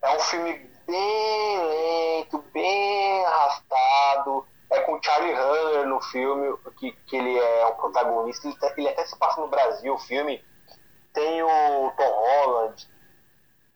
É 0.00 0.10
um 0.16 0.20
filme 0.20 0.54
bem 0.86 1.58
lento, 1.66 2.38
bem 2.52 3.24
arrastado. 3.26 4.46
É 4.70 4.80
com 4.80 5.00
Charlie 5.02 5.34
Hunter 5.34 5.86
no 5.86 6.00
filme, 6.00 6.56
que, 6.78 6.92
que 6.92 7.16
ele 7.16 7.38
é 7.38 7.66
o 7.66 7.74
protagonista. 7.74 8.48
Ele, 8.48 8.56
até- 8.56 8.74
ele 8.78 8.88
até 8.88 9.04
se 9.04 9.16
passa 9.18 9.40
no 9.40 9.48
Brasil, 9.48 9.94
o 9.94 9.98
filme. 9.98 10.42
Tem 11.12 11.42
o 11.42 11.92
Tom 11.96 12.10
Holland. 12.10 12.88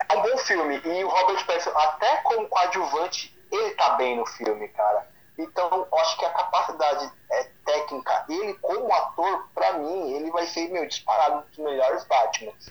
É 0.08 0.16
um 0.16 0.22
bom 0.22 0.38
filme. 0.38 0.80
E 0.84 1.04
o 1.04 1.08
Robert 1.08 1.44
Pattinson, 1.46 1.70
até 1.76 2.16
como 2.22 2.48
coadjuvante, 2.48 3.36
ele 3.52 3.70
tá 3.74 3.90
bem 3.90 4.16
no 4.16 4.26
filme, 4.26 4.68
cara. 4.68 5.06
Então, 5.38 5.86
eu 5.90 5.98
acho 5.98 6.18
que 6.18 6.24
a 6.24 6.30
capacidade 6.30 7.12
é, 7.30 7.44
técnica, 7.64 8.24
ele 8.28 8.54
como 8.54 8.92
ator, 8.92 9.48
pra 9.54 9.74
mim, 9.74 10.12
ele 10.12 10.30
vai 10.32 10.44
ser, 10.46 10.68
meu, 10.68 10.86
disparado 10.86 11.36
um 11.36 11.42
dos 11.48 11.58
melhores 11.58 12.04
Batmans. 12.04 12.70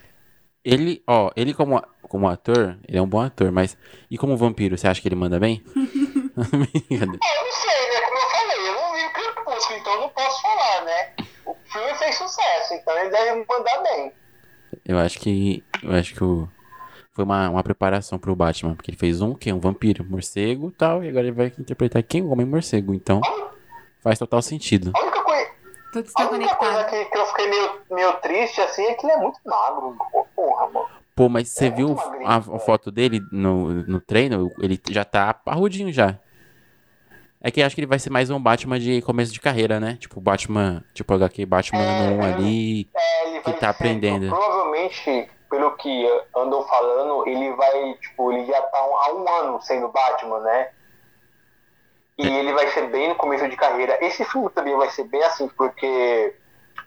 Ele, 0.65 1.01
ó, 1.07 1.32
ele 1.34 1.53
como, 1.53 1.82
como 2.01 2.28
ator, 2.28 2.78
ele 2.86 2.97
é 2.97 3.01
um 3.01 3.07
bom 3.07 3.22
ator, 3.22 3.53
mas. 3.53 3.78
E 4.11 4.18
como 4.18 4.36
vampiro, 4.36 4.78
você 4.78 4.86
acha 4.86 5.01
que 5.01 5.07
ele 5.07 5.15
manda 5.15 5.39
bem? 5.39 5.63
É, 6.38 6.43
eu 6.93 7.07
não 7.07 7.51
sei, 7.51 7.89
né? 7.89 8.01
Como 8.05 8.18
eu 8.18 8.30
falei, 8.30 8.70
eu 8.70 8.74
não 8.74 8.93
vi 8.93 9.05
o 9.05 9.11
Crepúsculo, 9.11 9.80
então 9.80 9.93
eu 9.93 10.01
não 10.01 10.09
posso 10.09 10.41
falar, 10.43 10.86
né? 10.86 11.13
O 11.47 11.55
filme 11.65 11.95
fez 11.95 12.15
sucesso, 12.15 12.76
então 12.76 12.95
ele 12.95 13.09
deve 13.09 13.43
mandar 13.49 13.82
bem. 13.82 14.13
eu 14.86 14.99
acho 14.99 15.20
que. 15.20 15.63
Eu 15.82 15.93
acho 15.93 16.13
que 16.13 16.24
o. 16.24 16.47
foi 17.18 17.26
uma, 17.26 17.49
uma 17.49 17.63
preparação 17.63 18.18
pro 18.20 18.36
Batman. 18.36 18.76
Porque 18.76 18.91
ele 18.91 18.97
fez 18.97 19.22
um, 19.22 19.34
que 19.34 19.49
é 19.49 19.53
um 19.53 19.59
vampiro, 19.59 20.05
morcego 20.07 20.70
e 20.70 20.72
tal. 20.72 21.03
E 21.03 21.09
agora 21.09 21.26
ele 21.26 21.36
vai 21.36 21.47
interpretar 21.59 22.01
quem? 22.03 22.22
O 22.22 22.30
Homem-Morcego. 22.30 22.93
Então, 22.93 23.20
faz 24.01 24.18
total 24.20 24.41
sentido. 24.41 24.91
A 24.95 24.99
única 25.01 25.18
a 26.15 26.30
única 26.30 26.55
coisa 26.55 26.84
que, 26.84 27.05
que 27.05 27.18
eu 27.18 27.26
fiquei 27.26 27.49
meio, 27.49 27.72
meio 27.91 28.13
triste, 28.18 28.61
assim, 28.61 28.84
é 28.86 28.93
que 28.93 29.05
ele 29.05 29.13
é 29.13 29.18
muito 29.18 29.39
magro. 29.45 29.95
Pô, 30.11 30.28
Porra, 30.36 30.70
mano. 30.70 30.86
Pô, 31.15 31.28
mas 31.28 31.49
você 31.49 31.65
É 31.65 31.70
viu 31.72 31.95
magrinho, 31.95 32.28
a, 32.30 32.36
a 32.36 32.59
foto 32.59 32.91
dele 32.91 33.20
no, 33.32 33.74
no 33.84 33.99
treino? 33.99 34.51
Ele 34.59 34.80
já 34.91 35.03
tá 35.03 35.34
parrudinho 35.34 35.91
já. 35.91 36.20
É 37.41 37.49
que 37.49 37.61
eu 37.61 37.65
acho 37.65 37.74
que 37.74 37.82
ele 37.82 37.88
vai 37.88 37.97
ser 37.97 38.11
mais 38.11 38.30
um 38.30 38.39
Batman 38.39 38.80
de 38.80 39.01
começo 39.01 39.32
de 39.34 39.39
carreira, 39.39 39.80
né? 39.80 39.97
Tipo, 39.99 40.20
Batman, 40.22 40.84
tipo 40.93 41.11
HQ 41.13 41.45
Batman 41.47 41.80
É, 41.82 42.09
no 42.11 42.18
1 42.18 42.24
ali. 42.24 42.89
É, 42.95 43.30
ele 43.30 43.39
Que 43.41 43.53
tá 43.53 43.59
ser- 43.59 43.65
aprendendo. 43.68 44.28
Provavelmente, 44.30 45.30
pelo 45.49 45.75
que 45.77 46.23
andam 46.35 46.63
falando, 46.67 47.27
ele 47.27 47.53
vai, 47.53 47.93
tipo, 47.95 48.31
ele 48.31 48.45
já 48.45 48.61
tá 48.61 48.77
há 48.77 49.13
um 49.13 49.27
ano 49.29 49.61
sendo 49.61 49.87
Batman, 49.87 50.39
né? 50.39 50.71
E 52.17 52.27
ele 52.27 52.51
vai 52.53 52.67
ser 52.69 52.87
bem 52.89 53.09
no 53.09 53.15
começo 53.15 53.47
de 53.47 53.55
carreira. 53.55 53.97
Esse 54.03 54.25
filme 54.25 54.49
também 54.49 54.75
vai 54.75 54.89
ser 54.89 55.03
bem 55.05 55.23
assim, 55.23 55.47
porque 55.49 56.35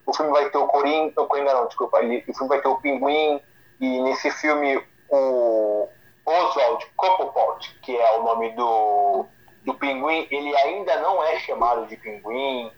o 0.04 0.12
filme 0.12 0.32
vai 0.32 0.50
ter 0.50 0.58
o 0.58 0.66
Coringa, 0.66 1.22
o 1.22 1.26
Coringa 1.26 1.54
não, 1.54 1.66
desculpa, 1.66 2.00
ele- 2.00 2.24
o 2.28 2.34
filme 2.34 2.48
vai 2.48 2.61
ter 2.61 2.68
o 2.68 2.80
Pinguim, 2.80 3.40
e 3.80 4.00
nesse 4.02 4.30
filme 4.32 4.82
o 5.08 5.88
Oswald 6.26 6.84
Cobblepot, 6.96 7.78
que 7.82 7.96
é 7.96 8.18
o 8.18 8.22
nome 8.24 8.50
do, 8.52 9.24
do 9.64 9.74
Pinguim, 9.74 10.26
ele 10.30 10.54
ainda 10.56 11.00
não 11.00 11.22
é 11.22 11.38
chamado 11.38 11.86
de 11.86 11.96
Pinguim, 11.96 12.72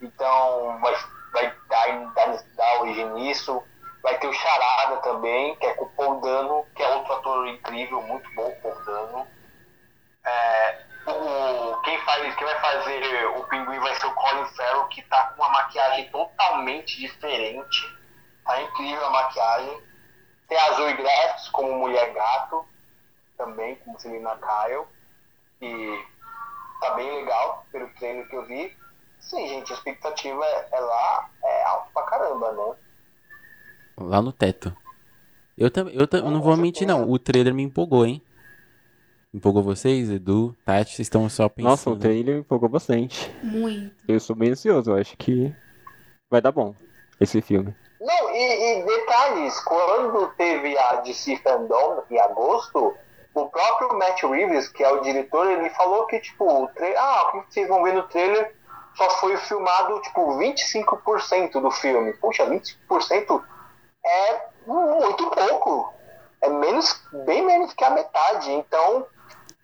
então 0.00 0.78
vai, 0.80 0.96
vai 1.32 1.54
dar, 1.68 2.12
dar, 2.14 2.44
dar 2.56 2.80
origem 2.80 3.08
nisso. 3.10 3.62
Vai 4.02 4.18
ter 4.18 4.28
o 4.28 4.32
Charada 4.32 4.96
também, 4.98 5.56
que 5.56 5.66
é 5.66 5.74
com 5.74 5.84
o 5.84 5.90
Paul 5.90 6.20
Dano, 6.20 6.66
que 6.74 6.82
é 6.82 6.88
outro 6.88 7.12
ator 7.14 7.48
incrível, 7.48 8.00
muito 8.02 8.32
bom, 8.34 8.50
Paul 8.62 8.84
Dano. 8.84 9.26
É, 10.24 10.84
o, 11.06 11.80
quem, 11.82 11.98
faz, 12.04 12.34
quem 12.34 12.46
vai 12.46 12.60
fazer 12.60 13.26
o 13.36 13.44
pinguim 13.44 13.78
vai 13.78 13.94
ser 13.96 14.06
o 14.06 14.14
Colin 14.14 14.44
Farrell, 14.46 14.86
que 14.88 15.02
tá 15.02 15.28
com 15.28 15.42
uma 15.42 15.48
maquiagem 15.50 16.10
totalmente 16.10 16.98
diferente. 16.98 17.98
Tá 18.44 18.60
incrível 18.62 19.06
a 19.06 19.10
maquiagem. 19.10 19.82
Tem 20.48 20.58
a 20.58 20.72
Zoe 20.72 20.94
Grass 20.94 21.48
como 21.50 21.78
Mulher 21.78 22.12
Gato, 22.12 22.66
também, 23.36 23.76
como 23.76 23.98
Selina 23.98 24.36
Kyle. 24.36 24.86
E 25.60 26.04
tá 26.80 26.90
bem 26.94 27.10
legal, 27.16 27.66
pelo 27.72 27.88
treino 27.94 28.26
que 28.28 28.36
eu 28.36 28.46
vi. 28.46 28.76
Sim, 29.20 29.48
gente, 29.48 29.72
a 29.72 29.76
expectativa 29.76 30.44
é, 30.44 30.68
é 30.72 30.80
lá, 30.80 31.30
é 31.42 31.64
alto 31.64 31.92
pra 31.92 32.02
caramba, 32.04 32.52
né? 32.52 32.76
Lá 34.00 34.22
no 34.22 34.32
teto. 34.32 34.74
Eu, 35.56 35.70
tam, 35.70 35.88
eu, 35.88 36.06
tam, 36.06 36.20
eu 36.20 36.30
não 36.30 36.40
vou 36.40 36.56
mentir, 36.56 36.86
não. 36.86 37.10
O 37.10 37.18
trailer 37.18 37.52
me 37.52 37.62
empolgou, 37.62 38.06
hein? 38.06 38.22
Empolgou 39.34 39.62
vocês, 39.62 40.10
Edu, 40.10 40.56
Tati? 40.64 40.94
Vocês 40.94 41.06
estão 41.06 41.28
só 41.28 41.48
pensando. 41.48 41.70
Nossa, 41.70 41.90
o 41.90 41.96
trailer 41.96 42.36
me 42.36 42.40
empolgou 42.40 42.68
bastante. 42.68 43.30
Muito. 43.42 43.94
Eu 44.06 44.20
sou 44.20 44.34
bem 44.34 44.50
ansioso, 44.50 44.90
eu 44.90 44.96
acho 44.96 45.16
que 45.16 45.54
vai 46.30 46.40
dar 46.40 46.52
bom 46.52 46.74
esse 47.20 47.42
filme. 47.42 47.74
Não, 48.00 48.30
e, 48.30 48.80
e 48.80 48.86
detalhes, 48.86 49.60
quando 49.60 50.28
teve 50.36 50.78
a 50.78 50.96
DC 50.96 51.36
Fandom 51.38 52.02
em 52.10 52.18
agosto, 52.18 52.94
o 53.34 53.46
próprio 53.46 53.98
Matt 53.98 54.22
Reeves, 54.22 54.68
que 54.68 54.82
é 54.82 54.90
o 54.90 55.00
diretor, 55.00 55.50
ele 55.50 55.68
falou 55.70 56.06
que, 56.06 56.20
tipo, 56.20 56.44
o 56.44 56.68
tra... 56.68 56.86
ah, 56.96 57.32
o 57.34 57.42
que 57.42 57.54
vocês 57.54 57.68
vão 57.68 57.82
ver 57.82 57.94
no 57.94 58.04
trailer 58.04 58.54
só 58.94 59.10
foi 59.18 59.36
filmado, 59.36 60.00
tipo, 60.02 60.38
25% 60.38 61.60
do 61.60 61.70
filme. 61.70 62.12
Puxa, 62.14 62.46
25% 62.46 63.42
é 64.08 64.48
muito 64.66 65.30
pouco. 65.30 65.92
É 66.40 66.48
menos, 66.48 67.02
bem 67.24 67.44
menos 67.44 67.72
que 67.74 67.84
a 67.84 67.90
metade. 67.90 68.50
Então, 68.52 69.06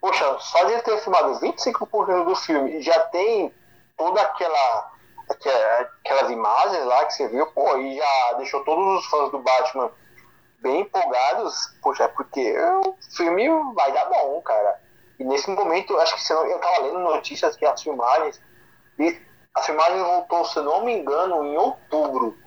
poxa, 0.01 0.37
só 0.39 0.63
de 0.65 0.81
ter 0.81 0.97
filmado 0.99 1.39
25% 1.39 2.25
do 2.25 2.35
filme 2.35 2.81
já 2.81 2.99
tem 3.07 3.53
toda 3.97 4.21
aquela 4.21 4.91
aquela- 5.27 5.89
aquelas 6.05 6.29
imagens 6.29 6.85
lá 6.85 7.05
que 7.05 7.13
você 7.15 7.27
viu, 7.27 7.47
pô, 7.47 7.77
e 7.77 7.97
já 7.97 8.33
deixou 8.33 8.63
todos 8.63 8.99
os 8.99 9.05
fãs 9.07 9.31
do 9.31 9.39
Batman 9.39 9.91
bem 10.59 10.81
empolgados, 10.81 11.55
poxa, 11.81 12.03
é 12.03 12.07
porque 12.07 12.55
o 12.85 12.95
filme 13.15 13.47
vai 13.73 13.91
dar 13.91 14.05
bom, 14.05 14.39
cara. 14.43 14.79
E 15.17 15.23
nesse 15.23 15.49
momento, 15.49 15.97
acho 15.99 16.13
que 16.13 16.21
se 16.21 16.33
não, 16.33 16.45
eu 16.45 16.59
tava 16.59 16.81
lendo 16.83 16.99
notícias 16.99 17.55
que 17.55 17.65
as 17.65 17.81
filmagens, 17.81 18.39
e 18.99 19.19
as 19.55 19.65
filmagens 19.65 20.01
voltou, 20.01 20.45
se 20.45 20.59
não 20.59 20.83
me 20.83 20.93
engano, 20.93 21.43
em 21.43 21.57
outubro. 21.57 22.37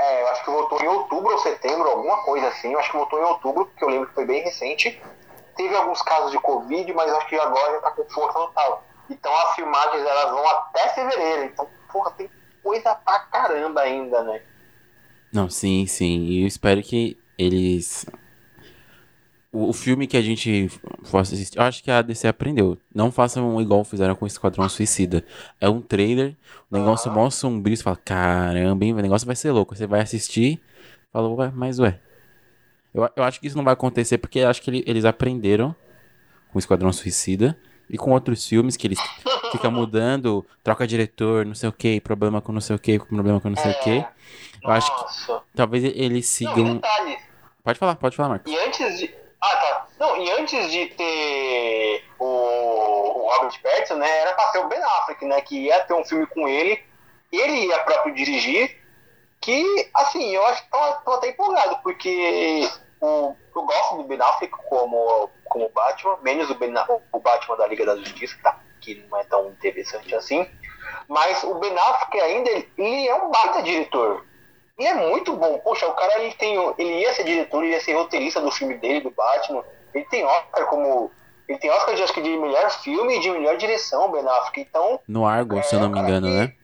É, 0.00 0.22
eu 0.22 0.28
acho 0.28 0.42
que 0.42 0.50
voltou 0.50 0.80
em 0.80 0.88
outubro 0.88 1.30
ou 1.30 1.38
setembro, 1.40 1.86
alguma 1.86 2.22
coisa 2.22 2.48
assim. 2.48 2.72
Eu 2.72 2.78
acho 2.78 2.90
que 2.90 2.96
voltou 2.96 3.20
em 3.20 3.24
outubro, 3.24 3.66
porque 3.66 3.84
eu 3.84 3.90
lembro 3.90 4.08
que 4.08 4.14
foi 4.14 4.24
bem 4.24 4.42
recente. 4.42 4.98
Teve 5.54 5.76
alguns 5.76 6.00
casos 6.00 6.30
de 6.30 6.38
Covid, 6.38 6.90
mas 6.94 7.12
acho 7.12 7.28
que 7.28 7.36
agora 7.36 7.72
já 7.72 7.80
tá 7.82 7.90
com 7.90 8.04
força 8.08 8.32
total. 8.32 8.82
Então 9.10 9.36
as 9.36 9.54
filmagens 9.54 10.02
elas 10.02 10.30
vão 10.30 10.48
até 10.48 10.88
fevereiro. 10.94 11.44
Então, 11.44 11.68
porra, 11.92 12.12
tem 12.12 12.30
coisa 12.62 12.94
pra 12.94 13.18
caramba 13.18 13.82
ainda, 13.82 14.22
né? 14.22 14.42
Não, 15.30 15.50
sim, 15.50 15.86
sim. 15.86 16.24
E 16.24 16.44
eu 16.44 16.46
espero 16.46 16.82
que 16.82 17.18
eles. 17.36 18.06
O, 19.52 19.70
o 19.70 19.72
filme 19.72 20.06
que 20.06 20.16
a 20.16 20.22
gente 20.22 20.68
for 21.02 21.18
assistir, 21.18 21.58
eu 21.58 21.64
acho 21.64 21.82
que 21.82 21.90
a 21.90 22.02
DC 22.02 22.28
aprendeu. 22.28 22.78
Não 22.94 23.10
façam 23.10 23.60
igual 23.60 23.82
fizeram 23.84 24.14
com 24.14 24.24
o 24.24 24.28
Esquadrão 24.28 24.68
Suicida. 24.68 25.24
É 25.60 25.68
um 25.68 25.80
trailer, 25.80 26.36
o 26.70 26.76
negócio 26.78 27.10
mó 27.10 27.28
sombrio, 27.30 27.76
você 27.76 27.82
fala, 27.82 27.96
caramba, 27.96 28.84
hein, 28.84 28.92
o 28.92 29.00
negócio 29.00 29.26
vai 29.26 29.34
ser 29.34 29.50
louco. 29.50 29.74
Você 29.74 29.86
vai 29.88 30.00
assistir, 30.00 30.60
falou, 31.12 31.36
ué, 31.36 31.50
mas 31.54 31.78
ué. 31.80 31.98
Eu, 32.94 33.08
eu 33.16 33.22
acho 33.24 33.40
que 33.40 33.46
isso 33.48 33.56
não 33.56 33.64
vai 33.64 33.72
acontecer 33.72 34.18
porque 34.18 34.38
eu 34.40 34.48
acho 34.48 34.62
que 34.62 34.70
ele- 34.70 34.84
eles 34.86 35.04
aprenderam 35.04 35.74
com 36.52 36.56
o 36.56 36.60
Esquadrão 36.60 36.92
Suicida 36.92 37.56
e 37.88 37.96
com 37.98 38.12
outros 38.12 38.46
filmes 38.46 38.76
que 38.76 38.86
eles 38.86 38.98
ficam 39.50 39.70
mudando, 39.72 40.46
troca 40.62 40.86
diretor, 40.86 41.44
não 41.44 41.54
sei 41.56 41.68
o 41.68 41.72
que, 41.72 42.00
problema 42.00 42.40
com 42.40 42.52
não 42.52 42.60
sei 42.60 42.76
o 42.76 42.78
que, 42.78 42.98
problema 43.00 43.40
com 43.40 43.48
não 43.50 43.56
sei 43.56 43.72
o 43.72 43.78
que. 43.80 44.04
Eu 44.62 44.70
acho 44.70 44.94
que 44.94 45.02
Nossa. 45.02 45.42
talvez 45.56 45.82
eles 45.84 46.40
Não, 46.42 46.52
sigam. 46.52 46.74
detalhe. 46.76 47.16
Pode 47.64 47.78
falar, 47.78 47.94
pode 47.96 48.16
falar, 48.16 48.28
Marcos. 48.28 48.52
E 48.52 48.56
antes 48.58 48.98
de. 48.98 49.19
Ah, 49.40 49.56
tá. 49.56 49.86
Não, 49.98 50.16
e 50.18 50.30
antes 50.32 50.70
de 50.70 50.86
ter 50.86 52.04
o, 52.18 52.24
o 52.24 53.28
Robert 53.30 53.60
Pattinson, 53.62 53.94
né? 53.94 54.18
Era 54.18 54.34
pra 54.34 54.50
ser 54.50 54.58
o 54.58 54.68
Ben 54.68 54.82
Affleck, 54.82 55.24
né? 55.24 55.40
Que 55.40 55.66
ia 55.66 55.80
ter 55.84 55.94
um 55.94 56.04
filme 56.04 56.26
com 56.26 56.46
ele. 56.46 56.82
Ele 57.32 57.66
ia 57.66 57.78
próprio 57.84 58.14
dirigir. 58.14 58.78
Que, 59.40 59.90
assim, 59.94 60.34
eu 60.34 60.44
acho 60.46 60.62
que 60.64 60.70
tô, 60.70 60.92
tô 61.04 61.12
até 61.12 61.30
empolgado, 61.30 61.78
porque 61.82 62.68
o, 63.00 63.34
eu 63.56 63.62
gosto 63.62 63.96
do 63.96 64.04
Ben 64.04 64.20
Affleck 64.20 64.54
como, 64.68 65.30
como 65.46 65.70
Batman, 65.70 66.18
menos 66.20 66.50
o, 66.50 66.54
ben, 66.56 66.74
o 67.10 67.18
Batman 67.18 67.56
da 67.56 67.66
Liga 67.66 67.86
da 67.86 67.96
Justiça, 67.96 68.36
que, 68.36 68.42
tá, 68.42 68.60
que 68.82 68.94
não 69.08 69.18
é 69.18 69.24
tão 69.24 69.48
interessante 69.48 70.14
assim. 70.14 70.46
Mas 71.08 71.42
o 71.42 71.54
Ben 71.54 71.74
Affleck 71.74 72.20
ainda, 72.20 72.50
ele, 72.50 72.70
ele 72.76 73.08
é 73.08 73.14
um 73.14 73.30
baita 73.30 73.62
diretor. 73.62 74.26
Ele 74.80 74.88
é 74.88 74.94
muito 75.10 75.36
bom. 75.36 75.58
Poxa, 75.58 75.86
o 75.86 75.92
cara 75.92 76.18
ele 76.22 76.32
tem, 76.32 76.56
ele 76.78 77.00
ia 77.00 77.12
ser 77.12 77.24
diretor, 77.24 77.62
ele 77.62 77.74
ia 77.74 77.80
ser 77.82 77.92
roteirista 77.92 78.40
do 78.40 78.50
filme 78.50 78.78
dele, 78.78 79.02
do 79.02 79.10
Batman. 79.10 79.62
Ele 79.92 80.06
tem 80.06 80.24
Oscar 80.24 80.66
como. 80.66 81.10
Ele 81.46 81.58
tem 81.58 81.70
Oscar 81.70 81.94
de, 81.94 82.02
acho 82.02 82.14
que 82.14 82.22
de 82.22 82.30
melhor 82.38 82.70
filme 82.70 83.16
e 83.16 83.20
de 83.20 83.30
melhor 83.30 83.58
direção, 83.58 84.10
Ben 84.10 84.26
Affleck. 84.26 84.60
Então, 84.62 84.98
No 85.06 85.26
Argo, 85.26 85.62
se 85.62 85.74
eu 85.74 85.80
não 85.80 85.90
me 85.90 85.98
engano, 85.98 86.28
né? 86.28 86.54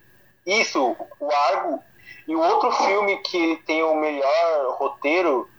isso, 0.46 0.96
o 1.20 1.30
Argo. 1.30 1.82
E 2.26 2.34
o 2.34 2.40
outro 2.40 2.72
filme 2.72 3.18
que 3.18 3.36
ele 3.36 3.56
tem 3.58 3.82
o 3.82 3.94
melhor 3.94 4.76
roteiro. 4.78 5.50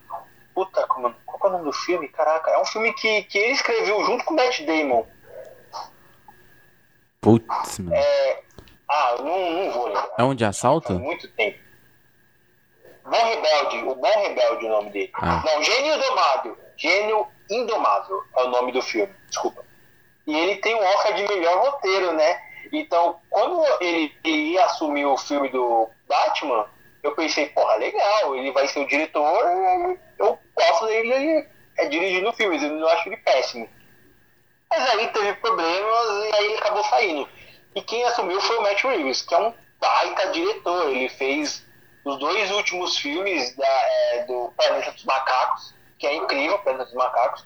Puta, 0.56 0.88
como, 0.88 1.14
qual 1.26 1.40
que 1.40 1.46
é 1.46 1.50
o 1.50 1.52
nome 1.52 1.66
do 1.66 1.74
filme? 1.74 2.08
Caraca, 2.08 2.50
é 2.50 2.60
um 2.60 2.66
filme 2.66 2.92
que, 2.94 3.22
que 3.24 3.38
ele 3.38 3.52
escreveu 3.52 4.04
junto 4.04 4.26
com 4.26 4.34
o 4.34 4.36
Matt 4.36 4.62
Damon. 4.62 5.06
Putz, 7.22 7.78
mano. 7.80 7.96
Ah, 8.90 9.16
eu 9.18 9.26
não, 9.26 9.52
não 9.52 9.72
vou 9.72 9.88
lembrar. 9.88 10.10
É 10.18 10.24
onde 10.24 10.44
assalta? 10.44 10.88
Faz 10.88 11.00
muito 11.00 11.28
tempo. 11.34 11.67
Bom 13.08 13.24
Rebelde, 13.24 13.78
o 13.84 13.96
Bom 13.96 14.22
Rebelde 14.22 14.66
é 14.66 14.70
o 14.70 14.72
nome 14.72 14.90
dele. 14.92 15.12
Ah. 15.14 15.42
Não, 15.46 15.64
Gênio 15.64 15.96
Indomável. 15.96 16.58
Gênio 16.76 17.28
Indomável 17.50 18.24
é 18.36 18.44
o 18.44 18.50
nome 18.50 18.72
do 18.72 18.82
filme, 18.82 19.14
desculpa. 19.28 19.66
E 20.26 20.38
ele 20.38 20.58
tem 20.58 20.76
um 20.76 20.84
Oscar 20.84 21.14
de 21.14 21.28
melhor 21.28 21.58
roteiro, 21.66 22.12
né? 22.14 22.42
Então, 22.72 23.20
quando 23.30 23.64
ele, 23.80 24.14
ele 24.26 24.52
ia 24.52 24.66
assumir 24.66 25.06
o 25.06 25.18
filme 25.18 25.48
do 25.50 25.90
Batman, 26.08 26.68
eu 27.02 27.16
pensei, 27.16 27.48
porra, 27.48 27.76
legal, 27.76 28.36
ele 28.36 28.52
vai 28.52 28.68
ser 28.68 28.82
o 28.82 28.88
diretor, 28.88 29.98
eu 30.20 30.38
gosto 30.54 30.86
dele 30.88 31.48
é, 31.78 31.88
dirigindo 31.88 32.34
filmes, 32.34 32.62
eu 32.62 32.72
não 32.72 32.88
acho 32.90 33.08
ele 33.08 33.18
péssimo. 33.18 33.70
Mas 34.70 34.90
aí 34.90 35.08
teve 35.08 35.34
problemas 35.36 36.26
e 36.26 36.36
aí 36.36 36.46
ele 36.46 36.58
acabou 36.58 36.84
saindo. 36.84 37.30
E 37.76 37.82
quem 37.82 38.04
assumiu 38.04 38.42
foi 38.42 38.58
o 38.58 38.62
Matt 38.64 38.84
Reeves, 38.84 39.22
que 39.22 39.34
é 39.34 39.40
um 39.40 39.54
baita 39.80 40.32
diretor. 40.32 40.90
Ele 40.90 41.08
fez 41.10 41.66
os 42.08 42.20
dois 42.20 42.52
últimos 42.52 42.98
filmes 42.98 43.56
da, 43.56 43.68
é, 43.68 44.26
do 44.26 44.52
Planeta 44.56 44.92
dos 44.92 45.04
Macacos, 45.04 45.76
que 46.00 46.08
é 46.08 46.16
incrível, 46.16 46.60
Planeta 46.60 46.86
dos 46.86 46.94
Macacos. 46.94 47.46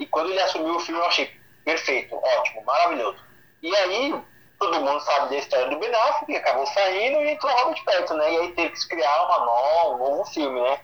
E 0.00 0.06
quando 0.06 0.30
ele 0.30 0.40
assumiu 0.40 0.76
o 0.76 0.80
filme, 0.80 1.00
eu 1.00 1.06
achei 1.06 1.30
perfeito, 1.64 2.14
ótimo, 2.14 2.64
maravilhoso. 2.64 3.18
E 3.62 3.74
aí, 3.74 4.14
todo 4.58 4.80
mundo 4.80 5.00
sabe 5.00 5.30
da 5.30 5.36
história 5.36 5.68
do 5.68 5.78
Ben 5.78 5.94
Affleck, 5.94 6.26
que 6.26 6.36
acabou 6.36 6.66
saindo 6.66 7.18
e 7.20 7.30
entrou 7.30 7.52
Robert 7.52 7.84
Pattinson, 7.84 8.14
né? 8.14 8.32
E 8.32 8.36
aí 8.38 8.52
teve 8.52 8.70
que 8.70 8.80
se 8.80 8.88
criar 8.88 9.24
uma 9.26 9.44
nova, 9.44 9.94
um 9.94 9.98
novo 9.98 10.24
filme, 10.30 10.60
né? 10.60 10.80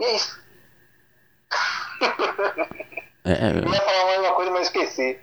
E 0.00 0.04
é 0.04 0.16
isso. 0.16 0.42
É, 3.24 3.34
é, 3.34 3.50
Eu 3.50 3.72
ia 3.72 3.80
falar 3.80 4.04
mais 4.06 4.18
uma 4.18 4.34
coisa, 4.34 4.50
mas 4.50 4.62
esqueci. 4.66 5.16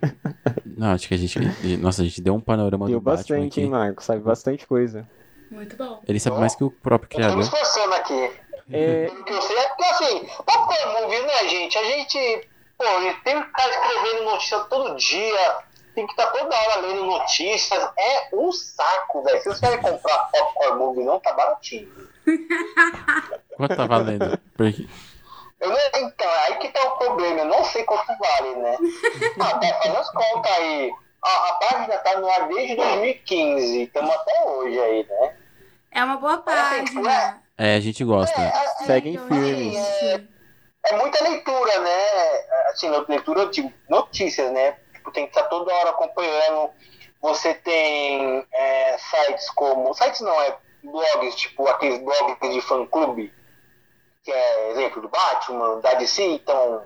não, 0.64 0.92
acho 0.92 1.06
que 1.06 1.12
a 1.12 1.18
gente. 1.18 1.38
Nossa, 1.76 2.00
a 2.00 2.04
gente 2.06 2.22
deu 2.22 2.34
um 2.34 2.40
panorama 2.40 2.86
Deu 2.86 2.98
do 2.98 3.02
Batman 3.02 3.16
bastante, 3.18 3.60
hein, 3.60 3.66
aqui. 3.66 3.70
Marcos? 3.70 4.06
Sabe 4.06 4.22
bastante 4.22 4.66
coisa. 4.66 5.06
Muito 5.50 5.76
bom. 5.76 6.02
Ele 6.06 6.20
sabe 6.20 6.38
mais 6.38 6.54
que 6.54 6.64
o 6.64 6.70
próprio 6.70 7.08
criador. 7.08 7.40
esforçando 7.40 7.94
aqui. 7.94 8.32
É, 8.72 9.04
é 9.04 9.08
porque 9.08 9.84
assim, 9.84 10.28
Popcorn 10.44 11.00
Movie, 11.00 11.20
né, 11.22 11.48
gente? 11.48 11.78
A 11.78 11.84
gente, 11.84 12.48
pô, 12.76 12.84
tem 13.22 13.40
que 13.40 13.46
ficar 13.46 13.68
escrevendo 13.68 14.24
notícia 14.24 14.58
todo 14.60 14.96
dia, 14.96 15.58
tem 15.94 16.06
que 16.06 16.12
estar 16.12 16.26
toda 16.26 16.56
hora 16.56 16.80
lendo 16.80 17.04
notícias. 17.04 17.90
É 17.96 18.28
um 18.32 18.50
saco, 18.50 19.22
velho. 19.22 19.40
Se 19.40 19.48
você 19.48 19.60
quer 19.60 19.80
comprar 19.80 20.30
Popcorn 20.32 20.78
Movie, 20.78 21.04
não 21.04 21.20
tá 21.20 21.32
baratinho. 21.32 21.88
Quanto 23.56 23.76
tá 23.76 23.86
valendo? 23.86 24.38
Porque... 24.56 24.86
Eu 25.58 25.70
não, 25.70 25.78
então, 25.94 26.30
aí 26.46 26.56
que 26.58 26.68
tá 26.68 26.82
o 26.82 26.98
problema, 26.98 27.40
eu 27.40 27.46
não 27.46 27.64
sei 27.64 27.82
quanto 27.84 28.12
vale, 28.18 28.56
né? 28.56 28.76
Ah, 29.40 29.58
tá, 29.58 29.80
faz 29.82 29.96
as 29.96 30.10
contas 30.10 30.52
aí. 30.52 30.92
A, 31.26 31.48
a 31.48 31.52
página 31.54 31.98
tá 31.98 32.20
no 32.20 32.30
ar 32.30 32.46
desde 32.46 32.76
2015, 32.76 33.82
estamos 33.82 34.14
até 34.14 34.44
hoje 34.44 34.80
aí, 34.80 35.06
né? 35.08 35.36
É 35.90 36.04
uma 36.04 36.18
boa 36.18 36.38
página. 36.38 37.42
É, 37.58 37.74
a 37.74 37.80
gente 37.80 38.04
gosta. 38.04 38.40
É, 38.40 38.46
é, 38.46 38.84
Seguem 38.86 39.14
Então, 39.14 39.26
firmes. 39.26 39.74
gente, 39.74 40.28
é 40.84 40.96
muita 40.96 41.24
leitura, 41.24 41.80
né? 41.80 42.00
Assim, 42.68 42.88
leitura 43.08 43.46
de 43.46 43.74
notícias, 43.88 44.52
né? 44.52 44.76
Tipo, 44.92 45.10
tem 45.10 45.26
que 45.26 45.36
estar 45.36 45.48
toda 45.48 45.74
hora 45.74 45.90
acompanhando. 45.90 46.70
Você 47.20 47.54
tem 47.54 48.46
é, 48.52 48.96
sites 48.98 49.50
como. 49.50 49.92
Sites 49.94 50.20
não, 50.20 50.40
é 50.42 50.56
blogs, 50.84 51.34
tipo 51.34 51.66
aqueles 51.66 51.98
blogs 51.98 52.54
de 52.54 52.60
fã-clube, 52.60 53.34
que 54.22 54.30
é 54.30 54.70
exemplo 54.70 55.02
do 55.02 55.08
Batman, 55.08 55.80
da 55.80 55.94
DC, 55.94 56.22
então 56.22 56.84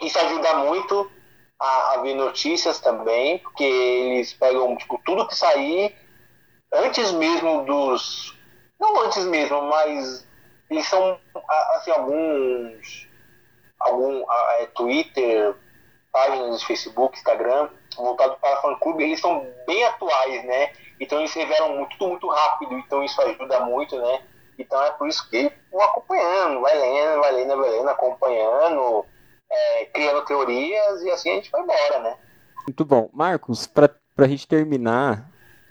isso 0.00 0.18
ajuda 0.18 0.54
muito 0.54 1.08
a, 1.60 1.92
a 1.94 1.96
ver 1.98 2.14
notícias 2.14 2.80
também, 2.80 3.38
porque 3.38 3.62
eles 3.62 4.32
pegam 4.32 4.74
tipo, 4.76 4.98
tudo 5.04 5.28
que 5.28 5.36
sair 5.36 5.94
antes 6.72 7.12
mesmo 7.12 7.64
dos. 7.66 8.34
Não 8.80 9.02
antes 9.02 9.24
mesmo, 9.26 9.62
mas 9.62 10.26
eles 10.70 10.86
são 10.86 11.20
assim, 11.76 11.90
alguns. 11.90 13.08
algum 13.78 14.24
é, 14.58 14.66
Twitter, 14.74 15.54
páginas 16.10 16.60
de 16.60 16.66
Facebook, 16.66 17.18
Instagram, 17.18 17.68
voltado 17.96 18.36
para 18.40 18.60
fã 18.62 18.74
clube, 18.76 19.04
eles 19.04 19.20
são 19.20 19.46
bem 19.66 19.84
atuais, 19.84 20.44
né? 20.44 20.72
Então 20.98 21.18
eles 21.18 21.34
revelam 21.34 21.76
muito, 21.76 21.96
tudo 21.98 22.10
muito 22.10 22.28
rápido, 22.28 22.74
então 22.78 23.02
isso 23.02 23.20
ajuda 23.20 23.60
muito, 23.60 23.98
né? 23.98 24.22
Então 24.58 24.82
é 24.82 24.90
por 24.92 25.08
isso 25.08 25.28
que 25.30 25.52
vou 25.70 25.82
acompanhando, 25.82 26.60
vai 26.60 26.78
lendo, 26.78 27.20
vai 27.20 27.32
lendo, 27.32 27.56
vai 27.56 27.70
lendo, 27.70 27.88
acompanhando, 27.88 29.06
é, 29.50 29.84
criando 29.86 30.24
teorias 30.24 31.02
e 31.02 31.10
assim 31.10 31.30
a 31.30 31.34
gente 31.34 31.50
vai 31.50 31.62
embora, 31.62 31.98
né? 32.00 32.16
muito 32.70 32.84
bom. 32.84 33.10
Marcos, 33.12 33.66
pra, 33.66 33.90
pra 34.14 34.28
gente 34.28 34.46
terminar, 34.46 35.28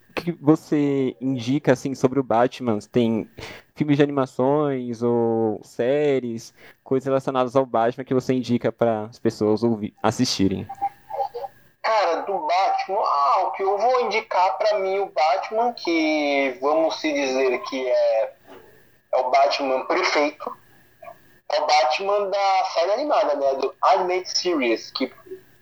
o 0.10 0.14
que 0.14 0.32
você 0.34 1.16
indica, 1.22 1.72
assim, 1.72 1.96
sobre 1.96 2.20
o 2.20 2.24
Batman? 2.24 2.80
Tem 2.80 3.30
filmes 3.74 3.96
de 3.96 4.04
animações 4.04 5.02
ou 5.02 5.62
séries, 5.64 6.54
coisas 6.84 7.06
relacionadas 7.06 7.56
ao 7.56 7.66
Batman 7.66 8.04
que 8.04 8.14
você 8.14 8.34
indica 8.34 8.72
para 8.72 9.06
as 9.06 9.18
pessoas 9.18 9.64
ouvir, 9.64 9.94
assistirem? 10.04 10.68
Cara, 11.82 12.22
do 12.24 12.34
Batman, 12.34 13.00
ah, 13.00 13.44
o 13.48 13.52
que 13.52 13.64
eu 13.64 13.78
vou 13.78 14.02
indicar 14.02 14.58
pra 14.58 14.80
mim 14.80 15.00
o 15.00 15.06
Batman, 15.06 15.74
que 15.74 16.58
vamos 16.62 17.00
se 17.00 17.12
dizer 17.14 17.58
que 17.64 17.88
é, 17.88 18.34
é 19.14 19.18
o 19.18 19.32
Batman 19.32 19.86
perfeito, 19.86 20.56
é 21.52 21.62
o 21.62 21.66
Batman 21.68 22.30
da 22.30 22.64
série 22.74 22.92
animada, 22.92 23.36
né? 23.36 23.54
Do 23.56 23.76
Animated 23.82 24.38
Series, 24.38 24.92
que, 24.92 25.12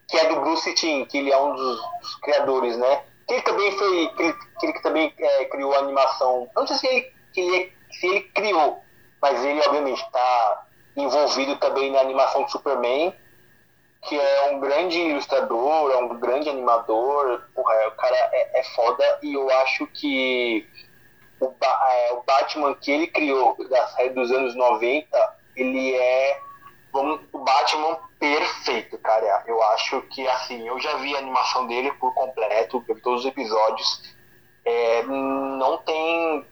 que 0.08 0.18
é 0.18 0.30
do 0.30 0.42
Bruce 0.42 0.74
Timm, 0.76 1.06
que 1.06 1.18
ele 1.18 1.32
é 1.32 1.38
um 1.40 1.56
dos, 1.56 1.82
dos 2.02 2.16
criadores, 2.22 2.78
né? 2.78 3.04
Que 3.28 3.36
ele 3.36 3.42
também 3.44 3.72
foi. 3.78 4.08
Que 4.10 4.24
ele, 4.24 4.34
que 4.60 4.66
ele 4.66 4.80
também 4.82 5.14
é, 5.18 5.46
criou 5.46 5.74
a 5.74 5.80
animação. 5.80 6.50
Eu 6.56 6.62
não 6.62 6.68
sei 6.68 6.78
se 6.78 6.88
ele, 6.88 7.14
que 7.34 7.42
ele, 7.42 7.74
se 7.92 8.08
ele 8.08 8.22
criou, 8.22 8.82
mas 9.22 9.44
ele 9.44 9.60
obviamente 9.62 10.02
está 10.02 10.66
envolvido 10.96 11.56
também 11.58 11.92
na 11.92 12.00
animação 12.02 12.44
de 12.46 12.52
Superman 12.52 13.14
que 14.04 14.18
é 14.20 14.52
um 14.52 14.60
grande 14.60 15.00
ilustrador, 15.00 15.92
é 15.92 15.98
um 15.98 16.18
grande 16.20 16.50
animador, 16.50 17.42
porra, 17.54 17.88
o 17.88 17.92
cara 17.92 18.16
é, 18.16 18.60
é 18.60 18.64
foda 18.76 19.20
e 19.22 19.34
eu 19.34 19.50
acho 19.60 19.86
que 19.88 20.66
o, 21.40 21.50
Ba- 21.50 21.88
é, 21.92 22.14
o 22.14 22.24
Batman 22.24 22.74
que 22.76 22.92
ele 22.92 23.08
criou 23.08 23.56
da 23.70 23.88
série 23.88 24.12
dos 24.12 24.32
anos 24.32 24.56
90, 24.56 25.37
ele 25.58 25.96
é 25.96 26.40
o 26.94 27.40
Batman 27.40 28.00
perfeito, 28.20 28.98
cara. 29.00 29.44
Eu 29.46 29.62
acho 29.64 30.02
que 30.04 30.28
assim, 30.28 30.68
eu 30.68 30.80
já 30.80 30.96
vi 30.98 31.16
a 31.16 31.20
animação 31.20 31.68
dele 31.68 31.92
por 31.94 32.14
completo, 32.14 32.80
vi 32.82 33.02
todos 33.02 33.22
os 33.22 33.26
episódios. 33.26 34.16
É, 34.66 35.04
não 35.04 35.78
tem 35.78 36.46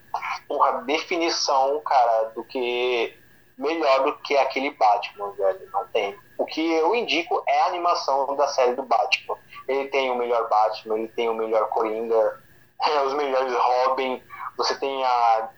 porra, 0.48 0.84
definição, 0.84 1.82
cara, 1.82 2.32
do 2.36 2.44
que 2.44 3.18
melhor 3.58 4.04
do 4.04 4.18
que 4.20 4.36
aquele 4.38 4.72
Batman, 4.72 5.32
velho. 5.32 5.70
Não 5.72 5.88
tem. 5.88 6.18
O 6.38 6.46
que 6.46 6.74
eu 6.74 6.94
indico 6.94 7.44
é 7.48 7.62
a 7.62 7.68
animação 7.68 8.36
da 8.36 8.48
série 8.48 8.74
do 8.74 8.84
Batman. 8.84 9.38
Ele 9.68 9.88
tem 9.88 10.12
o 10.12 10.16
melhor 10.16 10.48
Batman, 10.50 11.00
ele 11.00 11.08
tem 11.10 11.30
o 11.30 11.34
melhor 11.34 11.70
Coringa, 11.70 12.42
os 13.06 13.14
melhores 13.14 13.54
Robin, 13.54 14.22
você 14.58 14.78
tem 14.80 15.04
a 15.04 15.50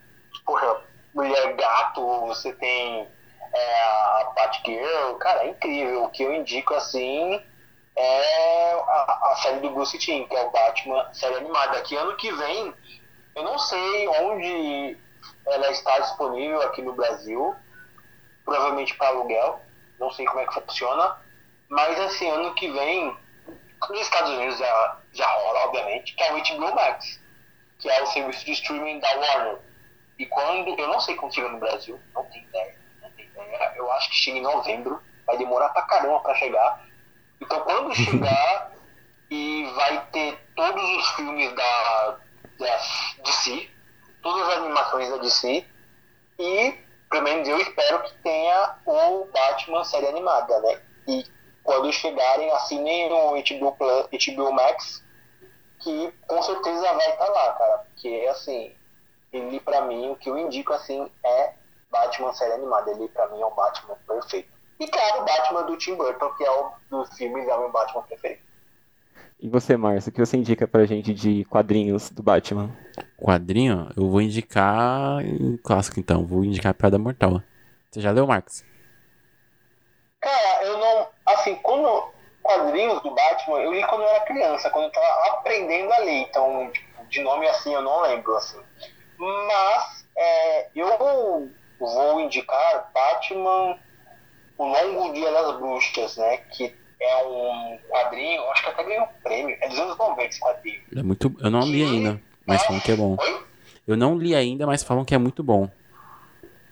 porra, 0.45 0.81
Mulher 1.13 1.55
Gato, 1.55 2.01
você 2.27 2.53
tem 2.53 3.07
é, 3.53 3.81
a 3.81 4.31
Batgirl, 4.35 5.15
cara, 5.19 5.43
é 5.43 5.49
incrível. 5.49 6.05
O 6.05 6.09
que 6.09 6.23
eu 6.23 6.33
indico 6.33 6.73
assim 6.73 7.41
é 7.95 8.73
a, 8.73 9.31
a 9.31 9.35
série 9.41 9.59
do 9.59 9.71
Bruce 9.71 9.97
Timm, 9.97 10.27
que 10.27 10.35
é 10.35 10.43
o 10.43 10.51
Batman 10.51 11.13
série 11.13 11.35
animada. 11.35 11.81
Que 11.81 11.95
ano 11.95 12.15
que 12.15 12.31
vem, 12.31 12.73
eu 13.35 13.43
não 13.43 13.57
sei 13.57 14.07
onde 14.07 14.97
ela 15.47 15.71
está 15.71 15.99
disponível 15.99 16.61
aqui 16.61 16.81
no 16.81 16.93
Brasil, 16.93 17.55
provavelmente 18.45 18.95
para 18.95 19.09
aluguel, 19.09 19.61
não 19.99 20.11
sei 20.11 20.25
como 20.25 20.39
é 20.39 20.45
que 20.45 20.53
funciona, 20.53 21.17
mas 21.69 21.99
esse 21.99 22.27
ano 22.27 22.53
que 22.53 22.69
vem, 22.71 23.17
nos 23.89 24.01
Estados 24.01 24.31
Unidos 24.31 24.57
já, 24.57 24.97
já 25.13 25.27
rola, 25.27 25.65
obviamente, 25.65 26.15
que 26.15 26.23
é 26.23 26.33
o 26.33 26.37
HBO 26.37 26.75
Max, 26.75 27.19
que 27.79 27.89
é 27.89 28.03
o 28.03 28.07
serviço 28.07 28.45
de 28.45 28.51
streaming 28.53 28.99
da 28.99 29.09
Warner. 29.15 29.59
E 30.19 30.25
quando, 30.25 30.79
eu 30.79 30.87
não 30.87 30.99
sei 30.99 31.15
quando 31.15 31.33
chega 31.33 31.49
no 31.49 31.59
Brasil, 31.59 31.99
não 32.13 32.23
tenho 32.25 32.47
ideia, 32.47 32.75
ideia, 33.43 33.73
eu 33.75 33.91
acho 33.93 34.09
que 34.09 34.15
chega 34.15 34.37
em 34.37 34.41
novembro, 34.41 35.01
vai 35.25 35.37
demorar 35.37 35.69
pra 35.69 35.83
caramba 35.83 36.19
pra 36.19 36.35
chegar. 36.35 36.85
Então 37.41 37.59
quando 37.61 37.95
chegar 37.95 38.71
e 39.29 39.65
vai 39.75 40.05
ter 40.11 40.37
todos 40.55 40.83
os 40.97 41.09
filmes 41.11 41.53
da, 41.53 42.17
da 42.59 42.77
DC, 43.23 43.69
todas 44.21 44.47
as 44.47 44.57
animações 44.57 45.09
da 45.09 45.17
DC, 45.17 45.65
e 46.39 46.87
pelo 47.09 47.23
menos 47.23 47.47
eu 47.47 47.57
espero 47.59 48.03
que 48.03 48.13
tenha 48.15 48.75
o 48.85 49.25
Batman 49.25 49.83
série 49.83 50.07
animada, 50.07 50.59
né? 50.61 50.81
E 51.07 51.25
quando 51.63 51.91
chegarem, 51.91 52.51
assinem 52.51 53.11
o 53.11 53.31
HBO, 53.31 53.71
Plus, 53.73 54.07
HBO 54.25 54.51
Max, 54.53 55.03
que 55.79 56.13
com 56.27 56.41
certeza 56.41 56.93
vai 56.93 57.11
estar 57.11 57.27
lá, 57.29 57.53
cara. 57.53 57.77
Porque, 57.79 58.25
assim, 58.29 58.73
ele 59.31 59.59
pra 59.59 59.81
mim, 59.81 60.09
o 60.09 60.15
que 60.15 60.29
eu 60.29 60.37
indico, 60.37 60.73
assim, 60.73 61.11
é 61.23 61.53
Batman 61.91 62.33
série 62.33 62.53
animada. 62.53 62.91
Ele 62.91 63.07
pra 63.09 63.27
mim 63.29 63.41
é 63.41 63.45
o 63.45 63.51
Batman 63.51 63.95
perfeito. 64.07 64.49
E, 64.79 64.87
claro, 64.87 65.21
o 65.21 65.25
Batman 65.25 65.63
do 65.63 65.77
Tim 65.77 65.95
Burton, 65.95 66.29
que 66.35 66.43
é 66.43 66.51
o 66.51 66.71
dos 66.89 67.09
filmes, 67.17 67.47
é 67.47 67.55
o 67.55 67.59
meu 67.61 67.71
Batman 67.71 68.03
preferido. 68.03 68.41
E 69.39 69.49
você, 69.49 69.77
Márcio, 69.77 70.09
o 70.09 70.13
que 70.13 70.19
você 70.19 70.35
indica 70.37 70.67
pra 70.67 70.85
gente 70.85 71.13
de 71.13 71.45
quadrinhos 71.45 72.09
do 72.09 72.23
Batman? 72.23 72.75
Quadrinho, 73.17 73.89
eu 73.95 74.09
vou 74.09 74.21
indicar 74.21 75.17
um 75.23 75.57
clássico 75.57 75.99
então. 75.99 76.25
Vou 76.25 76.43
indicar 76.43 76.73
Piada 76.73 76.97
Mortal. 76.97 77.41
Você 77.91 78.01
já 78.01 78.11
leu, 78.11 78.25
Marcos? 78.25 78.63
Cara, 80.19 80.63
eu 80.63 80.77
não. 80.77 81.07
Assim, 81.25 81.55
quando. 81.55 82.15
Quadrinhos 82.41 83.01
do 83.03 83.13
Batman, 83.13 83.59
eu 83.59 83.73
li 83.73 83.85
quando 83.87 84.03
eu 84.03 84.07
era 84.07 84.23
criança, 84.23 84.69
quando 84.69 84.85
eu 84.85 84.91
tava 84.91 85.33
aprendendo 85.33 85.91
a 85.91 85.97
ler. 85.97 86.21
Então, 86.21 86.71
tipo, 86.71 87.05
de 87.09 87.21
nome 87.21 87.45
assim, 87.49 87.73
eu 87.73 87.81
não 87.81 88.01
lembro, 88.01 88.33
assim. 88.37 88.57
Mas, 89.17 90.07
é, 90.15 90.69
eu 90.73 91.49
vou 91.79 92.21
indicar 92.21 92.89
Batman, 92.93 93.77
O 94.57 94.65
Longo 94.65 95.13
Dia 95.13 95.31
das 95.31 95.57
Bruxas, 95.57 96.17
né? 96.17 96.37
Que 96.51 96.75
é 96.99 97.25
um 97.25 97.79
quadrinho, 97.89 98.41
acho 98.51 98.63
que 98.63 98.69
até 98.69 98.83
ganhou 98.83 99.03
um 99.05 99.21
prêmio. 99.21 99.57
É 99.61 99.67
dos 99.69 99.79
anos 99.79 99.97
90 99.97 100.23
esse 100.23 100.39
quadrinho. 100.39 100.81
É 100.95 101.03
muito. 101.03 101.35
Eu 101.39 101.51
não 101.51 101.61
li 101.61 101.83
ainda, 101.83 102.21
mas 102.45 102.63
falam 102.63 102.81
que 102.81 102.91
é 102.91 102.95
bom. 102.95 103.15
Oi? 103.19 103.47
Eu 103.87 103.95
não 103.95 104.17
li 104.17 104.35
ainda, 104.35 104.65
mas 104.65 104.83
falam 104.83 105.05
que 105.05 105.15
é 105.15 105.17
muito 105.17 105.43
bom. 105.43 105.69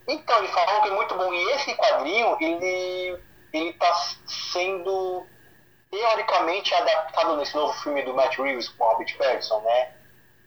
Então, 0.08 0.38
ele 0.38 0.48
falou 0.48 0.82
que 0.82 0.88
é 0.88 0.92
muito 0.92 1.14
bom. 1.14 1.32
E 1.32 1.52
esse 1.52 1.74
quadrinho, 1.74 2.36
ele, 2.40 3.18
ele 3.52 3.72
tá 3.74 3.92
sendo 4.26 5.26
teoricamente 5.90 6.74
adaptado 6.74 7.36
nesse 7.36 7.54
novo 7.54 7.72
filme 7.74 8.02
do 8.02 8.14
Matt 8.14 8.36
Reeves 8.38 8.68
com 8.68 8.84
o 8.84 8.88
Robert 8.88 9.16
Pattinson, 9.16 9.60
né? 9.62 9.92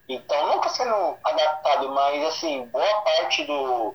Então, 0.08 0.48
não 0.48 0.60
tá 0.60 0.70
sendo 0.70 1.18
adaptado, 1.24 1.90
mas, 1.90 2.24
assim, 2.26 2.66
boa 2.68 3.02
parte 3.02 3.46
do, 3.46 3.94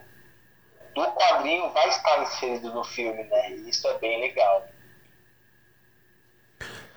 do 0.95 1.03
quadrinho 1.13 1.71
vai 1.71 1.89
estar 1.89 2.23
inserido 2.23 2.73
no 2.73 2.85
filme, 2.85 3.25
né? 3.25 3.51
E 3.51 3.69
isso 3.69 3.87
é 3.89 3.99
bem 3.99 4.21
legal. 4.21 4.65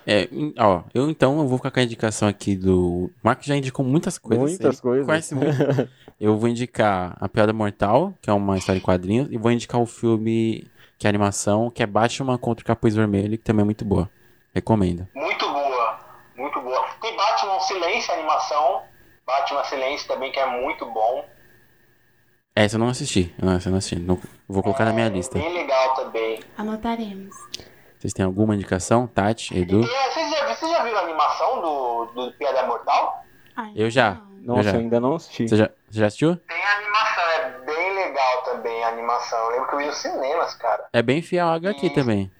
É, 0.10 0.30
ó, 0.58 0.84
eu 0.94 1.10
então 1.10 1.38
eu 1.38 1.48
vou 1.48 1.58
ficar 1.58 1.70
com 1.70 1.82
a 1.82 1.84
indicação 1.84 2.30
aqui 2.30 2.56
do. 2.56 3.06
O 3.06 3.12
Marco 3.22 3.44
já 3.44 3.58
indicou 3.58 3.84
muitas 3.84 4.18
coisas. 4.18 4.52
Muitas 4.52 4.80
coisas. 4.80 5.06
Conhece 5.06 5.36
muito. 5.36 5.52
eu 6.18 6.38
vou 6.38 6.48
indicar 6.48 7.18
A 7.20 7.28
Piada 7.28 7.52
Mortal, 7.52 8.14
que 8.22 8.30
é 8.30 8.34
uma 8.34 8.58
história 8.58 8.80
em 8.80 8.82
quadrinhos, 8.82 9.28
e 9.30 9.38
vou 9.38 9.52
indicar 9.52 9.82
o 9.82 9.86
filme 9.86 10.66
que 10.98 11.06
é 11.06 11.10
animação, 11.10 11.70
que 11.70 11.84
é 11.84 11.86
Batman 11.86 12.38
contra 12.38 12.64
o 12.64 12.66
Capuz 12.66 12.96
Vermelho, 12.96 13.38
que 13.38 13.44
também 13.44 13.64
é 13.64 13.66
muito 13.66 13.84
boa. 13.84 14.10
Recomendo. 14.56 15.08
Muito 15.14 15.46
boa, 15.52 16.00
muito 16.38 16.62
boa. 16.62 16.86
Tem 17.02 17.16
Batman 17.16 17.60
Silêncio, 17.60 18.14
animação. 18.14 18.84
Batman 19.26 19.64
Silêncio 19.66 20.08
também, 20.08 20.32
que 20.32 20.40
é 20.40 20.46
muito 20.46 20.86
bom. 20.86 21.26
Essa 22.60 22.76
eu 22.76 22.80
não 22.80 22.88
assisti. 22.90 23.34
Não, 23.38 23.54
essa 23.54 23.68
eu 23.68 23.72
não 23.72 23.78
assisti. 23.78 24.00
Não- 24.00 24.20
vou 24.48 24.64
colocar 24.64 24.84
na 24.86 24.92
minha 24.92 25.08
lista. 25.10 25.38
Bem 25.38 25.54
legal 25.54 25.94
também. 25.94 26.40
Anotaremos. 26.58 27.36
Vocês 28.00 28.14
têm 28.14 28.26
alguma 28.26 28.56
indicação? 28.56 29.06
Tati, 29.06 29.56
Edu? 29.56 29.82
E, 29.82 29.86
é, 29.86 30.10
vocês, 30.12 30.30
já, 30.32 30.48
vocês 30.56 30.72
já 30.72 30.84
viram 30.84 30.98
a 30.98 31.02
animação 31.02 31.62
do, 31.62 32.06
do 32.16 32.32
Piada 32.34 32.66
Mortal? 32.66 33.24
Ai, 33.56 33.74
Eu 33.76 33.90
já. 33.92 34.16
não. 34.42 34.56
Nossa, 34.56 34.64
já. 34.64 34.72
eu 34.72 34.80
ainda 34.80 35.00
não 35.00 35.16
assisti. 35.16 35.48
Você 35.48 35.56
já, 35.58 35.70
você 35.90 36.00
já 36.00 36.06
assistiu? 36.08 36.36
Tem 36.38 36.58
a 36.64 36.78
animação, 36.78 37.24
é 37.32 37.50
bem 37.66 37.94
legal 37.96 38.42
também 38.44 38.84
a 38.84 38.88
animação. 38.88 39.38
Eu 39.38 39.50
lembro 39.52 39.68
que 39.68 39.74
eu 39.76 39.80
vi 39.80 39.86
nos 39.86 39.98
cinemas, 39.98 40.54
cara. 40.56 40.88
É 40.94 41.02
bem 41.04 41.22
fiel 41.22 41.48
ao 41.48 41.54
HQ 41.56 41.90
também. 41.92 42.32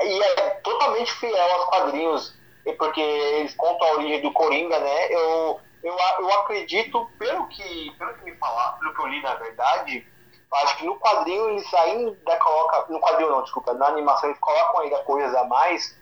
E 0.00 0.22
é 0.22 0.50
totalmente 0.62 1.12
fiel 1.14 1.52
aos 1.52 1.64
quadrinhos, 1.66 2.34
e 2.66 2.72
porque 2.74 3.00
eles 3.00 3.54
contam 3.56 3.88
a 3.88 3.92
origem 3.94 4.20
do 4.22 4.32
Coringa, 4.32 4.78
né? 4.78 5.06
Eu, 5.10 5.58
eu, 5.82 5.96
eu 6.20 6.32
acredito, 6.40 7.10
pelo 7.18 7.46
que, 7.48 7.90
pelo 7.98 8.14
que 8.14 8.24
me 8.24 8.36
falaram, 8.36 8.78
pelo 8.78 8.94
que 8.94 9.00
eu 9.02 9.06
li 9.08 9.22
na 9.22 9.34
verdade, 9.34 10.06
acho 10.54 10.76
que 10.76 10.84
no 10.86 10.98
quadrinho 10.98 11.50
eles 11.50 11.74
ainda 11.74 12.36
colocam. 12.38 12.86
No 12.90 13.00
quadrinho 13.00 13.30
não, 13.30 13.42
desculpa, 13.42 13.74
na 13.74 13.86
animação 13.86 14.28
eles 14.28 14.40
colocam 14.40 14.80
ainda 14.80 14.98
coisas 15.04 15.34
a 15.34 15.44
mais, 15.44 15.98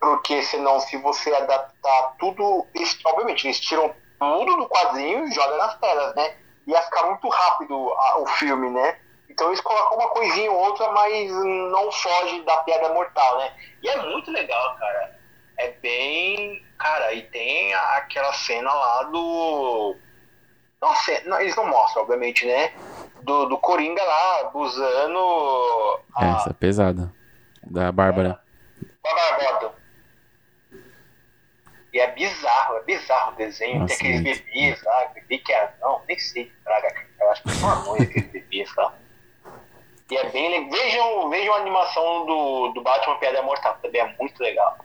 porque 0.00 0.42
senão 0.42 0.80
se 0.80 0.96
você 0.98 1.34
adaptar 1.34 2.14
tudo. 2.18 2.66
Eles, 2.74 2.98
obviamente, 3.04 3.46
eles 3.46 3.60
tiram 3.60 3.94
tudo 4.18 4.56
do 4.56 4.68
quadrinho 4.68 5.26
e 5.26 5.32
jogam 5.32 5.56
nas 5.58 5.78
telas, 5.78 6.14
né? 6.14 6.36
Ia 6.66 6.80
ficar 6.82 7.04
muito 7.06 7.28
rápido 7.28 7.92
a- 7.92 8.18
o 8.20 8.26
filme, 8.26 8.70
né? 8.70 8.98
Então 9.28 9.48
eles 9.48 9.60
colocam 9.60 9.98
uma 9.98 10.08
coisinha 10.10 10.50
ou 10.52 10.58
outra, 10.58 10.90
mas 10.92 11.30
não 11.32 11.90
foge 11.90 12.42
da 12.42 12.56
piada 12.58 12.92
mortal, 12.94 13.38
né? 13.38 13.52
E 13.82 13.88
é 13.88 13.96
muito 14.02 14.30
legal, 14.30 14.76
cara. 14.78 15.23
É 15.58 15.70
bem. 15.72 16.64
Cara, 16.78 17.12
e 17.12 17.22
tem 17.22 17.72
aquela 17.74 18.32
cena 18.32 18.72
lá 18.72 19.02
do. 19.04 19.96
Nossa, 20.80 21.22
não, 21.24 21.40
eles 21.40 21.56
não 21.56 21.66
mostram, 21.66 22.02
obviamente, 22.02 22.46
né? 22.46 22.72
Do, 23.22 23.46
do 23.46 23.58
Coringa 23.58 24.02
lá, 24.02 24.40
abusando. 24.40 25.18
É, 26.18 26.24
a 26.24 26.36
essa 26.36 26.50
é 26.50 26.52
pesada. 26.52 27.12
Da 27.62 27.90
Bárbara. 27.90 28.40
Bárbara 29.02 29.52
Gordon. 29.52 29.74
E 31.94 32.00
é 32.00 32.10
bizarro, 32.10 32.76
é 32.78 32.82
bizarro 32.82 33.32
o 33.32 33.36
desenho. 33.36 33.78
Nossa, 33.80 33.96
tem 33.98 34.16
aqueles 34.18 34.40
muito. 34.40 34.44
bebês 34.44 34.82
lá, 34.82 35.06
bebê 35.14 35.38
que 35.38 35.52
é. 35.52 35.72
Não, 35.80 36.02
nem 36.08 36.18
sei 36.18 36.46
que 36.46 36.56
praga. 36.64 36.92
Eu 37.20 37.30
acho 37.30 37.42
que 37.44 37.50
são 37.52 37.70
anões 37.70 38.02
aqueles 38.02 38.32
bebês 38.32 38.74
lá. 38.76 38.94
E 40.10 40.16
é 40.16 40.28
bem 40.30 40.50
legal. 40.50 40.70
Vejam, 40.70 41.30
vejam 41.30 41.54
a 41.54 41.58
animação 41.58 42.26
do, 42.26 42.72
do 42.72 42.82
Batman 42.82 43.16
Piada 43.18 43.42
Mortal, 43.42 43.78
também 43.80 44.00
é 44.00 44.16
muito 44.18 44.42
legal. 44.42 44.76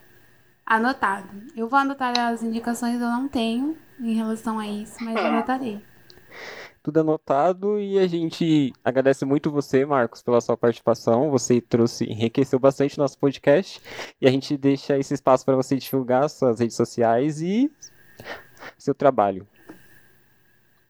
Anotado. 0.70 1.28
Eu 1.56 1.68
vou 1.68 1.76
anotar 1.76 2.16
as 2.16 2.44
indicações 2.44 2.94
eu 3.00 3.08
não 3.08 3.26
tenho 3.26 3.76
em 3.98 4.14
relação 4.14 4.56
a 4.56 4.68
isso, 4.68 5.02
mas 5.02 5.16
eu 5.16 5.26
anotarei. 5.26 5.84
Tudo 6.80 7.00
anotado 7.00 7.80
e 7.80 7.98
a 7.98 8.06
gente 8.06 8.72
agradece 8.84 9.24
muito 9.24 9.50
você, 9.50 9.84
Marcos, 9.84 10.22
pela 10.22 10.40
sua 10.40 10.56
participação. 10.56 11.28
Você 11.32 11.60
trouxe, 11.60 12.04
enriqueceu 12.04 12.60
bastante 12.60 12.96
o 12.96 13.02
nosso 13.02 13.18
podcast 13.18 13.82
e 14.20 14.28
a 14.28 14.30
gente 14.30 14.56
deixa 14.56 14.96
esse 14.96 15.12
espaço 15.12 15.44
para 15.44 15.56
você 15.56 15.74
divulgar 15.74 16.30
suas 16.30 16.60
redes 16.60 16.76
sociais 16.76 17.42
e 17.42 17.68
seu 18.78 18.94
trabalho. 18.94 19.48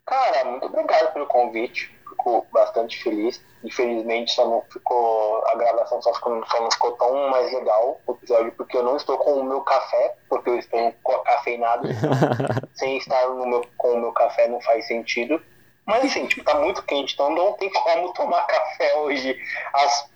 Cara, 0.05 0.45
muito 0.45 0.67
obrigado 0.67 1.11
pelo 1.15 1.27
convite. 1.27 1.99
Fico 2.21 2.47
bastante 2.53 3.03
feliz. 3.03 3.43
Infelizmente 3.65 4.33
só 4.33 4.47
não 4.47 4.63
ficou. 4.71 5.43
A 5.49 5.55
gravação 5.57 6.01
só, 6.03 6.13
ficou, 6.15 6.45
só 6.47 6.61
não 6.61 6.71
ficou 6.71 6.93
tão 6.93 7.31
mais 7.31 7.53
legal 7.53 8.01
o 8.07 8.13
episódio, 8.13 8.53
porque 8.53 8.77
eu 8.77 8.83
não 8.83 8.97
estou 8.97 9.17
com 9.19 9.33
o 9.33 9.45
meu 9.45 9.63
café, 9.63 10.15
porque 10.29 10.51
eu 10.51 10.59
estou 10.59 10.93
cafeinado. 11.25 11.89
Sem 12.75 12.99
estar 12.99 13.27
no 13.29 13.47
meu, 13.47 13.63
com 13.77 13.93
o 13.93 14.01
meu 14.01 14.13
café 14.13 14.49
não 14.49 14.61
faz 14.61 14.87
sentido. 14.87 15.43
Mas 15.87 16.05
assim, 16.05 16.27
tipo, 16.27 16.45
tá 16.45 16.55
muito 16.55 16.83
quente, 16.83 17.15
então 17.15 17.31
não 17.31 17.55
tem 17.55 17.71
como 17.71 18.13
tomar 18.13 18.43
café 18.47 18.95
hoje 18.97 19.37
às, 19.73 20.09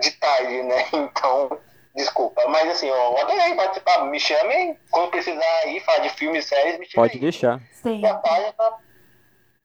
de 0.00 0.12
tarde, 0.12 0.62
né? 0.62 0.86
Então, 0.92 1.58
desculpa. 1.94 2.46
Mas 2.48 2.70
assim, 2.70 2.90
ó, 2.90 3.12
eu 3.12 3.18
adorei 3.18 3.54
participar. 3.54 4.04
Me 4.06 4.20
chamem 4.20 4.78
quando 4.90 5.10
precisar 5.10 5.66
ir 5.66 5.80
falar 5.80 5.98
de 5.98 6.10
filmes 6.10 6.44
e 6.44 6.48
séries, 6.48 6.78
me 6.78 6.86
chamem. 6.86 7.08
Pode 7.08 7.14
aí. 7.14 7.20
deixar. 7.20 7.60
Sim. 7.72 8.00
E 8.00 8.06
a 8.06 8.14
página 8.14 8.54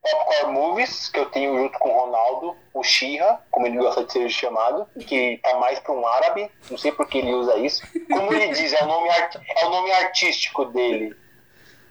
Popcorn 0.06 0.53
Movies, 0.53 1.10
que 1.10 1.20
eu 1.20 1.26
tenho 1.32 1.58
junto 1.58 1.80
com 1.80 1.89
o 1.89 1.99
Ronaldo, 2.06 2.56
o 2.74 2.84
Shira, 2.84 3.39
como 3.49 3.66
ele 3.66 3.78
gosta 3.78 4.03
de 4.03 4.14
ser 4.14 4.30
chamado, 4.30 4.88
que 5.08 5.39
tá 5.41 5.56
mais 5.56 5.80
para 5.80 5.93
um 5.93 6.06
árabe, 6.06 6.51
não 6.70 6.78
sei 6.78 6.91
por 6.91 7.08
que 7.08 7.18
ele 7.18 7.34
usa 7.34 7.58
isso. 7.58 7.82
Como 8.12 8.32
ele 8.32 8.49
diz, 8.49 8.72
é 8.74 8.84
o 8.84 8.86
nome, 8.86 9.10
é 9.10 9.66
o 9.66 9.70
nome 9.70 9.91
artístico 9.91 10.66
dele. 10.66 11.16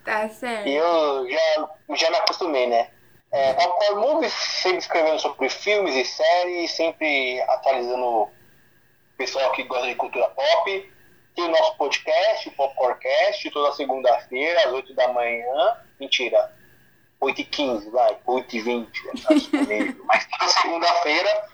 Tá 0.05 0.29
certo. 0.29 0.69
E 0.69 0.75
eu 0.77 1.29
já, 1.29 1.69
já 1.97 2.11
me 2.11 2.17
acostumei, 2.17 2.69
né? 2.69 2.89
É, 3.33 3.53
Popcorn 3.55 4.01
Movies, 4.01 4.33
sempre 4.33 4.79
escrevendo 4.79 5.19
sobre 5.19 5.49
filmes 5.49 5.97
e 5.97 6.05
séries, 6.05 6.71
sempre 6.71 7.41
atualizando 7.49 8.05
o 8.05 8.31
pessoal 9.17 9.51
que 9.53 9.65
gosta 9.65 9.89
de 9.89 9.97
cultura 9.97 10.29
pop. 10.29 10.93
Tem 11.35 11.45
o 11.45 11.49
nosso 11.49 11.77
podcast, 11.77 12.49
o 12.49 12.53
Popcorncast, 12.53 13.51
toda 13.51 13.73
segunda-feira, 13.73 14.69
às 14.69 14.73
8 14.73 14.95
da 14.95 15.09
manhã. 15.09 15.77
Mentira, 15.99 16.53
8h15, 17.25 17.91
vai, 17.91 18.17
8h20, 18.27 18.87
tá 19.27 19.35
disponível. 19.35 20.05
Mas 20.07 20.27
toda 20.27 20.51
segunda-feira 20.51 21.45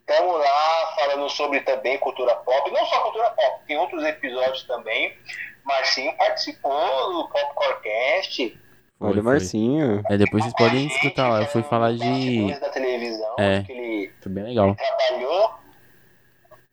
estamos 0.00 0.38
lá 0.38 0.94
falando 0.98 1.28
sobre 1.30 1.60
também 1.60 1.98
cultura 1.98 2.34
pop. 2.36 2.70
Não 2.70 2.84
só 2.86 3.00
cultura 3.02 3.30
pop, 3.30 3.60
tem 3.66 3.76
outros 3.78 4.02
episódios 4.04 4.62
também. 4.64 5.16
Marcinho 5.64 6.14
participou 6.16 7.12
do 7.12 7.28
Popcorncast. 7.28 8.58
Olha, 9.00 9.14
foi. 9.14 9.22
Marcinho. 9.22 10.02
É, 10.10 10.16
depois 10.16 10.44
vocês 10.44 10.54
podem 10.54 10.86
escutar 10.86 11.28
lá. 11.28 11.40
Eu 11.40 11.46
fui 11.46 11.62
falar 11.62 11.92
de. 11.94 12.54
Da 12.60 12.68
televisão, 12.70 13.34
É. 13.38 13.62
que 13.62 13.72
ele 13.72 14.12
Foi 14.22 14.30
bem 14.32 14.44
legal. 14.44 14.74
trabalhou. 14.74 15.50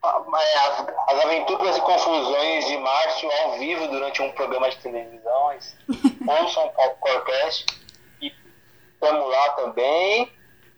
Ah, 0.03 0.21
As, 0.27 0.88
as 1.15 1.25
aventuras 1.25 1.77
e 1.77 1.82
confusões 1.82 2.65
de 2.65 2.77
Márcio 2.77 3.29
ao 3.43 3.51
vivo 3.59 3.88
durante 3.88 4.21
um 4.21 4.32
programa 4.32 4.69
de 4.69 4.77
televisão. 4.77 5.53
Ouçam 6.41 6.65
o 6.65 6.69
Popcorncast. 6.71 7.65
Estamos 9.01 9.27
lá 9.27 9.49
também. 9.53 10.31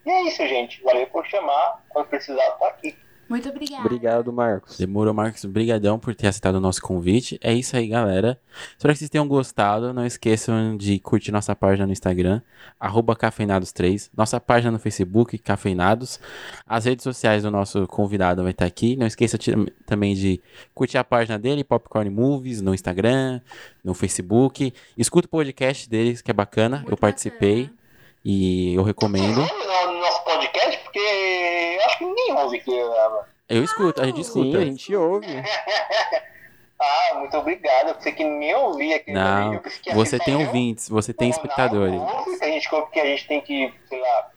E 0.06 0.10
é 0.10 0.22
isso, 0.28 0.46
gente. 0.46 0.82
Valeu 0.82 1.06
por 1.08 1.26
chamar. 1.26 1.84
Quando 1.90 2.06
precisar, 2.06 2.50
tô 2.52 2.64
aqui. 2.64 2.96
Muito 3.28 3.48
obrigada. 3.48 3.82
Obrigado, 3.82 4.32
Marcos. 4.32 4.78
Demorou, 4.78 5.12
Marcos. 5.12 5.44
Brigadão 5.44 5.98
por 5.98 6.14
ter 6.14 6.28
aceitado 6.28 6.54
o 6.54 6.60
nosso 6.60 6.80
convite. 6.80 7.38
É 7.42 7.52
isso 7.52 7.76
aí, 7.76 7.86
galera. 7.86 8.40
Espero 8.72 8.92
que 8.94 8.98
vocês 8.98 9.10
tenham 9.10 9.28
gostado. 9.28 9.92
Não 9.92 10.06
esqueçam 10.06 10.76
de 10.76 10.98
curtir 10.98 11.32
nossa 11.32 11.54
página 11.54 11.86
no 11.86 11.92
Instagram, 11.92 12.40
arroba 12.80 13.14
cafeinados3. 13.14 14.10
Nossa 14.16 14.40
página 14.40 14.70
no 14.70 14.78
Facebook, 14.78 15.36
Cafeinados. 15.38 16.18
As 16.66 16.84
redes 16.84 17.02
sociais 17.02 17.42
do 17.42 17.50
nosso 17.50 17.86
convidado 17.86 18.42
vai 18.42 18.52
estar 18.52 18.66
aqui. 18.66 18.96
Não 18.96 19.06
esqueça 19.06 19.38
também 19.86 20.14
de 20.14 20.40
curtir 20.74 20.96
a 20.96 21.04
página 21.04 21.38
dele, 21.38 21.64
Popcorn 21.64 22.08
Movies, 22.08 22.60
no 22.60 22.74
Instagram, 22.74 23.40
no 23.82 23.94
Facebook. 23.94 24.72
Escuta 24.96 25.26
o 25.26 25.30
podcast 25.30 25.88
deles, 25.88 26.22
que 26.22 26.30
é 26.30 26.34
bacana. 26.34 26.78
Muito 26.78 26.90
eu 26.90 26.96
participei 26.96 27.64
bacana. 27.64 27.83
E 28.24 28.74
eu 28.74 28.82
recomendo. 28.82 29.40
Ouve 29.40 29.52
no, 29.66 29.92
no 29.92 30.00
nosso 30.00 30.24
podcast, 30.24 30.78
porque 30.84 30.98
eu 30.98 31.84
acho 31.86 31.98
que 31.98 32.04
ninguém 32.06 32.32
ouve 32.32 32.56
aqui. 32.56 32.70
né? 32.72 33.24
Eu 33.48 33.62
escuto, 33.62 34.00
a 34.00 34.06
gente 34.06 34.24
Sim, 34.24 34.40
escuta. 34.40 34.58
a 34.58 34.64
gente 34.64 34.96
ouve. 34.96 35.26
Ah, 36.76 37.14
muito 37.14 37.36
obrigado. 37.38 37.88
Eu 37.88 37.94
pensei 37.94 38.12
que 38.12 38.24
nem 38.24 38.54
ouvia 38.54 38.96
aqui. 38.96 39.12
Não, 39.12 39.58
que 39.60 39.88
ia 39.88 39.94
você 39.94 40.18
tem 40.18 40.34
eu. 40.34 40.46
ouvintes, 40.46 40.88
você 40.88 41.14
tem 41.14 41.28
Não, 41.30 41.36
espectadores. 41.36 41.94
Não, 41.94 42.16
ouve, 42.18 42.36
que 42.38 42.44
a 42.44 42.48
gente, 42.48 42.68
que 42.68 43.00
a 43.00 43.06
gente 43.06 43.26
tem 43.26 43.40
que, 43.40 43.72
sei 43.88 44.00
lá, 44.00 44.30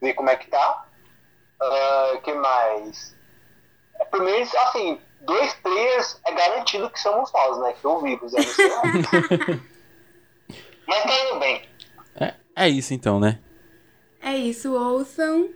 ver 0.00 0.14
como 0.14 0.30
é 0.30 0.36
que 0.36 0.48
tá. 0.48 0.86
O 2.14 2.20
que 2.22 2.32
mais? 2.32 3.14
É, 4.00 4.04
pelo 4.06 4.24
menos, 4.24 4.52
assim, 4.56 5.00
dois 5.20 5.54
players 5.54 6.20
é 6.26 6.32
garantido 6.32 6.90
que 6.90 6.98
somos 6.98 7.32
nós, 7.32 7.58
né? 7.60 7.74
Que 7.80 7.86
ouvimos. 7.86 8.34
É 8.34 8.38
aí. 8.40 9.60
Mas 10.88 11.02
tá 11.04 11.20
indo 11.26 11.38
bem. 11.38 11.62
É, 12.20 12.34
é 12.64 12.68
isso 12.68 12.94
então, 12.94 13.20
né? 13.20 13.38
É 14.20 14.36
isso, 14.36 14.72
ouçam. 14.72 15.48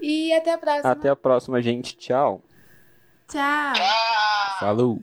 E 0.00 0.32
até 0.32 0.52
a 0.52 0.58
próxima. 0.58 0.90
Até 0.90 1.08
a 1.08 1.16
próxima, 1.16 1.62
gente. 1.62 1.96
Tchau. 1.96 2.42
Tchau. 3.28 3.74
Falou! 4.60 5.00